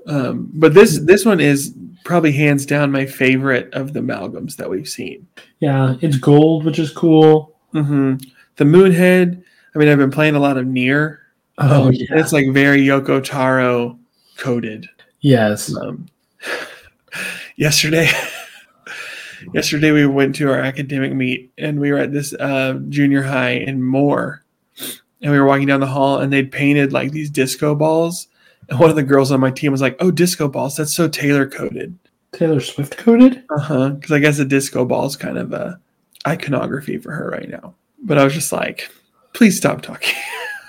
Um, 0.06 0.50
but 0.54 0.72
this 0.74 0.98
this 1.00 1.24
one 1.24 1.40
is 1.40 1.74
probably 2.04 2.32
hands 2.32 2.64
down 2.66 2.90
my 2.90 3.04
favorite 3.06 3.72
of 3.74 3.92
the 3.92 4.00
amalgams 4.00 4.56
that 4.56 4.68
we've 4.70 4.88
seen. 4.88 5.26
Yeah, 5.60 5.96
it's 6.00 6.16
gold, 6.16 6.64
which 6.64 6.78
is 6.78 6.90
cool. 6.90 7.56
hmm 7.72 8.14
The 8.56 8.64
Moonhead. 8.64 9.42
I 9.74 9.78
mean, 9.78 9.88
I've 9.88 9.98
been 9.98 10.10
playing 10.10 10.34
a 10.34 10.40
lot 10.40 10.56
of 10.56 10.66
NieR. 10.66 11.18
Oh, 11.58 11.88
Um, 11.88 11.92
yeah. 11.92 12.06
It's 12.12 12.32
like 12.32 12.50
very 12.52 12.80
Yoko 12.80 13.22
Taro 13.22 13.98
coded. 14.38 14.88
Yes. 15.20 15.76
Um, 15.76 16.06
yesterday, 17.56 18.08
yesterday 19.54 19.92
we 19.92 20.06
went 20.06 20.34
to 20.36 20.50
our 20.50 20.58
academic 20.58 21.12
meet 21.12 21.52
and 21.58 21.78
we 21.78 21.92
were 21.92 21.98
at 21.98 22.12
this 22.12 22.32
uh, 22.34 22.80
junior 22.88 23.22
high 23.22 23.50
in 23.52 23.82
Moore, 23.82 24.42
and 25.22 25.32
we 25.32 25.38
were 25.38 25.46
walking 25.46 25.66
down 25.66 25.80
the 25.80 25.86
hall 25.86 26.18
and 26.18 26.32
they'd 26.32 26.52
painted 26.52 26.92
like 26.92 27.12
these 27.12 27.30
disco 27.30 27.74
balls. 27.74 28.28
And 28.68 28.78
one 28.78 28.90
of 28.90 28.96
the 28.96 29.02
girls 29.02 29.32
on 29.32 29.40
my 29.40 29.50
team 29.50 29.72
was 29.72 29.80
like, 29.80 29.96
"Oh, 30.00 30.10
disco 30.10 30.48
balls! 30.48 30.76
That's 30.76 30.94
so 30.94 31.08
Taylor 31.08 31.46
coded." 31.46 31.98
Taylor 32.32 32.60
Swift 32.60 32.96
coded? 32.96 33.42
Uh 33.50 33.58
huh. 33.58 33.88
Because 33.90 34.12
I 34.12 34.18
guess 34.20 34.38
a 34.38 34.44
disco 34.44 34.84
ball 34.84 35.06
is 35.06 35.16
kind 35.16 35.38
of 35.38 35.52
a 35.52 35.80
iconography 36.26 36.98
for 36.98 37.12
her 37.12 37.28
right 37.30 37.48
now. 37.48 37.74
But 38.02 38.18
I 38.18 38.24
was 38.24 38.34
just 38.34 38.52
like, 38.52 38.90
"Please 39.32 39.56
stop 39.56 39.82
talking." 39.82 40.14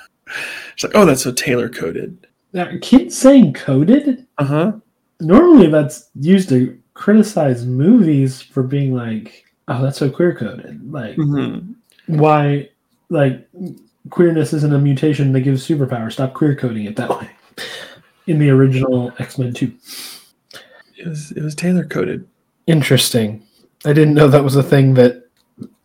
She's 0.76 0.89
like, 0.89 0.95
"Oh, 0.95 1.06
that's 1.06 1.24
so 1.24 1.32
Taylor 1.32 1.70
coded." 1.70 2.28
That 2.54 2.82
kids 2.82 3.18
saying 3.18 3.54
coded? 3.54 4.26
Uh 4.38 4.45
huh. 4.45 4.72
Normally 5.20 5.68
that's 5.68 6.10
used 6.16 6.49
to 6.49 6.78
criticize 6.93 7.66
movies 7.66 8.41
for 8.41 8.64
being 8.64 8.93
like, 8.93 9.45
oh, 9.68 9.82
that's 9.82 9.97
so 9.97 10.10
queer 10.10 10.36
coded. 10.36 10.91
Like, 10.91 11.16
hmm 11.16 11.74
why, 12.08 12.70
like, 13.10 13.47
queerness 14.10 14.54
isn't 14.54 14.74
a 14.74 14.80
mutation 14.80 15.32
that 15.34 15.41
gives 15.41 15.68
superpower. 15.68 16.12
Stop 16.12 16.34
queer 16.34 16.56
coding 16.56 16.86
it 16.86 16.95
that 16.95 17.10
way. 17.10 17.30
In 18.28 18.39
the 18.39 18.49
original 18.49 19.12
X 19.20 19.38
Men 19.38 19.54
2. 19.54 19.72
It 20.97 21.08
was 21.08 21.32
it 21.32 21.41
was 21.41 21.56
tailor 21.56 21.86
coded. 21.86 22.28
Interesting. 22.68 23.43
I 23.86 23.93
didn't 23.93 24.14
know 24.14 24.28
that 24.28 24.43
was 24.43 24.56
a 24.56 24.64
thing 24.64 24.93
that 24.95 25.28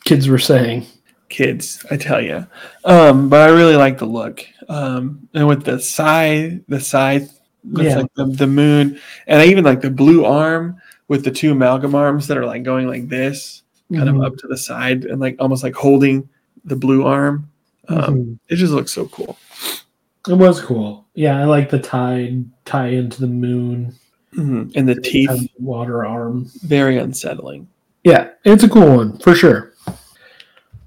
kids 0.05 0.29
were 0.29 0.39
saying. 0.39 0.87
kids, 1.29 1.85
I 1.91 1.97
tell 1.97 2.21
you. 2.21 2.47
Um, 2.85 3.29
but 3.29 3.49
I 3.49 3.53
really 3.53 3.75
like 3.75 3.99
the 3.99 4.05
look. 4.07 4.45
Um, 4.69 5.29
and 5.35 5.49
with 5.49 5.65
the 5.65 5.81
scythe, 5.81 6.61
the 6.69 6.79
scythe, 6.79 7.41
Yeah. 7.65 7.97
like 8.03 8.15
the, 8.15 8.27
the 8.27 8.47
moon, 8.47 9.01
and 9.27 9.41
I 9.43 9.47
even 9.47 9.65
like 9.65 9.81
the 9.81 9.91
blue 9.91 10.25
arm 10.25 10.77
with 11.09 11.25
the 11.25 11.33
two 11.33 11.51
amalgam 11.53 11.97
arms 11.97 12.29
that 12.29 12.39
are 12.39 12.47
like 12.47 12.63
going 12.63 12.87
like 12.87 13.09
this, 13.09 13.63
kind 13.93 14.09
Mhm. 14.09 14.17
of 14.25 14.33
up 14.33 14.37
to 14.39 14.47
the 14.47 14.57
side, 14.57 15.05
and 15.05 15.21
like 15.21 15.35
almost 15.41 15.65
like 15.65 15.75
holding 15.75 16.29
the 16.65 16.77
blue 16.77 17.05
arm. 17.05 17.51
Um, 17.89 17.99
Mhm. 17.99 18.39
It 18.49 18.57
just 18.57 18.73
looks 18.73 18.93
so 18.93 19.07
cool. 19.07 19.39
It 20.29 20.35
was 20.35 20.61
cool. 20.61 21.07
Yeah, 21.15 21.39
I 21.41 21.45
like 21.45 21.71
the 21.71 21.79
tie 21.79 22.37
tie 22.65 22.89
into 22.89 23.21
the 23.21 23.27
moon. 23.29 23.95
Mhm. 24.35 24.73
And 24.75 24.89
the 24.89 24.97
teeth, 25.01 25.49
water 25.59 26.05
arm. 26.05 26.47
very 26.63 26.99
unsettling. 26.99 27.69
Yeah, 28.05 28.29
it's 28.45 28.63
a 28.65 28.69
cool 28.69 28.97
one 28.97 29.19
for 29.19 29.35
sure. 29.35 29.73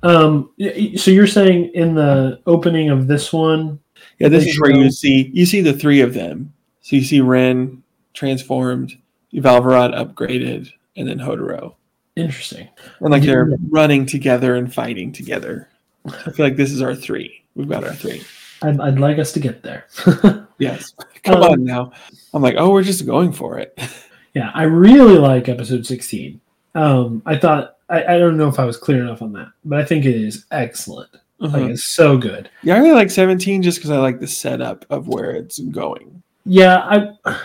Um, 0.03 0.51
so 0.95 1.11
you're 1.11 1.27
saying 1.27 1.71
in 1.73 1.95
the 1.95 2.39
opening 2.45 2.89
of 2.89 3.07
this 3.07 3.33
one, 3.33 3.79
Yeah, 4.19 4.29
this 4.29 4.45
is 4.45 4.59
where 4.61 4.71
you 4.71 4.89
see 4.91 5.29
you 5.33 5.45
see 5.45 5.61
the 5.61 5.73
three 5.73 5.99
of 6.01 6.13
them. 6.13 6.53
So 6.81 6.95
you 6.95 7.01
see 7.03 7.19
Ren 7.21 7.83
transformed, 8.13 8.93
Valvarad 9.33 9.93
upgraded, 9.93 10.71
and 10.95 11.07
then 11.07 11.19
Hotaro. 11.19 11.73
interesting. 12.15 12.67
And 12.99 13.11
like 13.11 13.23
they're 13.23 13.49
Yeah. 13.49 13.55
running 13.69 14.05
together 14.05 14.55
and 14.55 14.73
fighting 14.73 15.11
together. 15.13 15.69
I 16.05 16.31
feel 16.31 16.45
like 16.45 16.55
this 16.55 16.71
is 16.71 16.81
our 16.81 16.95
three. 16.95 17.43
We've 17.55 17.69
got 17.69 17.83
our 17.83 17.93
three. 17.93 18.23
I'd, 18.61 18.79
I'd 18.79 18.99
like 18.99 19.19
us 19.19 19.31
to 19.33 19.39
get 19.39 19.63
there. 19.63 19.85
Yes. 20.59 20.93
Come 21.23 21.41
Um, 21.41 21.51
on 21.51 21.63
now. 21.63 21.93
I'm 22.33 22.41
like, 22.41 22.55
oh, 22.57 22.71
we're 22.71 22.83
just 22.83 23.05
going 23.05 23.31
for 23.31 23.59
it. 23.59 23.79
yeah, 24.33 24.51
I 24.53 24.63
really 24.63 25.17
like 25.17 25.47
episode 25.47 25.85
16. 25.85 26.41
Um, 26.75 27.21
I 27.25 27.37
thought 27.37 27.77
I, 27.87 28.03
I 28.15 28.17
don't 28.17 28.35
know 28.35 28.49
if 28.49 28.59
I 28.59 28.65
was 28.65 28.75
clear 28.75 29.01
enough 29.01 29.21
on 29.21 29.31
that, 29.33 29.47
but 29.63 29.79
I 29.79 29.85
think 29.85 30.03
it 30.03 30.15
is 30.17 30.45
excellent. 30.51 31.09
Like 31.37 31.53
Uh-huh. 31.53 31.65
it's 31.71 31.85
so 31.85 32.17
good. 32.17 32.49
Yeah, 32.61 32.75
I 32.75 32.79
really 32.79 32.91
like 32.91 33.09
17 33.09 33.63
just 33.63 33.77
because 33.77 33.89
I 33.91 33.99
like 33.99 34.19
the 34.19 34.27
setup 34.27 34.85
of 34.89 35.07
where 35.07 35.31
it's 35.31 35.59
going. 35.59 36.21
Yeah, 36.45 36.79
I 36.79 37.37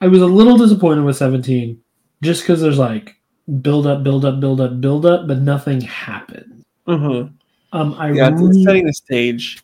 I 0.00 0.06
was 0.06 0.22
a 0.22 0.26
little 0.26 0.56
disappointed 0.56 1.02
with 1.04 1.16
17 1.16 1.76
just 2.22 2.42
because 2.42 2.60
there's 2.60 2.78
like 2.78 3.16
build 3.62 3.88
up, 3.88 4.04
build 4.04 4.24
up, 4.24 4.38
build 4.38 4.60
up, 4.60 4.80
build 4.80 5.06
up, 5.06 5.26
but 5.26 5.38
nothing 5.38 5.80
happened. 5.80 6.64
Uh-huh. 6.86 7.24
Um, 7.72 7.94
I 7.98 8.12
Yeah, 8.12 8.30
really- 8.30 8.64
setting 8.64 8.86
the 8.86 8.92
stage. 8.92 9.62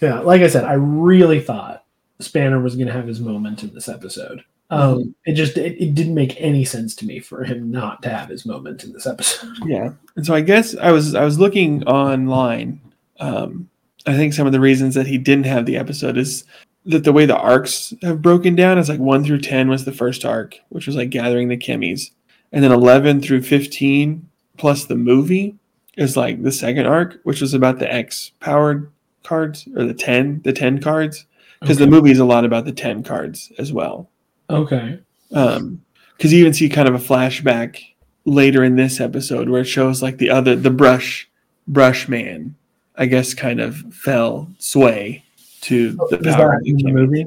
Yeah, 0.00 0.20
like 0.20 0.42
I 0.42 0.48
said, 0.48 0.64
I 0.64 0.74
really 0.74 1.40
thought 1.40 1.84
Spanner 2.20 2.60
was 2.60 2.74
going 2.76 2.86
to 2.88 2.92
have 2.92 3.06
his 3.06 3.20
moment 3.20 3.62
in 3.62 3.72
this 3.72 3.88
episode. 3.88 4.42
Um, 4.68 5.14
It 5.24 5.34
just 5.34 5.56
it, 5.56 5.80
it 5.80 5.94
didn't 5.94 6.14
make 6.14 6.40
any 6.40 6.64
sense 6.64 6.94
to 6.96 7.06
me 7.06 7.20
for 7.20 7.44
him 7.44 7.70
not 7.70 8.02
to 8.02 8.08
have 8.10 8.28
his 8.28 8.44
moment 8.44 8.82
in 8.84 8.92
this 8.92 9.06
episode. 9.06 9.50
Yeah. 9.66 9.92
And 10.16 10.26
so 10.26 10.34
I 10.34 10.40
guess 10.40 10.76
I 10.76 10.90
was 10.92 11.14
I 11.14 11.24
was 11.24 11.38
looking 11.38 11.84
online. 11.84 12.80
Um, 13.20 13.68
I 14.06 14.14
think 14.14 14.34
some 14.34 14.46
of 14.46 14.52
the 14.52 14.60
reasons 14.60 14.94
that 14.94 15.06
he 15.06 15.18
didn't 15.18 15.46
have 15.46 15.66
the 15.66 15.76
episode 15.76 16.16
is 16.18 16.44
that 16.84 17.04
the 17.04 17.12
way 17.12 17.26
the 17.26 17.36
arcs 17.36 17.92
have 18.02 18.22
broken 18.22 18.54
down 18.54 18.78
is 18.78 18.88
like 18.88 19.00
one 19.00 19.24
through 19.24 19.40
ten 19.40 19.68
was 19.68 19.84
the 19.84 19.92
first 19.92 20.24
arc, 20.24 20.56
which 20.70 20.86
was 20.86 20.96
like 20.96 21.10
gathering 21.10 21.48
the 21.48 21.56
Chemies, 21.56 22.10
and 22.52 22.62
then 22.62 22.72
eleven 22.72 23.20
through 23.20 23.42
fifteen 23.42 24.28
plus 24.58 24.84
the 24.86 24.96
movie 24.96 25.54
is 25.96 26.16
like 26.16 26.42
the 26.42 26.52
second 26.52 26.86
arc, 26.86 27.18
which 27.24 27.40
was 27.40 27.54
about 27.54 27.78
the 27.78 27.92
X 27.92 28.32
powered 28.40 28.90
cards 29.22 29.66
or 29.76 29.84
the 29.84 29.94
ten 29.94 30.40
the 30.44 30.52
ten 30.52 30.80
cards 30.80 31.26
because 31.60 31.78
the 31.78 31.84
Okay. 31.84 31.90
movie 31.90 32.10
is 32.12 32.18
a 32.20 32.24
lot 32.24 32.44
about 32.44 32.64
the 32.64 32.72
ten 32.72 33.02
cards 33.02 33.50
as 33.58 33.72
well 33.72 34.08
Okay. 34.50 35.00
um 35.32 35.80
because 36.16 36.32
you 36.32 36.38
even 36.38 36.52
see 36.52 36.68
kind 36.68 36.86
of 36.86 36.94
a 36.94 36.98
flashback 36.98 37.82
later 38.24 38.62
in 38.62 38.76
this 38.76 39.00
episode 39.00 39.48
where 39.48 39.62
it 39.62 39.64
shows 39.64 40.00
like 40.00 40.18
the 40.18 40.30
other 40.30 40.54
the 40.54 40.70
brush 40.70 41.28
brush 41.66 42.06
man 42.08 42.54
i 42.94 43.04
guess 43.06 43.34
kind 43.34 43.58
of 43.60 43.76
fell 43.92 44.48
sway 44.58 45.24
to 45.62 45.90
the 46.10 46.18
Is 46.20 46.36
power 46.36 46.52
that 46.60 46.60
in 46.68 46.76
the 46.76 46.92
movie? 46.92 47.24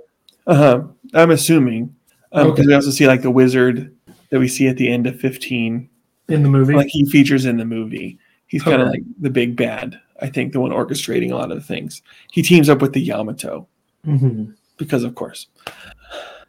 uh-huh 0.47 0.83
i'm 1.15 1.31
assuming 1.31 1.93
um 2.31 2.51
because 2.51 2.63
Okay. 2.63 2.67
we 2.67 2.75
also 2.75 2.91
see 2.91 3.07
like 3.07 3.23
the 3.23 3.31
wizard 3.31 3.93
that 4.29 4.39
we 4.39 4.47
see 4.47 4.69
at 4.69 4.77
the 4.77 4.89
end 4.89 5.05
of 5.05 5.19
15 5.19 5.89
In 6.29 6.43
the 6.43 6.49
movie? 6.49 6.75
like 6.75 6.87
he 6.87 7.03
features 7.05 7.45
in 7.45 7.57
the 7.57 7.65
movie 7.65 8.17
He's 8.49 8.63
kind 8.63 8.81
of 8.81 8.89
like 8.89 9.03
the 9.21 9.29
big 9.29 9.55
bad. 9.55 9.99
I 10.21 10.27
think 10.27 10.51
the 10.53 10.59
one 10.59 10.71
orchestrating 10.71 11.31
a 11.31 11.35
lot 11.35 11.51
of 11.51 11.57
the 11.57 11.63
things. 11.63 12.01
He 12.31 12.41
teams 12.41 12.67
up 12.67 12.81
with 12.81 12.91
the 12.93 12.99
Yamato 13.01 13.67
Mhm. 14.05 14.53
because, 14.77 15.03
of 15.05 15.15
course, 15.15 15.47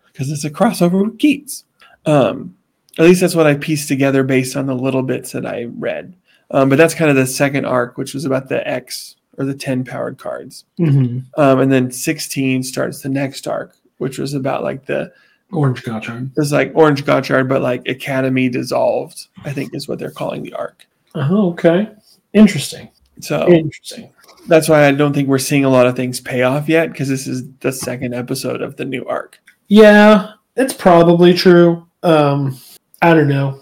because 0.07 0.30
it's 0.30 0.44
a 0.44 0.51
crossover 0.51 1.05
with 1.05 1.18
Geats. 1.18 1.64
Um, 2.07 2.57
at 2.98 3.05
least 3.05 3.20
that's 3.20 3.34
what 3.36 3.46
I 3.46 3.55
pieced 3.55 3.86
together 3.88 4.24
based 4.24 4.57
on 4.57 4.66
the 4.66 4.74
little 4.74 5.03
bits 5.03 5.32
that 5.32 5.46
I 5.46 5.64
read. 5.76 6.14
Um, 6.51 6.68
but 6.68 6.78
that's 6.78 6.94
kind 6.94 7.11
of 7.11 7.16
the 7.16 7.26
second 7.26 7.64
arc, 7.64 7.96
which 7.96 8.12
was 8.14 8.24
about 8.24 8.48
the 8.48 8.66
X 8.68 9.14
or 9.38 9.44
the 9.44 9.55
10 9.55 9.84
powered 9.84 10.18
cards. 10.18 10.64
Mhm. 10.80 11.24
Um, 11.38 11.61
and 11.61 11.70
then 11.70 11.90
16 11.92 12.62
starts 12.64 13.03
the 13.03 13.09
next 13.09 13.46
arc, 13.46 13.76
which 13.98 14.18
was 14.18 14.34
about 14.34 14.64
like 14.64 14.86
the 14.86 15.12
Orange 15.53 15.82
Gotchard. 15.82 16.30
it's 16.36 16.51
like 16.53 16.72
Orange 16.74 17.05
Gotchard, 17.05 17.48
but 17.48 17.62
like 17.62 17.86
Academy 17.88 18.48
dissolved, 18.48 19.26
I 19.44 19.53
think 19.53 19.74
is 19.74 19.86
what 19.86 19.98
they're 19.98 20.11
calling 20.11 20.42
the 20.42 20.53
arc. 20.55 20.86
Oh, 21.15 21.51
okay. 21.51 21.89
Interesting. 22.33 22.91
So 23.21 23.49
Interesting. 23.49 24.13
that's 24.49 24.69
why 24.69 24.87
I 24.87 24.93
don't 24.93 25.13
think 25.13 25.29
we're 25.29 25.39
seeing 25.39 25.65
a 25.65 25.71
lot 25.71 25.87
of 25.87 25.97
things 25.97 26.21
pay 26.21 26.43
off 26.43 26.69
yet, 26.69 26.91
because 26.91 27.09
this 27.09 27.27
is 27.27 27.51
the 27.61 27.73
second 27.73 28.15
episode 28.15 28.63
of 28.63 28.77
the 28.77 28.85
new 28.85 29.05
arc. 29.05 29.39
Yeah, 29.69 30.33
it's 30.57 30.73
probably 30.73 31.35
true. 31.35 31.87
Um, 32.03 32.59
I 33.03 33.15
don't 33.15 33.29
know. 33.29 33.61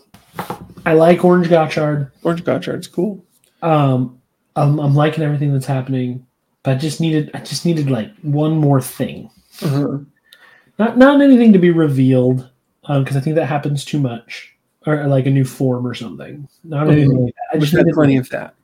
I 0.86 0.94
like 0.94 1.24
Orange 1.24 1.48
Gotchard. 1.48 2.10
Orange 2.22 2.44
Gotchard's 2.44 2.86
cool. 2.86 3.24
Um, 3.62 4.20
I'm, 4.54 4.78
I'm 4.78 4.94
liking 4.94 5.24
everything 5.24 5.52
that's 5.52 5.66
happening, 5.66 6.24
but 6.62 6.76
I 6.76 6.78
just 6.78 7.00
needed 7.00 7.30
I 7.34 7.40
just 7.40 7.66
needed 7.66 7.90
like 7.90 8.10
one 8.22 8.56
more 8.56 8.80
thing. 8.80 9.30
Uh-huh. 9.62 9.98
Not 10.78 10.96
not 10.96 11.20
anything 11.20 11.52
to 11.52 11.58
be 11.58 11.70
revealed, 11.70 12.48
because 12.82 13.16
I 13.16 13.20
think 13.20 13.34
that 13.36 13.46
happens 13.46 13.84
too 13.84 13.98
much, 13.98 14.54
or 14.88 15.06
like 15.06 15.26
a 15.26 15.30
new 15.30 15.44
form 15.44 15.86
or 15.86 15.94
something. 15.94 16.48
Not 16.64 16.86
Mhm. 16.86 16.92
anything 16.92 17.24
like 17.24 17.34
that. 17.34 17.56
I 17.56 17.58
just 17.60 17.72
had 17.72 17.86
plenty 17.92 18.16
of 18.16 18.28
that. 18.30 18.54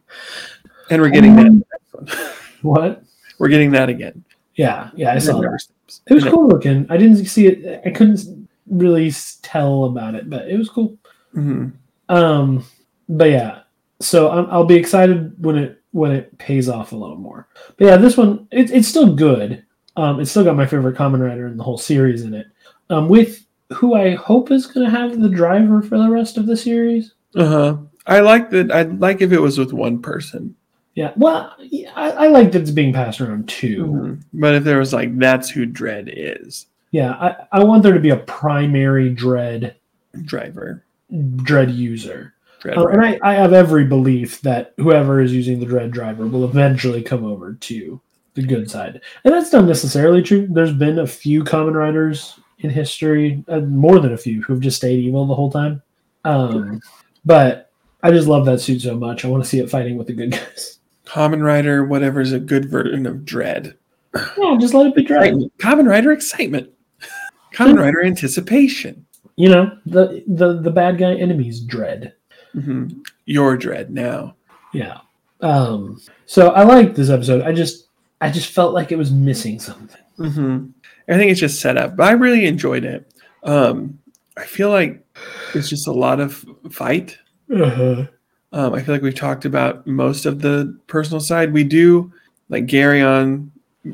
And 0.90 1.00
we're 1.02 1.10
getting 1.10 1.36
that. 1.36 1.44
next 1.52 1.92
one. 1.92 2.28
what? 2.62 3.02
We're 3.38 3.48
getting 3.48 3.70
that 3.72 3.88
again. 3.88 4.24
Yeah, 4.54 4.90
yeah, 4.94 5.12
I 5.12 5.16
It 5.16 5.20
saw 5.22 5.40
that. 5.40 5.66
It 6.06 6.14
was 6.14 6.24
cool 6.24 6.48
looking. 6.48 6.86
I 6.88 6.96
didn't 6.96 7.24
see 7.26 7.46
it. 7.46 7.82
I 7.84 7.90
couldn't 7.90 8.48
really 8.68 9.12
tell 9.42 9.84
about 9.84 10.14
it, 10.14 10.30
but 10.30 10.48
it 10.48 10.56
was 10.56 10.68
cool. 10.68 10.96
Mhm. 11.34 11.72
Um, 12.08 12.64
but 13.08 13.30
yeah, 13.30 13.60
so 14.00 14.30
I'm, 14.30 14.46
I'll 14.50 14.64
be 14.64 14.76
excited 14.76 15.34
when 15.44 15.56
it 15.56 15.80
when 15.92 16.10
it 16.12 16.36
pays 16.38 16.68
off 16.68 16.92
a 16.92 16.96
little 16.96 17.16
more. 17.16 17.48
But 17.76 17.84
yeah, 17.86 17.96
this 17.96 18.16
one 18.16 18.46
it, 18.50 18.70
it's 18.70 18.88
still 18.88 19.12
good. 19.14 19.64
Um, 19.96 20.20
it's 20.20 20.30
still 20.30 20.44
got 20.44 20.56
my 20.56 20.66
favorite 20.66 20.96
Kamen 20.96 21.20
Rider 21.24 21.46
in 21.46 21.56
the 21.56 21.62
whole 21.64 21.78
series 21.78 22.22
in 22.22 22.34
it. 22.34 22.46
Um, 22.90 23.08
with 23.08 23.43
who 23.72 23.94
I 23.94 24.14
hope 24.14 24.50
is 24.50 24.66
going 24.66 24.86
to 24.90 24.96
have 24.96 25.20
the 25.20 25.28
driver 25.28 25.82
for 25.82 25.98
the 25.98 26.10
rest 26.10 26.36
of 26.36 26.46
the 26.46 26.56
series. 26.56 27.14
Uh-huh. 27.34 27.78
I 28.06 28.20
like 28.20 28.50
that. 28.50 28.70
I'd 28.70 29.00
like 29.00 29.20
if 29.22 29.32
it 29.32 29.40
was 29.40 29.58
with 29.58 29.72
one 29.72 30.00
person. 30.02 30.54
Yeah, 30.94 31.12
well, 31.16 31.52
I, 31.96 32.10
I 32.12 32.28
like 32.28 32.52
that 32.52 32.62
it's 32.62 32.70
being 32.70 32.92
passed 32.92 33.20
around 33.20 33.48
too. 33.48 33.84
Mhm. 33.86 34.22
But 34.32 34.54
if 34.54 34.64
there 34.64 34.78
was 34.78 34.92
like, 34.92 35.18
that's 35.18 35.50
who 35.50 35.66
Dread 35.66 36.08
is, 36.14 36.66
Yeah, 36.92 37.12
I, 37.12 37.36
I 37.60 37.64
want 37.64 37.82
there 37.82 37.94
to 37.94 37.98
be 38.00 38.10
a 38.10 38.16
primary 38.18 39.10
dread 39.10 39.74
driver. 40.22 40.84
dread 41.42 41.70
user. 41.72 42.34
Dread. 42.60 42.78
Uh, 42.78 42.86
and 42.86 43.04
I, 43.04 43.18
I 43.22 43.34
have 43.34 43.52
every 43.52 43.84
belief 43.86 44.40
that 44.42 44.72
whoever 44.76 45.20
is 45.20 45.32
using 45.32 45.58
the 45.58 45.66
dread 45.66 45.90
driver 45.90 46.26
will 46.28 46.44
eventually 46.44 47.02
come 47.02 47.24
over 47.24 47.54
to 47.54 48.00
the 48.34 48.42
good 48.42 48.70
side. 48.70 49.00
And 49.24 49.34
that's 49.34 49.52
not 49.52 49.64
necessarily 49.64 50.22
true. 50.22 50.46
There's 50.48 50.72
been 50.72 51.00
a 51.00 51.06
few 51.06 51.42
Kamen 51.42 51.74
Riders 51.74 52.38
in 52.64 52.70
history, 52.70 53.44
uh, 53.48 53.60
more 53.60 54.00
than 54.00 54.12
a 54.12 54.18
few, 54.18 54.42
who've 54.42 54.60
just 54.60 54.78
stayed 54.78 54.98
evil 55.00 55.26
the 55.26 55.34
whole 55.34 55.50
time. 55.50 55.82
Um, 56.24 56.80
but 57.24 57.70
I 58.02 58.10
just 58.10 58.26
love 58.28 58.44
that 58.46 58.60
suit 58.60 58.82
so 58.82 58.96
much. 58.96 59.24
I 59.24 59.28
want 59.28 59.42
to 59.44 59.48
see 59.48 59.60
it 59.60 59.70
fighting 59.70 59.96
with 59.96 60.06
the 60.08 60.12
good 60.14 60.32
guys. 60.32 60.78
Kamen 61.06 61.44
Rider, 61.44 61.84
whatever 61.84 62.20
is 62.20 62.32
a 62.32 62.40
good 62.40 62.70
version 62.70 63.06
of 63.06 63.24
Dread. 63.24 63.76
Yeah, 64.38 64.56
just 64.60 64.74
let 64.74 64.86
it 64.86 64.94
be 64.94 65.02
dread. 65.02 65.34
Kamen 65.58 65.88
Rider 65.88 66.12
excitement. 66.12 66.70
Kamen 67.52 67.78
Rider 67.78 68.04
anticipation. 68.04 69.04
You 69.36 69.48
know, 69.48 69.78
the 69.86 70.22
the 70.28 70.60
the 70.60 70.70
bad 70.70 70.98
guy 70.98 71.14
enemies 71.14 71.60
dread. 71.60 72.14
hmm 72.52 72.88
Your 73.26 73.56
Dread 73.56 73.90
now. 73.90 74.36
Yeah. 74.72 74.98
Um, 75.40 76.00
so 76.26 76.50
I 76.50 76.62
like 76.62 76.94
this 76.94 77.10
episode. 77.10 77.42
I 77.42 77.52
just 77.52 77.88
I 78.20 78.30
just 78.30 78.52
felt 78.52 78.72
like 78.72 78.92
it 78.92 78.96
was 78.96 79.10
missing 79.10 79.58
something. 79.58 80.00
hmm 80.16 80.66
I 81.08 81.14
think 81.16 81.30
it's 81.30 81.40
just 81.40 81.60
set 81.60 81.76
up, 81.76 81.96
but 81.96 82.04
I 82.08 82.12
really 82.12 82.46
enjoyed 82.46 82.84
it. 82.84 83.10
Um, 83.42 83.98
I 84.36 84.44
feel 84.44 84.70
like 84.70 85.04
it's 85.54 85.68
just 85.68 85.86
a 85.86 85.92
lot 85.92 86.18
of 86.20 86.44
fight. 86.70 87.18
Uh-huh. 87.54 88.06
Um, 88.52 88.72
I 88.74 88.82
feel 88.82 88.94
like 88.94 89.02
we've 89.02 89.14
talked 89.14 89.44
about 89.44 89.86
most 89.86 90.26
of 90.26 90.40
the 90.40 90.76
personal 90.86 91.20
side. 91.20 91.52
We 91.52 91.64
do 91.64 92.12
like 92.48 92.66
Garyon 92.66 93.50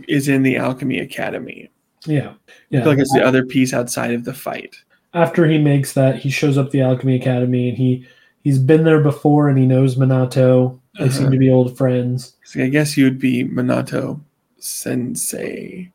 is 0.06 0.28
in 0.28 0.42
the 0.42 0.56
Alchemy 0.56 0.98
Academy. 1.00 1.70
Yeah. 2.06 2.28
I 2.28 2.34
Yeah. 2.70 2.80
feel 2.82 2.92
like 2.92 2.98
it's 3.00 3.12
the 3.12 3.24
other 3.26 3.44
piece 3.44 3.72
outside 3.74 4.12
of 4.14 4.24
the 4.24 4.34
fight. 4.34 4.76
After 5.14 5.46
he 5.46 5.58
makes 5.58 5.92
that, 5.94 6.16
he 6.16 6.30
shows 6.30 6.56
up 6.56 6.66
at 6.66 6.72
the 6.72 6.82
Alchemy 6.82 7.16
Academy 7.16 7.68
and 7.70 7.76
he 7.78 8.06
he's 8.44 8.58
been 8.58 8.84
there 8.84 9.00
before 9.00 9.48
and 9.48 9.58
he 9.58 9.66
knows 9.66 9.96
Minato. 9.96 10.78
They 10.98 11.04
Uh-huh. 11.06 11.12
seem 11.12 11.30
to 11.30 11.36
be 11.38 11.50
old 11.50 11.76
friends. 11.76 12.36
So 12.44 12.62
I 12.62 12.68
guess 12.68 12.96
you'd 12.96 13.18
be 13.18 13.44
Minato 13.44 14.20
Sensei. 14.58 15.90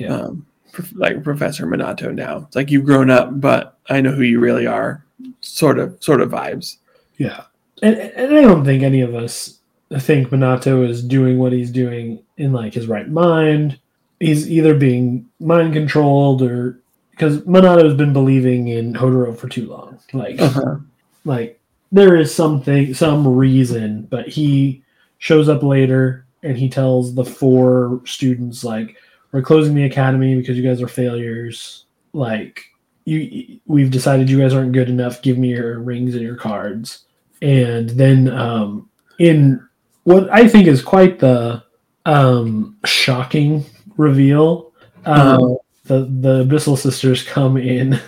Yeah. 0.00 0.14
Um, 0.14 0.46
like 0.94 1.22
Professor 1.24 1.66
Minato 1.66 2.14
now. 2.14 2.38
It's 2.46 2.56
like 2.56 2.70
you've 2.70 2.84
grown 2.84 3.10
up, 3.10 3.40
but 3.40 3.76
I 3.88 4.00
know 4.00 4.12
who 4.12 4.22
you 4.22 4.40
really 4.40 4.66
are. 4.66 5.04
Sort 5.40 5.78
of, 5.78 6.02
sort 6.02 6.20
of 6.20 6.30
vibes. 6.30 6.76
Yeah. 7.18 7.44
And, 7.82 7.96
and 7.96 8.34
I 8.34 8.42
don't 8.42 8.64
think 8.64 8.82
any 8.82 9.00
of 9.00 9.14
us 9.14 9.58
think 9.98 10.28
Minato 10.28 10.88
is 10.88 11.02
doing 11.02 11.38
what 11.38 11.52
he's 11.52 11.70
doing 11.70 12.22
in 12.36 12.52
like 12.52 12.74
his 12.74 12.86
right 12.86 13.08
mind. 13.08 13.78
He's 14.20 14.50
either 14.50 14.74
being 14.74 15.28
mind 15.40 15.72
controlled 15.72 16.42
or 16.42 16.80
because 17.10 17.40
Minato's 17.42 17.96
been 17.96 18.12
believing 18.12 18.68
in 18.68 18.94
Hotaro 18.94 19.36
for 19.36 19.48
too 19.48 19.66
long. 19.66 19.98
Like 20.12 20.40
Uh-huh. 20.40 20.76
like 21.24 21.58
there 21.90 22.16
is 22.16 22.32
something 22.34 22.94
some 22.94 23.26
reason 23.26 24.02
but 24.02 24.28
he 24.28 24.82
shows 25.18 25.48
up 25.48 25.62
later 25.62 26.24
and 26.42 26.56
he 26.56 26.68
tells 26.68 27.14
the 27.14 27.24
four 27.24 28.00
students 28.04 28.62
like 28.62 28.96
we're 29.32 29.42
closing 29.42 29.74
the 29.74 29.84
academy 29.84 30.34
because 30.36 30.56
you 30.56 30.62
guys 30.62 30.80
are 30.82 30.88
failures 30.88 31.86
like 32.12 32.64
you 33.04 33.60
we've 33.66 33.90
decided 33.90 34.28
you 34.28 34.38
guys 34.38 34.52
aren't 34.54 34.72
good 34.72 34.88
enough 34.88 35.22
give 35.22 35.38
me 35.38 35.48
your 35.48 35.78
rings 35.80 36.14
and 36.14 36.22
your 36.22 36.36
cards 36.36 37.04
and 37.42 37.90
then 37.90 38.28
um 38.28 38.88
in 39.18 39.60
what 40.04 40.28
i 40.30 40.46
think 40.48 40.66
is 40.66 40.82
quite 40.82 41.18
the 41.18 41.62
um 42.06 42.76
shocking 42.84 43.64
reveal 43.96 44.72
uh, 45.06 45.10
Uh-huh. 45.38 45.56
the 45.84 45.98
the 46.20 46.44
abyssal 46.44 46.76
sisters 46.76 47.22
come 47.22 47.56
in 47.56 47.98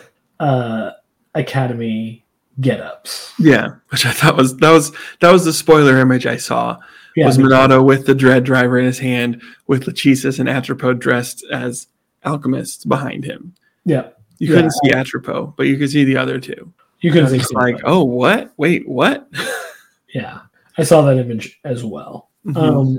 uh 0.40 0.90
academy 1.34 2.24
get-ups 2.60 3.32
Yeah, 3.38 3.76
which 3.88 4.04
I 4.04 4.12
thought 4.12 4.36
was 4.36 4.56
that 4.58 4.70
was 4.70 4.92
that 5.20 5.32
was 5.32 5.44
the 5.46 5.52
spoiler 5.54 5.98
image 5.98 6.26
I 6.26 6.36
saw. 6.36 6.76
Yeah 7.16 7.26
was 7.26 7.38
Minato 7.38 7.84
with 7.84 8.06
the 8.06 8.14
Dread 8.14 8.44
Driver 8.44 8.78
in 8.78 8.84
his 8.86 8.98
hand, 8.98 9.42
with 9.66 9.84
Lachesis 9.86 10.38
and 10.38 10.48
Atropos 10.48 10.98
dressed 10.98 11.44
as 11.52 11.86
alchemists 12.24 12.84
behind 12.84 13.24
him. 13.24 13.54
yeah 13.84 14.08
You 14.38 14.48
Yeah. 14.48 14.54
couldn't 14.56 14.72
see 14.84 14.92
Atropos, 14.92 15.54
but 15.56 15.66
you 15.66 15.76
could 15.76 15.90
see 15.90 16.04
the 16.04 16.16
other 16.16 16.38
two. 16.40 16.72
you 17.00 17.10
can 17.10 17.26
see 17.28 17.40
like, 17.54 17.80
oh, 17.84 18.04
what? 18.04 18.52
Wait, 18.56 18.88
what? 18.88 19.28
yeah 20.14 20.40
i 20.78 20.82
saw 20.82 21.02
that 21.02 21.16
image 21.18 21.58
as 21.64 21.84
well 21.84 22.28
Mhm. 22.46 22.56
um 22.56 22.98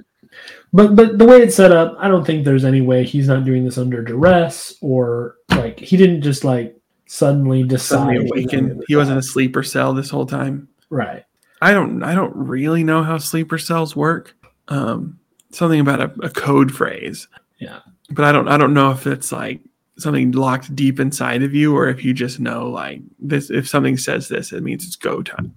but 0.74 0.96
but 0.96 1.18
the 1.20 1.26
way 1.26 1.42
it's 1.44 1.56
set 1.56 1.72
up 1.72 1.96
i 2.00 2.08
don't 2.08 2.26
think 2.26 2.44
there's 2.44 2.66
any 2.66 2.82
way 2.82 3.04
he's 3.04 3.28
not 3.28 3.46
doing 3.46 3.64
this 3.66 3.78
under 3.78 4.02
duress 4.04 4.76
or 4.82 5.36
like 5.52 5.80
he 5.80 5.96
didn't 5.96 6.22
just 6.24 6.44
like 6.44 6.76
suddenly 7.06 7.62
decide 7.64 7.98
Suddenly 7.98 8.14
he's 8.16 8.24
gonna 8.24 8.32
do 8.32 8.66
awakened. 8.68 8.80
this. 8.82 8.86
He 8.88 8.96
wasn't 8.96 9.20
a 9.20 9.24
sleeper 9.24 9.62
cell 9.64 9.94
this 9.94 10.10
whole 10.10 10.26
time. 10.26 10.68
right 10.90 11.24
I 11.64 11.74
don't. 11.74 12.04
I 12.04 12.16
don't 12.16 12.36
really 12.36 12.84
know 12.84 13.04
how 13.04 13.18
sleeper 13.18 13.58
cells 13.58 13.96
work. 13.96 14.36
Um, 14.68 15.20
something 15.52 15.80
about 15.80 16.02
a, 16.02 16.26
a 16.26 16.30
code 16.30 16.74
phrase. 16.74 17.28
Yeah. 17.60 17.80
but 18.10 18.26
I 18.26 18.32
don't. 18.32 18.48
I 18.48 18.58
don't 18.58 18.74
know 18.74 18.92
if 18.92 19.08
it's 19.08 19.32
like 19.32 19.62
something 19.98 20.32
locked 20.32 20.76
deep 20.76 21.00
inside 21.00 21.44
of 21.44 21.54
you, 21.54 21.76
or 21.76 21.88
if 21.88 22.04
you 22.04 22.14
just 22.14 22.40
know 22.40 22.70
like 22.70 23.02
this. 23.20 23.50
If 23.50 23.68
something 23.68 23.98
says 23.98 24.28
this, 24.28 24.52
it 24.52 24.64
means 24.64 24.86
it's 24.86 24.96
go 24.96 25.22
time. 25.22 25.56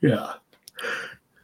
yeah 0.00 0.34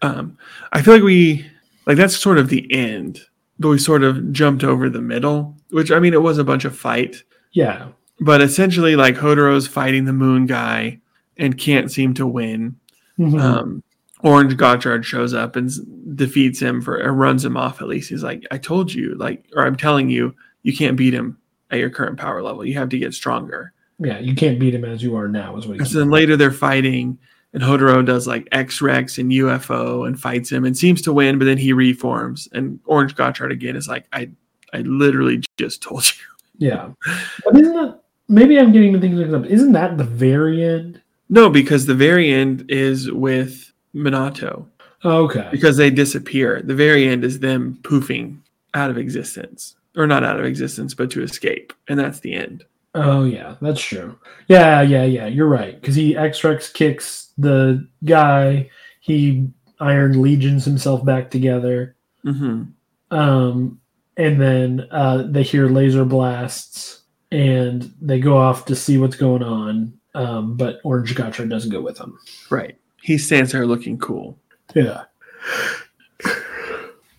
um, 0.03 0.37
I 0.73 0.83
feel 0.83 0.95
like 0.95 1.03
we 1.03 1.47
like 1.87 1.97
that's 1.97 2.17
sort 2.17 2.39
of 2.39 2.49
the 2.49 2.67
end, 2.73 3.21
but 3.59 3.69
we 3.69 3.79
sort 3.79 4.03
of 4.03 4.33
jumped 4.33 4.65
over 4.65 4.89
the 4.91 5.01
middle, 5.01 5.57
which 5.71 5.91
I 5.91 5.99
mean 5.99 6.13
it 6.13 6.23
was 6.23 6.39
a 6.39 6.45
bunch 6.45 6.65
of 6.65 6.77
fight, 6.77 7.23
yeah 7.53 7.89
but 8.23 8.41
essentially 8.41 8.95
like 8.95 9.17
Hotaro's 9.17 9.67
fighting 9.67 10.05
the 10.05 10.13
moon 10.13 10.47
guy 10.47 11.01
and 11.37 11.59
can't 11.59 11.91
seem 11.91 12.15
to 12.15 12.27
win. 12.27 12.77
Mhm. 13.19 13.41
Um, 13.41 13.83
Orange 14.21 14.55
Gotchard 14.57 15.05
shows 15.05 15.35
up 15.35 15.57
and 15.57 15.71
defeats 16.17 16.61
him 16.61 16.81
for 16.81 17.03
or 17.03 17.13
runs 17.13 17.45
him 17.45 17.57
off 17.57 17.83
at 17.83 17.89
least. 17.89 18.09
He's 18.11 18.23
like, 18.23 18.45
I 18.53 18.59
told 18.59 18.93
you, 18.93 19.15
like, 19.17 19.45
or 19.57 19.67
I'm 19.67 19.77
telling 19.77 20.09
you, 20.11 20.35
you 20.63 20.77
can't 20.77 20.97
beat 20.97 21.13
him 21.13 21.39
at 21.71 21.79
your 21.81 21.91
current 21.91 22.19
power 22.19 22.41
level. 22.43 22.65
You 22.65 22.75
have 22.75 22.89
to 22.91 22.99
get 22.99 23.15
stronger. 23.15 23.73
yeah 23.99 24.19
you 24.19 24.35
can't 24.35 24.59
beat 24.59 24.75
him 24.75 24.85
as 24.85 25.03
you 25.03 25.17
are 25.17 25.29
now 25.29 25.57
is 25.57 25.67
what 25.67 25.79
he's 25.79 25.91
so 25.93 25.99
then 25.99 26.11
later 26.11 26.37
they're 26.37 26.51
fighting, 26.53 27.19
And 27.53 27.63
Hotaro 27.63 28.05
does 28.07 28.27
like 28.27 28.49
X 28.53 28.81
Rex 28.81 29.19
and 29.19 29.31
UFO 29.33 30.07
and 30.07 30.19
fights 30.19 30.51
him 30.51 30.65
and 30.65 30.77
seems 30.79 31.03
to 31.03 31.13
win, 31.13 31.39
but 31.39 31.45
then 31.45 31.59
he 31.59 31.73
reforms. 31.75 32.49
And 32.53 32.79
Orange 32.87 33.15
Gotchard 33.17 33.53
again 33.53 33.77
is 33.77 33.89
like, 33.89 34.07
I 34.13 34.31
I 34.73 34.79
literally 34.83 35.43
just 35.59 35.83
told 35.83 36.05
you. 36.07 36.25
Yeah. 36.59 36.91
But 37.45 37.57
isn't 37.59 37.75
that 37.75 38.01
maybe 38.29 38.59
I'm 38.59 38.73
getting 38.73 38.93
the 38.93 39.01
things 39.01 39.19
mixed 39.19 39.35
up. 39.35 39.45
Isn't 39.47 39.73
that 39.73 39.99
the 39.99 40.05
very 40.05 40.65
end? 40.65 41.02
No, 41.33 41.49
because 41.49 41.87
the 41.87 41.95
very 41.95 42.31
end 42.31 42.67
is 42.69 43.11
with 43.11 43.73
Minato. 43.95 44.67
Okay. 45.03 45.49
Because 45.51 45.79
they 45.79 45.89
disappear. 45.89 46.61
The 46.63 46.75
very 46.75 47.09
end 47.09 47.25
is 47.25 47.41
them 47.41 47.79
poofing 47.81 48.37
out 48.75 48.91
of 48.91 48.99
existence. 48.99 49.75
Or 49.97 50.07
not 50.07 50.25
out 50.25 50.39
of 50.39 50.45
existence, 50.45 50.93
but 50.93 51.11
to 51.13 51.23
escape. 51.23 51.73
And 51.89 51.99
that's 51.99 52.21
the 52.21 52.35
end. 52.35 52.67
Oh 52.95 53.25
yeah, 53.25 53.57
that's 53.63 53.81
true. 53.81 54.19
Yeah, 54.49 54.83
yeah, 54.83 55.05
yeah. 55.05 55.27
You're 55.27 55.49
right. 55.49 55.81
Because 55.81 55.95
he 55.95 56.15
X 56.15 56.45
Rex 56.45 56.71
kicks 56.71 57.33
the 57.39 57.89
guy. 58.05 58.69
He 59.01 59.49
Iron 59.81 60.21
Legions 60.21 60.67
himself 60.67 61.03
back 61.03 61.31
together. 61.31 61.97
hmm 62.25 62.65
Um, 63.11 63.81
and 64.19 64.39
then 64.39 64.87
uh, 64.91 65.23
they 65.31 65.43
hear 65.43 65.69
laser 65.69 66.05
blasts, 66.05 67.05
and 67.31 67.91
they 68.03 68.21
go 68.21 68.37
off 68.37 68.67
to 68.67 68.77
see 68.77 68.99
what's 68.99 69.17
going 69.17 69.43
on. 69.43 69.95
Um, 70.15 70.57
but 70.57 70.81
Orange 70.85 71.15
Gotchard 71.15 71.49
doesn't 71.49 71.71
go 71.71 71.81
with 71.81 71.99
him. 71.99 72.19
Right. 72.51 72.77
He 73.03 73.19
stands 73.19 73.53
there 73.53 73.67
looking 73.67 73.99
cool. 73.99 74.39
Yeah. 74.75 75.05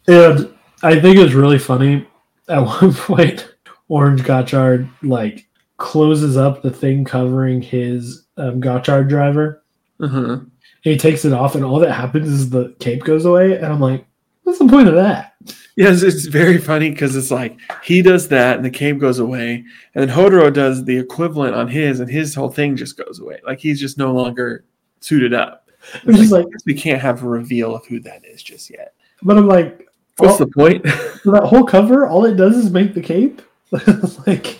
And 0.08 0.54
I 0.82 1.00
think 1.00 1.18
it's 1.18 1.34
really 1.34 1.60
funny. 1.60 2.08
At 2.50 2.60
one 2.82 2.94
point, 2.94 3.54
Orange 3.88 4.22
Gotchard 4.22 4.90
like 5.02 5.48
closes 5.78 6.38
up 6.38 6.62
the 6.62 6.72
thing 6.72 7.06
covering 7.06 7.62
his 7.62 8.26
um, 8.38 8.62
Gotchard 8.62 9.10
driver. 9.10 9.64
Uh-huh. 10.00 10.40
He 10.82 10.98
takes 10.98 11.24
it 11.24 11.32
off, 11.32 11.56
and 11.56 11.64
all 11.64 11.80
that 11.80 11.94
happens 11.94 12.28
is 12.28 12.50
the 12.50 12.76
cape 12.80 13.04
goes 13.04 13.24
away. 13.26 13.56
And 13.56 13.68
I'm 13.68 13.80
like, 13.80 14.06
what's 14.44 14.60
the 14.60 14.68
point 14.68 14.90
of 14.90 14.96
that? 14.96 15.33
Yes, 15.76 16.04
it's 16.04 16.26
very 16.26 16.58
funny 16.58 16.92
because 16.92 17.16
it's 17.16 17.32
like 17.32 17.58
he 17.84 18.02
does 18.02 18.28
that 18.30 18.58
and 18.58 18.66
the 18.66 18.70
cape 18.70 19.00
goes 19.00 19.20
away, 19.20 19.64
and 19.96 20.08
then 20.08 20.16
Hotaro 20.16 20.54
does 20.54 20.86
the 20.86 20.98
equivalent 20.98 21.56
on 21.56 21.68
his, 21.68 22.00
and 22.00 22.10
his 22.10 22.36
whole 22.36 22.50
thing 22.50 22.76
just 22.76 22.98
goes 22.98 23.20
away. 23.20 23.40
Like 23.46 23.60
he's 23.60 23.80
just 23.80 23.98
no 23.98 24.14
longer 24.14 24.66
suited 25.00 25.34
up. 25.34 25.70
I'm 26.08 26.16
just 26.16 26.32
like, 26.32 26.46
guess 26.46 26.66
we 26.66 26.74
can't 26.76 27.02
have 27.02 27.24
a 27.24 27.28
reveal 27.28 27.76
of 27.76 27.86
who 27.88 28.00
that 28.02 28.24
is 28.26 28.42
just 28.42 28.70
yet. 28.70 28.94
but 29.22 29.38
I'm 29.38 29.48
like, 29.48 29.88
What's 30.18 30.34
all- 30.34 30.46
the 30.46 30.48
point? 30.48 30.88
so 31.24 31.32
that 31.32 31.44
whole 31.44 31.66
cover, 31.66 32.08
all 32.08 32.26
it 32.26 32.36
does 32.36 32.56
is 32.56 32.72
make 32.72 32.94
the 32.94 33.02
cape. 33.02 33.42
like, 34.28 34.60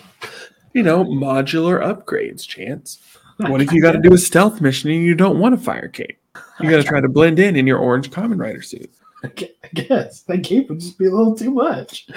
you 0.72 0.82
know, 0.82 1.04
modular 1.04 1.80
upgrades, 1.80 2.46
chance. 2.46 2.98
What 3.38 3.60
if 3.62 3.72
you 3.72 3.80
got 3.80 3.92
to 3.92 4.00
do 4.00 4.12
a 4.14 4.18
stealth 4.18 4.60
mission 4.60 4.90
and 4.90 5.02
you 5.02 5.14
don't 5.14 5.38
want 5.38 5.54
a 5.54 5.58
fire 5.58 5.88
cape? 5.88 6.18
You 6.60 6.70
got 6.70 6.76
to 6.76 6.84
try 6.84 7.00
to 7.00 7.08
blend 7.08 7.38
in 7.38 7.56
in 7.56 7.66
your 7.66 7.78
orange 7.78 8.10
Kamen 8.10 8.38
Rider 8.40 8.62
suit. 8.62 8.92
I 9.24 9.68
guess 9.74 10.22
that 10.22 10.42
cape 10.42 10.68
would 10.68 10.80
just 10.80 10.98
be 10.98 11.06
a 11.06 11.10
little 11.10 11.36
too 11.36 11.50
much. 11.50 12.08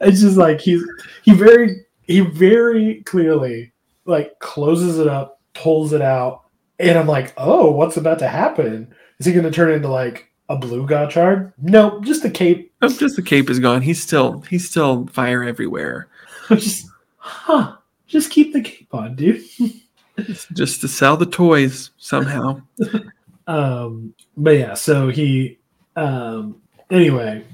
It's 0.00 0.20
just 0.20 0.36
like 0.36 0.60
he's 0.60 0.84
he 1.22 1.32
very 1.32 1.86
he 2.02 2.20
very 2.20 3.02
clearly 3.02 3.72
like 4.04 4.38
closes 4.40 4.98
it 4.98 5.06
up, 5.06 5.40
pulls 5.54 5.92
it 5.92 6.02
out, 6.02 6.44
and 6.78 6.98
I'm 6.98 7.06
like, 7.06 7.32
oh, 7.36 7.70
what's 7.70 7.96
about 7.96 8.18
to 8.20 8.28
happen? 8.28 8.92
Is 9.18 9.26
he 9.26 9.32
going 9.32 9.44
to 9.44 9.50
turn 9.50 9.72
into 9.72 9.88
like 9.88 10.30
a 10.48 10.56
blue 10.56 10.86
Gotchard? 10.86 11.52
No, 11.58 12.00
just 12.02 12.22
the 12.22 12.30
cape. 12.30 12.72
Oh, 12.82 12.88
just 12.88 13.16
the 13.16 13.22
cape 13.22 13.50
is 13.50 13.60
gone. 13.60 13.82
He's 13.82 14.02
still 14.02 14.40
he's 14.42 14.68
still 14.68 15.06
fire 15.08 15.44
everywhere. 15.44 16.08
Just, 16.48 16.88
huh? 17.18 17.76
Just 18.06 18.30
keep 18.30 18.54
the 18.54 18.62
cape 18.62 18.94
on, 18.94 19.16
dude. 19.16 19.44
Just 20.54 20.80
to 20.80 20.88
sell 20.88 21.16
the 21.16 21.26
toys 21.26 21.90
somehow. 21.98 22.62
Um, 23.48 24.14
but 24.36 24.50
yeah, 24.50 24.74
so 24.74 25.08
he, 25.08 25.58
um, 25.98 26.60
anyway, 26.90 27.44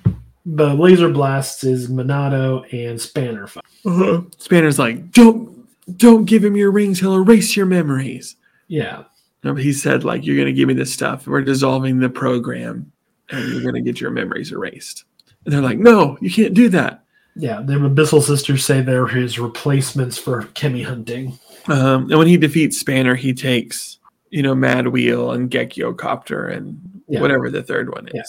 the 0.46 0.74
laser 0.74 1.08
blasts 1.08 1.64
is 1.64 1.88
Minato 1.88 2.64
and 2.72 3.00
Spanner. 3.00 3.48
Uh-huh. 3.84 4.22
Spanner's 4.38 4.78
like, 4.78 5.10
don't 5.12 5.52
don't 5.96 6.24
give 6.24 6.44
him 6.44 6.56
your 6.56 6.70
rings. 6.70 7.00
He'll 7.00 7.16
erase 7.16 7.56
your 7.56 7.66
memories. 7.66 8.36
Yeah, 8.68 9.04
No, 9.42 9.54
he 9.54 9.72
said 9.72 10.04
like, 10.04 10.24
you're 10.24 10.38
gonna 10.38 10.52
give 10.52 10.68
me 10.68 10.74
this 10.74 10.92
stuff. 10.92 11.26
We're 11.26 11.42
dissolving 11.42 11.98
the 11.98 12.08
program, 12.08 12.90
and 13.30 13.52
you're 13.52 13.62
gonna 13.62 13.82
get 13.82 14.00
your 14.00 14.10
memories 14.10 14.52
erased. 14.52 15.04
And 15.44 15.52
they're 15.52 15.60
like, 15.60 15.78
no, 15.78 16.16
you 16.20 16.30
can't 16.30 16.54
do 16.54 16.68
that. 16.70 17.04
yeah. 17.36 17.60
The 17.60 17.74
Abyssal 17.74 18.22
sisters 18.22 18.64
say 18.64 18.80
they're 18.80 19.06
his 19.06 19.38
replacements 19.38 20.16
for 20.16 20.44
Chemy 20.54 20.84
hunting. 20.84 21.38
Um, 21.66 22.10
and 22.10 22.18
when 22.18 22.26
he 22.28 22.36
defeats 22.38 22.78
Spanner, 22.78 23.14
he 23.14 23.32
takes 23.34 23.98
you 24.30 24.42
know 24.42 24.54
Mad 24.54 24.88
Wheel 24.88 25.32
and 25.32 25.50
Gekyo 25.50 25.96
Copter 25.96 26.48
and 26.48 26.93
Yeah. 27.14 27.20
whatever 27.20 27.50
the 27.50 27.62
third 27.62 27.90
one 27.92 28.08
is. 28.08 28.12
Yeah. 28.14 28.22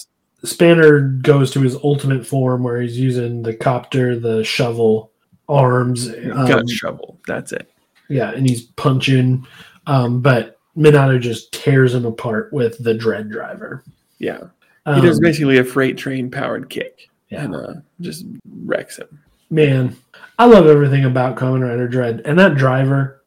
Spanner 0.50 1.02
goes 1.02 1.52
to 1.52 1.62
his 1.62 1.76
ultimate 1.76 2.26
form 2.26 2.64
where 2.64 2.80
he's 2.82 3.00
using 3.00 3.42
the 3.42 3.54
copter, 3.56 4.18
the 4.20 4.44
shovel, 4.44 5.12
arms. 5.50 6.08
um, 6.10 6.48
Gut 6.48 6.70
shovel. 6.70 7.20
That's 7.28 7.52
it. 7.52 7.72
yeah, 8.10 8.32
and 8.32 8.48
he's 8.48 8.62
punching. 8.64 9.46
Um, 9.88 10.22
but 10.22 10.60
Minato 10.78 11.20
just 11.20 11.52
tears 11.52 11.94
him 11.94 12.06
apart 12.06 12.52
with 12.54 12.84
the 12.84 12.94
Dread 12.94 13.30
Driver. 13.32 13.84
Yeah. 14.20 14.42
Um, 14.86 14.96
He 14.96 15.02
does 15.08 15.20
basically 15.20 15.58
a 15.58 15.64
freight 15.64 15.98
train 15.98 16.30
powered 16.30 16.70
kick 16.70 17.10
yeah. 17.30 17.44
and 17.44 17.56
uh, 17.56 17.74
just 18.02 18.26
wrecks 18.66 18.98
him. 18.98 19.20
Man, 19.50 19.96
I 20.38 20.46
love 20.46 20.68
everything 20.68 21.06
about 21.06 21.38
Kamen 21.38 21.62
Rider 21.68 21.88
Dread, 21.88 22.22
and 22.26 22.38
that 22.38 22.56
driver, 22.56 23.24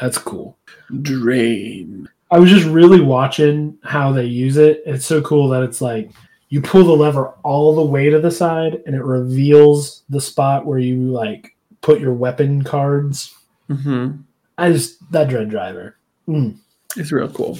that's 0.00 0.18
cool. 0.18 0.58
Drain. 1.00 2.08
I 2.32 2.38
was 2.40 2.50
just 2.50 2.64
really 2.66 3.00
watching 3.00 3.78
how 3.84 4.10
they 4.12 4.24
use 4.24 4.56
it. 4.56 4.82
It's 4.86 5.06
so 5.06 5.20
cool 5.22 5.48
that 5.50 5.62
it's 5.62 5.80
like 5.80 6.10
you 6.48 6.60
pull 6.60 6.82
the 6.84 6.92
lever 6.92 7.28
all 7.44 7.74
the 7.76 7.82
way 7.84 8.10
to 8.10 8.18
the 8.20 8.30
side, 8.30 8.82
and 8.86 8.94
it 8.96 9.04
reveals 9.04 10.02
the 10.08 10.20
spot 10.20 10.66
where 10.66 10.78
you 10.78 10.96
like 10.96 11.54
put 11.82 12.00
your 12.00 12.14
weapon 12.14 12.62
cards. 12.64 13.34
hmm 13.68 14.12
I 14.58 14.72
just 14.72 15.10
that 15.12 15.28
Dread 15.28 15.48
driver, 15.50 15.96
mm, 16.28 16.56
It's 16.96 17.10
real 17.12 17.28
cool. 17.28 17.58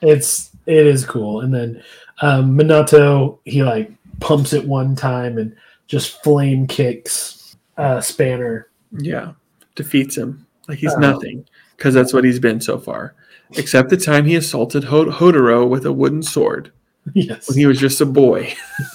it's 0.00 0.50
it 0.66 0.86
is 0.86 1.04
cool. 1.04 1.40
And 1.42 1.52
then 1.54 1.82
um, 2.22 2.56
Minato, 2.56 3.38
he 3.44 3.62
like 3.62 3.90
pumps 4.20 4.52
it 4.52 4.64
one 4.66 4.94
time 4.96 5.38
and 5.38 5.54
just 5.88 6.22
flame 6.22 6.66
kicks 6.66 7.56
uh, 7.76 8.00
Spanner. 8.00 8.68
Yeah. 8.92 9.32
Defeats 9.74 10.16
him. 10.16 10.46
Like 10.68 10.78
he's 10.78 10.94
Oh. 10.94 10.98
nothing 10.98 11.44
because 11.76 11.94
that's 11.94 12.12
what 12.12 12.24
he's 12.24 12.38
been 12.38 12.60
so 12.60 12.78
far. 12.78 13.14
Except 13.56 13.88
the 13.90 13.96
time 13.96 14.24
he 14.24 14.34
assaulted 14.36 14.84
Ho- 14.84 15.10
Hotaro 15.10 15.68
with 15.68 15.84
a 15.86 15.92
wooden 15.92 16.22
sword 16.22 16.72
yes, 17.14 17.48
when 17.48 17.58
he 17.58 17.66
was 17.66 17.78
just 17.78 18.00
a 18.00 18.06
boy. 18.06 18.54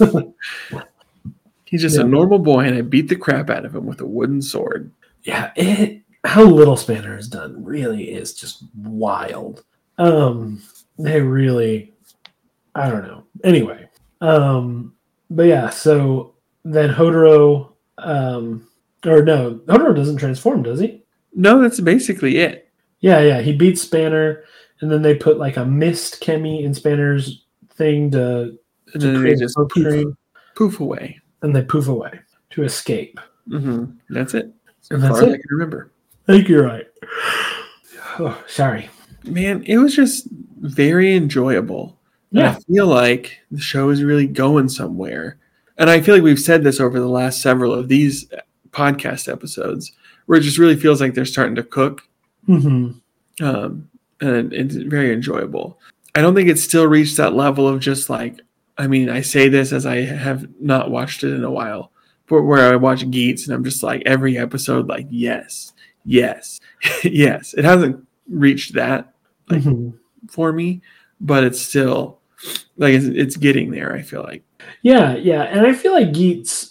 he's 1.64 1.82
just 1.82 1.96
Yeah. 1.96 2.02
a 2.02 2.08
normal 2.08 2.38
boy, 2.38 2.60
and 2.64 2.74
I 2.76 2.80
beat 2.82 3.08
the 3.08 3.16
crap 3.16 3.50
out 3.50 3.64
of 3.64 3.74
him 3.74 3.86
with 3.86 4.00
a 4.00 4.06
wooden 4.06 4.42
sword. 4.42 4.90
yeah 5.24 5.50
it 5.56 6.02
how 6.24 6.42
little 6.44 6.76
spanner 6.76 7.14
has 7.16 7.28
done 7.28 7.62
really 7.64 8.10
is 8.10 8.34
just 8.34 8.64
wild 8.76 9.64
um 9.98 10.60
they 10.98 11.20
really 11.20 11.92
i 12.74 12.88
don't 12.90 13.02
know 13.06 13.24
anyway 13.44 13.88
um 14.20 14.92
but 15.30 15.44
yeah 15.44 15.70
so 15.70 16.34
then 16.64 16.90
hotaro 16.92 17.72
um 17.98 18.66
or 19.06 19.22
no 19.22 19.54
hotaro 19.68 19.94
doesn't 19.94 20.16
transform 20.16 20.62
does 20.62 20.80
he 20.80 21.02
No, 21.34 21.60
that's 21.60 21.80
basically 21.80 22.38
it. 22.38 22.67
Yeah 23.00 23.20
yeah 23.20 23.40
he 23.40 23.54
beats 23.56 23.82
spanner 23.82 24.44
and 24.80 24.90
then 24.90 25.02
they 25.02 25.14
put 25.14 25.38
like 25.38 25.56
a 25.56 25.64
mist 25.64 26.22
Chemy 26.22 26.62
in 26.64 26.74
spanner's 26.74 27.44
thing 27.70 28.10
to, 28.12 28.58
to 28.98 29.18
create 29.18 29.38
just 29.38 29.56
poof, 29.70 30.14
poof 30.54 30.80
away. 30.80 31.20
and 31.42 31.54
they 31.54 31.62
poof 31.62 31.88
away 31.88 32.20
to 32.50 32.64
escape 32.64 33.18
hmm 33.48 33.84
That's 34.10 34.34
it. 34.34 34.52
So 34.80 34.94
And 34.94 35.04
that's 35.04 35.18
far 35.20 35.28
it. 35.28 35.32
I 35.32 35.36
can 35.36 35.42
remember. 35.50 35.90
i 36.28 36.32
think 36.32 36.48
you're 36.48 36.64
right 36.66 36.86
oh 38.18 38.42
sorry 38.46 38.88
Man, 39.24 39.62
it 39.64 39.76
was 39.78 39.94
just 39.94 40.26
very 40.60 41.14
enjoyable. 41.14 41.98
And 42.30 42.40
yeah 42.40 42.50
I 42.56 42.60
feel 42.72 42.86
like 42.86 43.38
the 43.50 43.60
show 43.60 43.90
is 43.90 44.02
really 44.02 44.26
going 44.26 44.68
somewhere. 44.70 45.38
And 45.76 45.90
I 45.90 46.00
feel 46.00 46.14
like 46.14 46.22
we've 46.24 46.38
said 46.38 46.62
this 46.64 46.80
over 46.80 46.98
the 46.98 47.08
last 47.08 47.42
several 47.42 47.74
of 47.74 47.88
these 47.88 48.26
podcast 48.70 49.30
episodes, 49.30 49.92
where 50.26 50.38
it 50.38 50.42
just 50.42 50.56
really 50.56 50.76
feels 50.76 51.00
like 51.00 51.12
they're 51.14 51.24
starting 51.26 51.56
to 51.56 51.62
cook. 51.62 52.07
Hmm 52.48 52.90
Um, 53.40 53.88
and 54.20 54.52
it's 54.52 54.74
very 54.74 55.12
enjoyable. 55.12 55.78
I 56.14 56.20
don't 56.22 56.34
think 56.34 56.48
it's 56.48 56.62
still 56.62 56.86
reached 56.86 57.16
that 57.18 57.34
level 57.34 57.68
of 57.68 57.78
just 57.80 58.10
like, 58.10 58.40
I 58.76 58.86
mean, 58.88 59.08
I 59.10 59.20
say 59.20 59.48
this 59.48 59.72
as 59.72 59.86
I 59.86 59.96
have 60.00 60.48
not 60.60 60.90
watched 60.90 61.22
it 61.22 61.32
in 61.34 61.44
a 61.44 61.50
while, 61.50 61.92
but 62.26 62.42
where 62.42 62.72
I 62.72 62.76
watch 62.76 63.08
Geats 63.10 63.46
and 63.46 63.54
I'm 63.54 63.62
just 63.64 63.82
like 63.84 64.02
every 64.06 64.36
episode, 64.36 64.88
like, 64.88 65.06
yes, 65.10 65.72
yes, 66.04 66.58
yes. 67.04 67.54
It 67.54 67.64
hasn't 67.64 68.04
reached 68.28 68.74
that 68.74 69.12
Like- 69.48 69.62
Mhm. 69.62 69.94
for 70.28 70.52
me, 70.52 70.80
but 71.20 71.44
it's 71.44 71.60
still 71.60 72.18
like 72.76 72.94
it's, 72.94 73.06
it's 73.06 73.36
getting 73.36 73.70
there. 73.70 73.94
I 73.94 74.02
feel 74.02 74.22
like. 74.22 74.42
Yeah, 74.82 75.14
yeah, 75.16 75.42
and 75.42 75.66
I 75.66 75.72
feel 75.74 75.92
like 75.92 76.12
Geats 76.12 76.68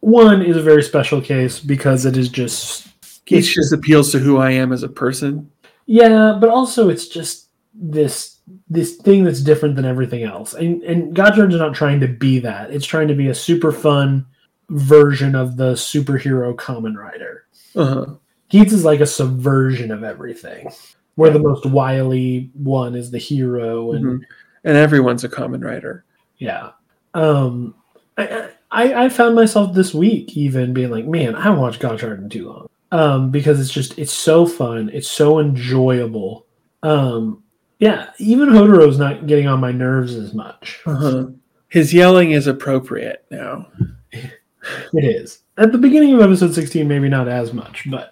one 0.00 0.42
is 0.42 0.56
a 0.56 0.62
very 0.62 0.82
special 0.82 1.20
case 1.20 1.60
because 1.60 2.06
it 2.06 2.16
is 2.16 2.28
just 2.28 2.87
Geats 3.28 3.52
just 3.54 3.72
appeals 3.72 4.10
to 4.12 4.18
who 4.18 4.38
I 4.38 4.50
am 4.52 4.72
as 4.72 4.82
a 4.82 4.88
person. 4.88 5.50
yeah, 5.86 6.36
but 6.40 6.48
also 6.50 6.88
it's 6.88 7.08
just 7.08 7.48
this 7.74 8.36
this 8.70 8.96
thing 8.96 9.24
that's 9.24 9.40
different 9.42 9.76
than 9.76 9.84
everything 9.84 10.22
else. 10.24 10.54
And 10.54 10.82
and 10.82 11.14
Gotchard's 11.16 11.54
not 11.56 11.74
trying 11.74 12.00
to 12.00 12.08
be 12.08 12.38
that. 12.40 12.70
It's 12.72 12.86
trying 12.86 13.08
to 13.08 13.14
be 13.14 13.28
a 13.28 13.34
super 13.34 13.72
fun 13.72 14.26
version 14.70 15.34
of 15.34 15.56
the 15.56 15.72
superhero 15.74 16.54
Kamen 16.54 16.96
Rider. 16.96 17.44
Uh-huh. 17.76 18.14
Geats 18.48 18.72
is 18.72 18.84
like 18.84 19.00
a 19.00 19.06
subversion 19.06 19.90
of 19.90 20.02
everything, 20.04 20.70
where 21.16 21.30
the 21.30 21.38
most 21.38 21.66
wily 21.66 22.50
one 22.54 22.94
is 22.94 23.10
the 23.10 23.18
hero, 23.18 23.92
and 23.92 24.04
Mhm. 24.04 24.20
And 24.64 24.76
everyone's 24.76 25.22
a 25.24 25.28
Kamen 25.28 25.62
Rider. 25.64 26.04
yeah. 26.38 26.70
Um, 27.14 27.74
I, 28.18 28.50
I 28.70 29.04
I 29.04 29.08
found 29.08 29.34
myself 29.34 29.72
this 29.74 29.94
week 29.94 30.36
even 30.36 30.72
being 30.74 30.90
like, 30.90 31.06
man, 31.06 31.34
I 31.34 31.42
haven't 31.42 31.60
watched 31.60 31.80
Gotchard 31.80 32.18
in 32.18 32.28
too 32.28 32.48
long. 32.48 32.68
Um, 32.90 33.30
because 33.30 33.60
it's 33.60 33.70
just 33.70 33.98
it's 33.98 34.12
so 34.12 34.46
fun, 34.46 34.90
it's 34.92 35.08
so 35.10 35.40
enjoyable. 35.40 36.46
Um, 36.82 37.42
yeah, 37.80 38.10
even 38.18 38.48
Hotaro's 38.48 38.98
not 38.98 39.26
getting 39.26 39.46
on 39.46 39.60
my 39.60 39.72
nerves 39.72 40.14
as 40.14 40.32
much. 40.34 40.80
Uh-huh. 40.86 41.26
His 41.68 41.92
yelling 41.92 42.30
is 42.30 42.46
appropriate 42.46 43.26
now. 43.30 43.66
It 44.12 45.04
is 45.04 45.42
at 45.58 45.70
the 45.72 45.78
beginning 45.78 46.14
of 46.14 46.20
episode 46.22 46.54
sixteen, 46.54 46.88
maybe 46.88 47.08
not 47.08 47.28
as 47.28 47.52
much, 47.52 47.88
but 47.90 48.10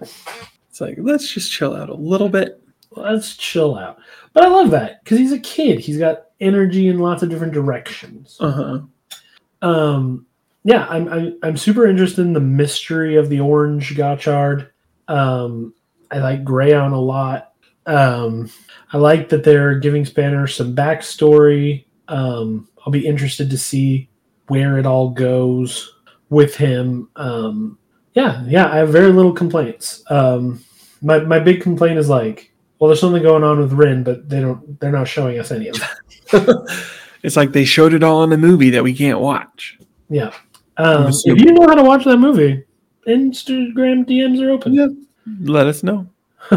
It's 0.69 0.81
like 0.81 0.97
let's 1.01 1.33
just 1.33 1.51
chill 1.51 1.75
out 1.75 1.89
a 1.89 1.95
little 1.95 2.29
bit. 2.29 2.63
let's 2.91 3.37
chill 3.37 3.77
out. 3.79 3.99
But 4.35 4.45
I 4.45 4.49
love 4.49 4.71
that 4.73 5.03
because 5.03 5.19
he's 5.19 5.33
a 5.33 5.39
kid. 5.39 5.79
He's 5.81 5.99
got 5.99 6.27
energy 6.41 6.89
in 6.89 6.99
lots 6.99 7.23
of 7.23 7.31
different 7.31 7.55
directions. 7.55 8.37
Uh-huh. 8.41 8.81
Um, 9.63 10.26
yeah, 10.67 10.85
I'm, 10.91 11.07
I'm 11.09 11.39
I'm 11.45 11.57
super 11.57 11.87
interested 11.87 12.23
in 12.23 12.33
the 12.33 12.41
mystery 12.41 13.15
of 13.15 13.29
the 13.29 13.39
orange 13.39 13.95
Gotchard. 13.95 14.69
Um, 15.07 15.73
I 16.11 16.19
like 16.19 16.43
Grayon 16.43 16.93
a 16.93 16.97
lot. 16.97 17.53
Um, 17.87 18.51
I 18.93 18.99
like 18.99 19.29
that 19.29 19.45
they're 19.45 19.79
giving 19.79 20.05
Spanner 20.05 20.49
some 20.49 20.75
backstory. 20.75 21.85
Um, 22.09 22.69
I'll 22.85 22.91
be 22.91 23.07
interested 23.07 23.49
to 23.51 23.57
see 23.57 24.11
where 24.49 24.77
it 24.77 24.87
all 24.87 25.11
goes 25.11 25.95
with 26.31 26.57
him. 26.57 27.11
Um, 27.15 27.79
yeah, 28.15 28.43
yeah, 28.49 28.69
I 28.69 28.79
have 28.79 28.89
very 28.89 29.13
little 29.13 29.33
complaints. 29.33 30.03
Um, 30.11 30.65
my 31.01 31.21
my 31.21 31.39
big 31.39 31.63
complaint 31.63 31.97
is 31.97 32.09
like, 32.09 32.53
well, 32.81 32.89
there's 32.89 32.99
something 32.99 33.23
going 33.23 33.45
on 33.45 33.61
with 33.61 33.73
Rin, 33.73 34.03
but 34.03 34.29
they 34.29 34.41
don't. 34.41 34.81
They're 34.81 34.91
not 34.91 35.07
showing 35.07 35.39
us 35.39 35.53
any 35.53 35.69
of 35.69 35.77
that. 35.77 36.97
it's 37.23 37.37
like 37.37 37.53
they 37.53 37.65
showed 37.65 37.95
it 37.95 38.03
all 38.03 38.25
in 38.25 38.31
the 38.31 38.37
movie 38.37 38.71
that 38.71 38.83
we 38.83 38.97
can't 38.97 39.21
watch. 39.21 39.79
Yeah. 40.09 40.33
Um, 40.79 41.09
if 41.09 41.41
you 41.41 41.53
know 41.53 41.67
how 41.67 41.75
to 41.75 41.83
watch 41.83 42.05
that 42.05 42.19
movie, 42.19 42.65
Instagram 43.07 44.05
DMs 44.05 44.43
are 44.43 44.51
open. 44.51 44.75
Yeah. 44.75 44.89
Let 45.41 45.67
us 45.67 45.83
know. 45.83 46.07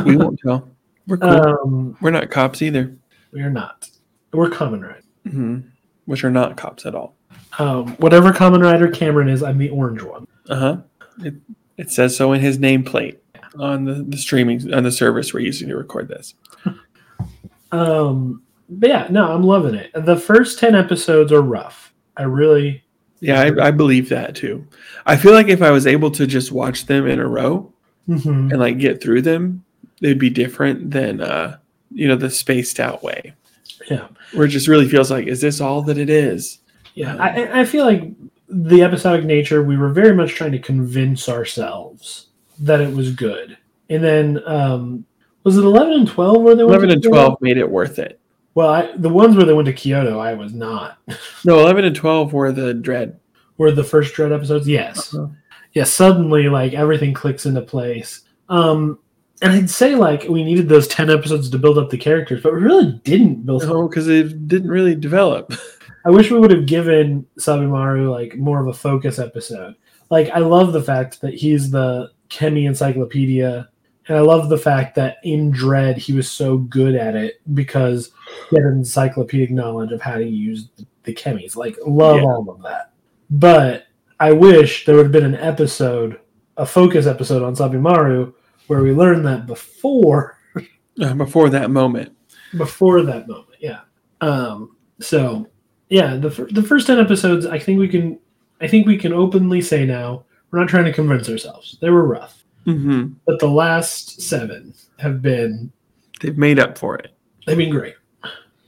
We 0.06 0.18
won't 0.18 0.40
tell. 0.40 0.70
We're 1.08 1.18
cool. 1.18 1.30
Um, 1.30 1.98
We're 2.02 2.12
not 2.12 2.30
cops 2.30 2.62
either, 2.62 2.96
we 3.32 3.42
are 3.42 3.50
not. 3.50 3.90
We're 4.32 4.50
Kamen 4.50 4.82
Rider. 4.84 5.04
hmm 5.30 5.60
which 6.06 6.24
are 6.24 6.32
not 6.32 6.58
cops 6.58 6.88
at 6.88 6.96
all. 6.96 7.16
Um, 7.60 7.90
whatever 7.98 8.32
Kamen 8.32 8.64
Rider 8.64 8.88
Cameron 8.90 9.30
is, 9.30 9.44
I'm 9.44 9.60
the 9.60 9.70
orange 9.70 10.02
one. 10.02 10.28
Uh 10.50 10.56
huh. 10.56 10.78
It, 11.24 11.36
it 11.78 11.92
says 11.92 12.16
so 12.16 12.34
in 12.34 12.42
his 12.42 12.58
nameplate 12.58 13.18
on 13.60 13.86
the, 13.86 14.04
the 14.08 14.18
streaming 14.18 14.74
on 14.74 14.84
the 14.84 14.92
service 14.92 15.34
we're 15.34 15.42
using 15.42 15.70
to 15.70 15.76
record 15.78 16.08
this. 16.08 16.34
Um, 17.72 18.42
but 18.68 18.90
yeah, 18.90 19.08
no, 19.10 19.32
I'm 19.32 19.44
loving 19.44 19.76
it. 19.76 19.92
The 19.94 20.16
first 20.18 20.58
10 20.60 20.76
episodes 20.76 21.32
are 21.32 21.42
rough. 21.42 21.94
I 22.18 22.24
really, 22.24 22.84
Yeah, 23.22 23.42
I, 23.42 23.68
I 23.68 23.72
believe 23.72 24.10
that 24.10 24.36
too. 24.36 24.66
I 25.06 25.18
feel 25.18 25.34
like 25.34 25.48
if 25.48 25.62
I 25.62 25.72
was 25.72 25.86
able 25.88 26.12
to 26.12 26.26
just 26.28 26.52
watch 26.52 26.86
them 26.86 27.08
in 27.08 27.20
a 27.20 27.28
row 27.28 27.72
Mhm. 28.08 28.52
and 28.52 28.60
like 28.60 28.80
get 28.80 29.02
through 29.02 29.22
them, 29.24 29.64
they'd 30.02 30.18
be 30.20 30.30
different 30.30 30.92
than 30.92 31.22
uh, 31.22 31.58
you 31.92 32.08
know 32.08 32.16
the 32.16 32.30
spaced 32.30 32.80
out 32.80 33.04
way, 33.04 33.34
yeah. 33.90 34.08
where 34.34 34.46
it 34.46 34.50
just 34.50 34.68
really 34.68 34.88
feels 34.88 35.12
like, 35.12 35.28
is 35.28 35.42
this 35.42 35.60
all 35.62 35.82
that 35.84 35.98
it 35.98 36.10
is? 36.10 36.60
Yeah. 36.96 37.16
I, 37.18 37.44
I- 37.44 37.60
I 37.62 37.66
feel 37.66 37.86
like 37.86 38.04
the 38.48 38.82
episodic 38.84 39.26
nature, 39.26 39.62
we 39.64 39.78
were 39.78 39.90
very 39.90 40.16
much 40.16 40.34
trying 40.34 40.52
to 40.54 40.60
convince 40.60 41.30
ourselves 41.30 42.28
that 42.60 42.82
it 42.82 42.94
was 42.96 43.12
good. 43.14 43.58
And 43.90 44.04
then, 44.04 44.42
um, 44.46 45.06
was 45.44 45.58
it 45.58 45.64
11 45.64 45.94
and 45.94 46.08
12 46.08 46.42
where 46.42 46.56
they 46.56 46.64
Eleven 46.64 46.90
and 46.92 47.02
twelve 47.04 47.40
made 47.42 47.58
it 47.58 47.70
worth 47.70 48.00
it. 48.00 48.19
Well, 48.56 48.70
I, 48.70 48.92
the 48.98 49.10
ones 49.10 49.36
where 49.36 49.46
they 49.46 49.54
went 49.54 49.68
to 49.68 49.74
Kyoto, 49.74 50.20
I 50.20 50.34
was 50.34 50.54
not. 50.54 50.98
No, 51.46 51.60
eleven 51.60 51.86
and 51.86 51.96
twelve 51.96 52.34
were 52.34 52.52
the 52.52 52.74
dread. 52.74 53.20
were 53.58 53.72
the 53.72 53.84
first 53.84 54.14
Dread 54.14 54.32
episodes. 54.34 54.68
Yes, 54.68 55.14
Uh-huh. 55.14 55.28
yeah. 55.74 55.84
Suddenly, 55.86 56.50
like 56.50 56.74
everything 56.74 57.14
clicks 57.14 57.46
into 57.46 57.62
place. 57.62 58.22
Um, 58.50 59.00
and 59.42 59.54
I'd 59.54 59.70
say 59.70 59.96
like 59.96 60.24
we 60.28 60.44
needed 60.44 60.68
those 60.68 60.88
ten 60.88 61.10
episodes 61.10 61.50
to 61.50 61.58
build 61.60 61.78
up 61.78 61.90
the 61.90 61.98
characters, 61.98 62.42
but 62.44 62.54
we 62.54 62.60
really 62.60 63.00
didn't 63.04 63.46
build. 63.46 63.64
No, 63.64 63.88
because 63.88 64.08
it 64.10 64.48
didn't 64.48 64.70
really 64.70 64.96
develop. 64.96 65.54
I 66.06 66.10
wish 66.12 66.32
we 66.32 66.40
would 66.40 66.52
have 66.52 66.66
given 66.66 67.26
Sabimaru 67.40 68.10
like 68.12 68.36
more 68.38 68.60
of 68.62 68.68
a 68.68 68.74
focus 68.74 69.20
episode. 69.20 69.76
Like 70.10 70.30
I 70.32 70.40
love 70.40 70.74
the 70.74 70.82
fact 70.84 71.22
that 71.22 71.34
he's 71.36 71.70
the 71.72 72.12
Chemy 72.30 72.66
encyclopedia, 72.68 73.70
and 74.10 74.18
I 74.18 74.22
love 74.22 74.50
the 74.50 74.58
fact 74.58 74.96
that 74.96 75.18
in 75.24 75.52
Dread 75.52 75.98
he 75.98 76.12
was 76.14 76.30
so 76.30 76.58
good 76.58 76.96
at 76.96 77.16
it 77.16 77.42
because 77.54 78.12
he 78.50 78.58
had 78.58 78.66
an 78.66 78.74
encyclopedic 78.74 79.52
knowledge 79.52 79.92
of 79.92 80.02
how 80.02 80.16
to 80.18 80.26
use 80.26 80.68
the 81.04 81.14
Chemies. 81.14 81.56
Like 81.56 81.78
love 81.86 82.18
Yeah. 82.18 82.24
all 82.26 82.50
of 82.50 82.62
that. 82.64 82.92
But 83.30 83.86
I 84.20 84.32
wish 84.34 84.86
there 84.86 84.96
would 84.96 85.06
have 85.06 85.12
been 85.14 85.24
an 85.24 85.36
episode, 85.36 86.20
a 86.58 86.66
focus 86.66 87.06
episode 87.06 87.42
on 87.44 87.56
Sabimaru 87.56 88.34
where 88.68 88.82
we 88.84 88.92
learned 88.92 89.26
that 89.26 89.46
before 89.48 90.38
Uh, 91.02 91.14
before 91.14 91.50
that 91.50 91.72
moment. 91.72 92.14
before 92.58 93.02
that 93.04 93.26
moment 93.28 93.58
yeah 93.62 93.80
um 94.22 94.76
so 95.00 95.48
yeah 95.88 96.16
the, 96.18 96.30
fir- 96.30 96.48
the 96.52 96.62
first 96.64 96.88
10 96.88 97.00
episodes 97.00 97.46
i 97.46 97.58
think 97.58 97.80
we 97.80 97.88
can 97.88 98.20
i 98.60 98.68
think 98.68 98.86
we 98.86 98.98
can 98.98 99.14
openly 99.14 99.62
say 99.62 99.86
now 99.86 100.26
we're 100.52 100.60
not 100.60 100.68
trying 100.68 100.84
to 100.84 100.92
convince 100.92 101.30
ourselves 101.30 101.78
they 101.80 101.90
were 101.90 102.06
rough 102.06 102.39
hmm 102.78 103.08
but 103.26 103.40
the 103.40 103.48
last 103.50 104.22
seven 104.22 104.74
have 104.98 105.22
been 105.22 105.72
They've 106.22 106.38
made 106.38 106.60
up 106.60 106.78
for 106.78 106.96
it. 106.98 107.14
they've 107.46 107.58
been 107.58 107.70
great 107.72 107.96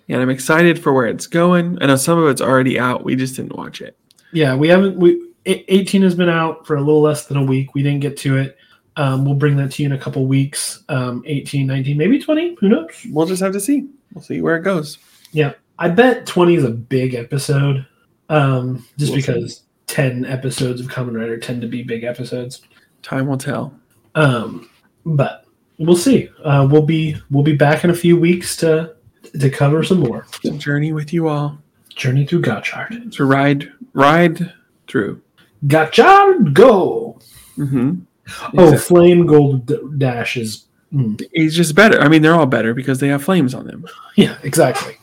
And 0.10 0.22
I'm 0.22 0.30
excited 0.30 0.78
for 0.82 0.92
where 0.94 1.08
it's 1.08 1.28
going. 1.28 1.78
I 1.82 1.86
know 1.88 1.96
some 1.96 2.18
of 2.20 2.28
it's 2.30 2.42
already 2.42 2.78
out. 2.80 3.04
We 3.06 3.16
just 3.16 3.36
didn't 3.36 3.56
watch 3.56 3.82
it. 3.82 3.98
yeah 4.34 4.56
we 4.56 4.68
haven't 4.68 4.98
we 4.98 5.22
18 5.46 6.02
has 6.04 6.14
been 6.16 6.30
out 6.30 6.68
for 6.68 6.76
a 6.76 6.80
little 6.82 7.02
less 7.02 7.26
than 7.26 7.38
a 7.38 7.44
week 7.44 7.74
we 7.74 7.82
didn't 7.84 8.02
get 8.02 8.16
to 8.18 8.38
it 8.38 8.58
um, 8.98 9.24
we'll 9.26 9.34
bring 9.36 9.56
that 9.58 9.72
to 9.72 9.82
you 9.84 9.88
in 9.88 9.94
a 9.94 9.98
couple 9.98 10.26
weeks 10.28 10.84
um, 10.90 11.24
18 11.26 11.66
19 11.66 11.98
maybe 11.98 12.20
20 12.20 12.56
who 12.60 12.70
knows 12.70 12.90
We'll 13.10 13.26
just 13.26 13.42
have 13.42 13.54
to 13.54 13.60
see. 13.60 13.88
We'll 14.14 14.24
see 14.24 14.42
where 14.42 14.58
it 14.58 14.62
goes. 14.64 14.98
Yeah, 15.32 15.54
I 15.80 15.88
bet 15.90 16.26
20 16.26 16.56
is 16.56 16.64
a 16.66 16.70
big 16.70 17.14
episode. 17.16 17.86
Um, 18.30 18.86
just 18.98 19.14
We'll 19.14 19.22
see. 19.22 19.32
because 19.32 19.64
10 19.88 20.26
episodes 20.26 20.82
of 20.82 20.88
Kamen 20.88 21.18
Rider 21.18 21.38
tend 21.38 21.62
to 21.62 21.68
be 21.68 21.82
big 21.84 22.04
episodes. 22.04 22.62
Time 23.02 23.28
will 23.28 23.38
tell. 23.38 23.74
Um, 24.16 24.70
but 25.06 25.46
we'll 25.78 25.96
see. 25.96 26.30
Uh, 26.44 26.68
we'll 26.70 26.86
be 26.86 27.16
we'll 27.30 27.44
be 27.44 27.56
back 27.56 27.84
in 27.84 27.90
a 27.90 27.96
few 27.96 28.18
weeks 28.18 28.56
to 28.58 28.96
to 29.40 29.50
cover 29.50 29.84
some 29.84 30.00
more. 30.00 30.26
Journey 30.58 30.94
with 30.94 31.14
you 31.14 31.28
all. 31.28 31.58
Journey 31.90 32.26
through 32.26 32.42
Gotchard. 32.42 33.14
To 33.14 33.26
ride 33.26 33.72
ride 33.94 34.54
through. 34.88 35.22
Gotchard, 35.68 36.54
go! 36.54 37.20
hmm 37.56 38.00
Oh, 38.58 38.78
Flame 38.78 39.26
Gold 39.26 40.00
Dash 40.00 40.38
is 40.38 40.66
mm, 40.94 41.22
He's 41.34 41.56
just 41.56 41.76
better. 41.76 42.00
I 42.00 42.08
mean, 42.08 42.22
they're 42.22 42.36
all 42.36 42.46
better 42.46 42.74
because 42.74 43.00
they 43.00 43.10
have 43.10 43.24
flames 43.24 43.54
on 43.54 43.68
them. 43.68 43.86
yeah, 44.16 44.38
exactly. 44.44 44.96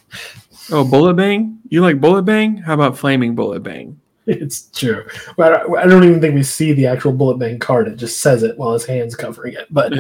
Oh, 0.71 0.85
bullet 0.85 1.15
bang? 1.15 1.59
You 1.69 1.83
like 1.83 2.01
bullet 2.01 2.23
bang? 2.23 2.57
How 2.59 2.75
about 2.75 2.97
flaming 2.99 3.35
bullet 3.35 3.63
bang? 3.63 4.01
It's 4.29 4.71
true. 4.71 5.07
But 5.37 5.69
I, 5.79 5.87
don't 5.87 6.05
even 6.05 6.21
think 6.21 6.35
we 6.35 6.43
see 6.43 6.73
the 6.73 6.87
actual 6.87 7.13
bullet 7.13 7.39
bang 7.39 7.59
card. 7.59 7.89
It 7.89 7.97
just 7.97 8.21
says 8.21 8.43
it 8.43 8.59
while 8.59 8.75
his 8.75 8.85
hand's 8.85 9.17
covering 9.17 9.55
it. 9.55 9.67
But 9.71 9.95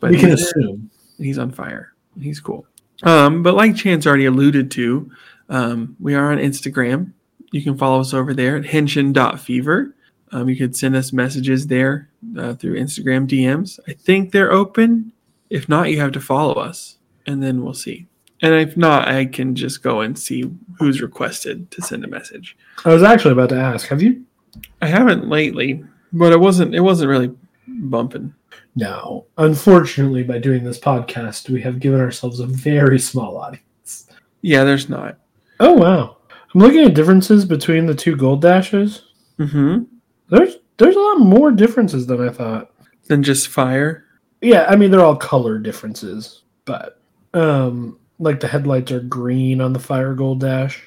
But 0.00 0.12
we 0.12 0.18
can 0.18 0.30
assume. 0.32 0.90
he's 1.18 1.38
on 1.38 1.50
fire. 1.50 1.92
He's 2.20 2.40
cool. 2.40 2.66
Um, 3.02 3.42
but 3.42 3.54
like 3.54 3.74
Chance 3.76 4.06
already 4.06 4.26
alluded 4.26 4.70
to, 4.72 5.10
um, 5.48 5.96
we 6.00 6.14
are 6.14 6.32
on 6.32 6.38
Instagram. 6.38 7.12
You 7.50 7.62
can 7.62 7.76
follow 7.76 8.00
us 8.00 8.14
over 8.14 8.32
there 8.32 8.56
at 8.56 8.64
henshin.fever. 8.64 9.94
Um, 10.32 10.48
you 10.48 10.56
could 10.56 10.74
send 10.74 10.96
us 10.96 11.12
messages 11.12 11.66
there 11.66 12.08
uh, 12.38 12.54
through 12.54 12.80
Instagram 12.80 13.28
DMs. 13.28 13.78
I 13.86 13.92
think 13.92 14.32
they're 14.32 14.52
open. 14.52 15.12
If 15.50 15.68
not, 15.68 15.90
you 15.90 16.00
have 16.00 16.12
to 16.12 16.20
follow 16.20 16.54
us, 16.54 16.96
and 17.26 17.42
then 17.42 17.62
we'll 17.62 17.74
see. 17.74 18.06
And 18.42 18.54
if 18.54 18.76
not, 18.76 19.08
I 19.08 19.26
can 19.26 19.54
just 19.54 19.82
go 19.82 20.00
and 20.00 20.18
see 20.18 20.50
who's 20.78 21.00
requested 21.00 21.70
to 21.70 21.82
send 21.82 22.04
a 22.04 22.08
message. 22.08 22.56
I 22.84 22.92
was 22.92 23.02
actually 23.02 23.32
about 23.32 23.50
to 23.50 23.56
ask, 23.56 23.86
have 23.88 24.02
you 24.02 24.24
I 24.80 24.86
haven't 24.86 25.28
lately, 25.28 25.84
but 26.12 26.32
it 26.32 26.40
wasn't. 26.40 26.74
It 26.74 26.80
wasn't 26.80 27.10
really 27.10 27.34
bumping. 27.66 28.34
No. 28.74 29.26
Unfortunately, 29.38 30.22
by 30.22 30.38
doing 30.38 30.64
this 30.64 30.78
podcast, 30.78 31.48
we 31.48 31.62
have 31.62 31.80
given 31.80 32.00
ourselves 32.00 32.40
a 32.40 32.46
very 32.46 32.98
small 32.98 33.38
audience. 33.38 34.08
Yeah, 34.40 34.64
there's 34.64 34.88
not. 34.88 35.18
Oh, 35.60 35.72
wow. 35.72 36.16
I'm 36.54 36.60
looking 36.60 36.84
at 36.84 36.94
differences 36.94 37.44
between 37.44 37.86
the 37.86 37.94
two 37.94 38.16
gold 38.16 38.42
dashes. 38.42 39.02
Mm-hmm. 39.38 39.84
There's 40.28 40.56
there's 40.76 40.96
a 40.96 41.00
lot 41.00 41.20
more 41.20 41.50
differences 41.50 42.06
than 42.06 42.26
I 42.26 42.32
thought. 42.32 42.70
Than 43.06 43.22
just 43.22 43.48
fire. 43.48 44.04
Yeah, 44.40 44.66
I 44.68 44.76
mean 44.76 44.90
they're 44.90 45.04
all 45.04 45.16
color 45.16 45.58
differences, 45.58 46.42
but 46.64 47.00
um 47.34 47.98
like 48.22 48.40
the 48.40 48.48
headlights 48.48 48.92
are 48.92 49.00
green 49.00 49.60
on 49.60 49.72
the 49.72 49.78
Fire 49.78 50.14
Gold 50.14 50.40
Dash. 50.40 50.82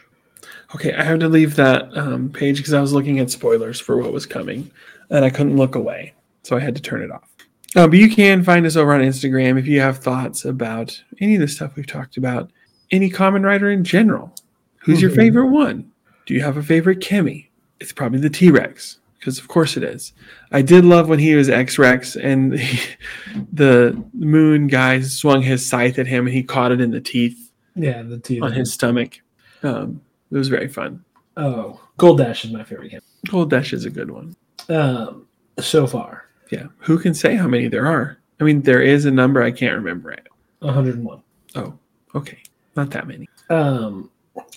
Okay, 0.73 0.93
I 0.93 1.03
had 1.03 1.19
to 1.19 1.29
leave 1.29 1.55
that 1.55 1.95
um, 1.97 2.29
page 2.29 2.57
because 2.57 2.73
I 2.73 2.81
was 2.81 2.93
looking 2.93 3.19
at 3.19 3.29
spoilers 3.31 3.79
for 3.79 3.97
what 3.97 4.11
was 4.13 4.25
coming, 4.25 4.71
and 5.09 5.23
I 5.23 5.29
couldn't 5.29 5.57
look 5.57 5.75
away, 5.75 6.13
so 6.43 6.55
I 6.55 6.59
had 6.59 6.75
to 6.75 6.81
turn 6.81 7.01
it 7.01 7.11
off. 7.11 7.29
Uh, 7.75 7.87
but 7.87 7.99
you 7.99 8.09
can 8.09 8.43
find 8.43 8.65
us 8.65 8.75
over 8.75 8.93
on 8.93 9.01
Instagram 9.01 9.59
if 9.59 9.67
you 9.67 9.81
have 9.81 9.97
thoughts 9.99 10.45
about 10.45 11.01
any 11.19 11.35
of 11.35 11.41
the 11.41 11.47
stuff 11.47 11.75
we've 11.75 11.85
talked 11.87 12.17
about, 12.17 12.49
any 12.91 13.09
Kamen 13.09 13.43
Rider 13.43 13.69
in 13.69 13.83
general. 13.83 14.33
Who's 14.79 15.01
your 15.01 15.11
Mhm. 15.11 15.15
favorite 15.15 15.47
one? 15.47 15.91
Do 16.25 16.33
you 16.33 16.41
have 16.41 16.57
a 16.57 16.63
favorite 16.63 16.99
Chemy? 16.99 17.47
It's 17.79 17.91
probably 17.91 18.19
the 18.19 18.29
T 18.29 18.49
Rex, 18.49 18.99
because 19.25 19.39
of 19.39 19.47
course 19.47 19.75
it 19.75 19.81
is. 19.83 20.13
I 20.51 20.61
did 20.61 20.85
love 20.85 21.09
when 21.09 21.17
he 21.17 21.33
was 21.33 21.49
X 21.49 21.79
Rex 21.79 22.15
and 22.15 22.53
the 23.51 23.99
moon 24.13 24.67
guy 24.67 25.01
swung 25.01 25.41
his 25.41 25.65
scythe 25.65 25.97
at 25.97 26.05
him 26.05 26.27
and 26.27 26.35
he 26.35 26.43
caught 26.43 26.71
it 26.71 26.79
in 26.79 26.91
the 26.91 27.01
teeth 27.01 27.51
Yeah, 27.75 28.03
the 28.03 28.19
teeth. 28.19 28.43
on 28.43 28.51
his 28.51 28.71
stomach. 28.71 29.19
Um, 29.63 30.01
it 30.29 30.37
was 30.37 30.47
very 30.47 30.67
fun. 30.67 31.03
Oh, 31.37 31.81
Gold 31.97 32.19
Dash 32.19 32.45
is 32.45 32.51
my 32.51 32.63
favorite 32.63 32.91
game. 32.91 32.99
Gold 33.27 33.49
Dash 33.49 33.73
is 33.73 33.85
a 33.85 33.89
good 33.89 34.11
one. 34.11 34.35
Um, 34.69 35.25
so 35.59 35.87
far, 35.87 36.25
Yeah. 36.51 36.67
Who 36.79 36.99
can 36.99 37.15
say 37.15 37.35
how 37.35 37.47
many 37.47 37.67
there 37.67 37.87
are? 37.87 38.19
I 38.39 38.43
mean, 38.43 38.61
there 38.61 38.81
is 38.83 39.05
a 39.05 39.11
number 39.11 39.41
I 39.41 39.49
can't 39.51 39.75
remember 39.75 40.11
it. 40.11 40.27
101. 40.59 41.21
Oh, 41.55 41.73
okay. 42.13 42.43
Not 42.75 42.91
that 42.91 43.07
many. 43.07 43.27
Um, 43.49 44.11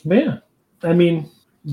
but 0.04 0.14
yeah, 0.18 0.38
I 0.82 0.92
mean, 0.92 1.30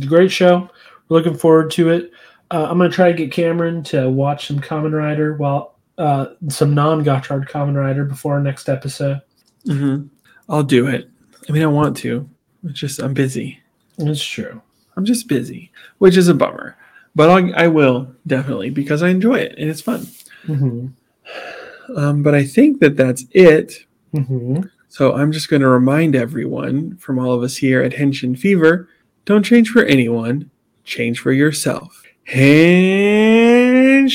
great 0.08 0.32
show. 0.32 0.70
We're 1.10 1.18
looking 1.18 1.36
forward 1.38 1.72
to 1.72 1.90
it. 1.90 2.12
Uh, 2.56 2.70
I'm 2.70 2.78
gonna 2.78 2.90
try 2.90 3.12
to 3.12 3.18
get 3.18 3.34
Cameron 3.34 3.84
to 3.86 4.10
watch 4.10 4.48
some 4.48 4.62
Kamen 4.62 4.94
Rider 4.94 5.36
while 5.36 5.76
uh, 5.98 6.28
some 6.48 6.74
non 6.74 7.04
Gotchard 7.04 7.50
Kamen 7.50 7.76
Rider 7.76 8.06
before 8.06 8.36
our 8.36 8.40
next 8.42 8.70
episode. 8.70 9.22
Mm-hmm. 9.68 10.08
I'll 10.48 10.64
do 10.64 10.88
it. 10.88 11.10
I 11.50 11.52
mean, 11.52 11.64
I 11.64 11.68
want 11.68 11.98
to. 11.98 12.30
It's 12.64 12.80
just, 12.80 13.02
I'm 13.02 13.14
busy. 13.14 13.60
It's 13.98 14.24
true. 14.24 14.62
I'm 14.96 15.04
just 15.04 15.28
busy, 15.28 15.70
which 15.98 16.16
is 16.16 16.30
a 16.30 16.34
bummer. 16.34 16.78
But 17.14 17.30
I'll, 17.30 17.56
I 17.56 17.68
will 17.68 18.08
definitely 18.26 18.70
because 18.70 19.04
I 19.04 19.10
enjoy 19.10 19.36
it 19.36 19.56
and 19.58 19.70
it's 19.70 19.82
fun. 19.82 20.08
Mm-hmm. 20.46 21.98
Um, 21.98 22.24
but 22.24 22.34
I 22.34 22.46
think 22.46 22.80
that 22.80 22.96
that's 22.96 23.26
it. 23.32 23.86
Mm-hmm. 24.14 24.62
So 24.88 25.14
I'm 25.14 25.34
just 25.34 25.50
going 25.50 25.62
to 25.62 25.68
remind 25.68 26.16
everyone 26.16 26.96
from 26.98 27.20
all 27.20 27.34
of 27.34 27.44
us 27.44 27.58
here 27.58 27.82
at 27.82 27.92
Henshin 27.92 28.40
Fever 28.40 28.88
don't 29.26 29.44
change 29.44 29.72
for 29.72 29.84
anyone, 29.84 30.50
change 30.86 31.20
for 31.20 31.34
yourself. 31.34 32.05
Henshin! 32.26 34.06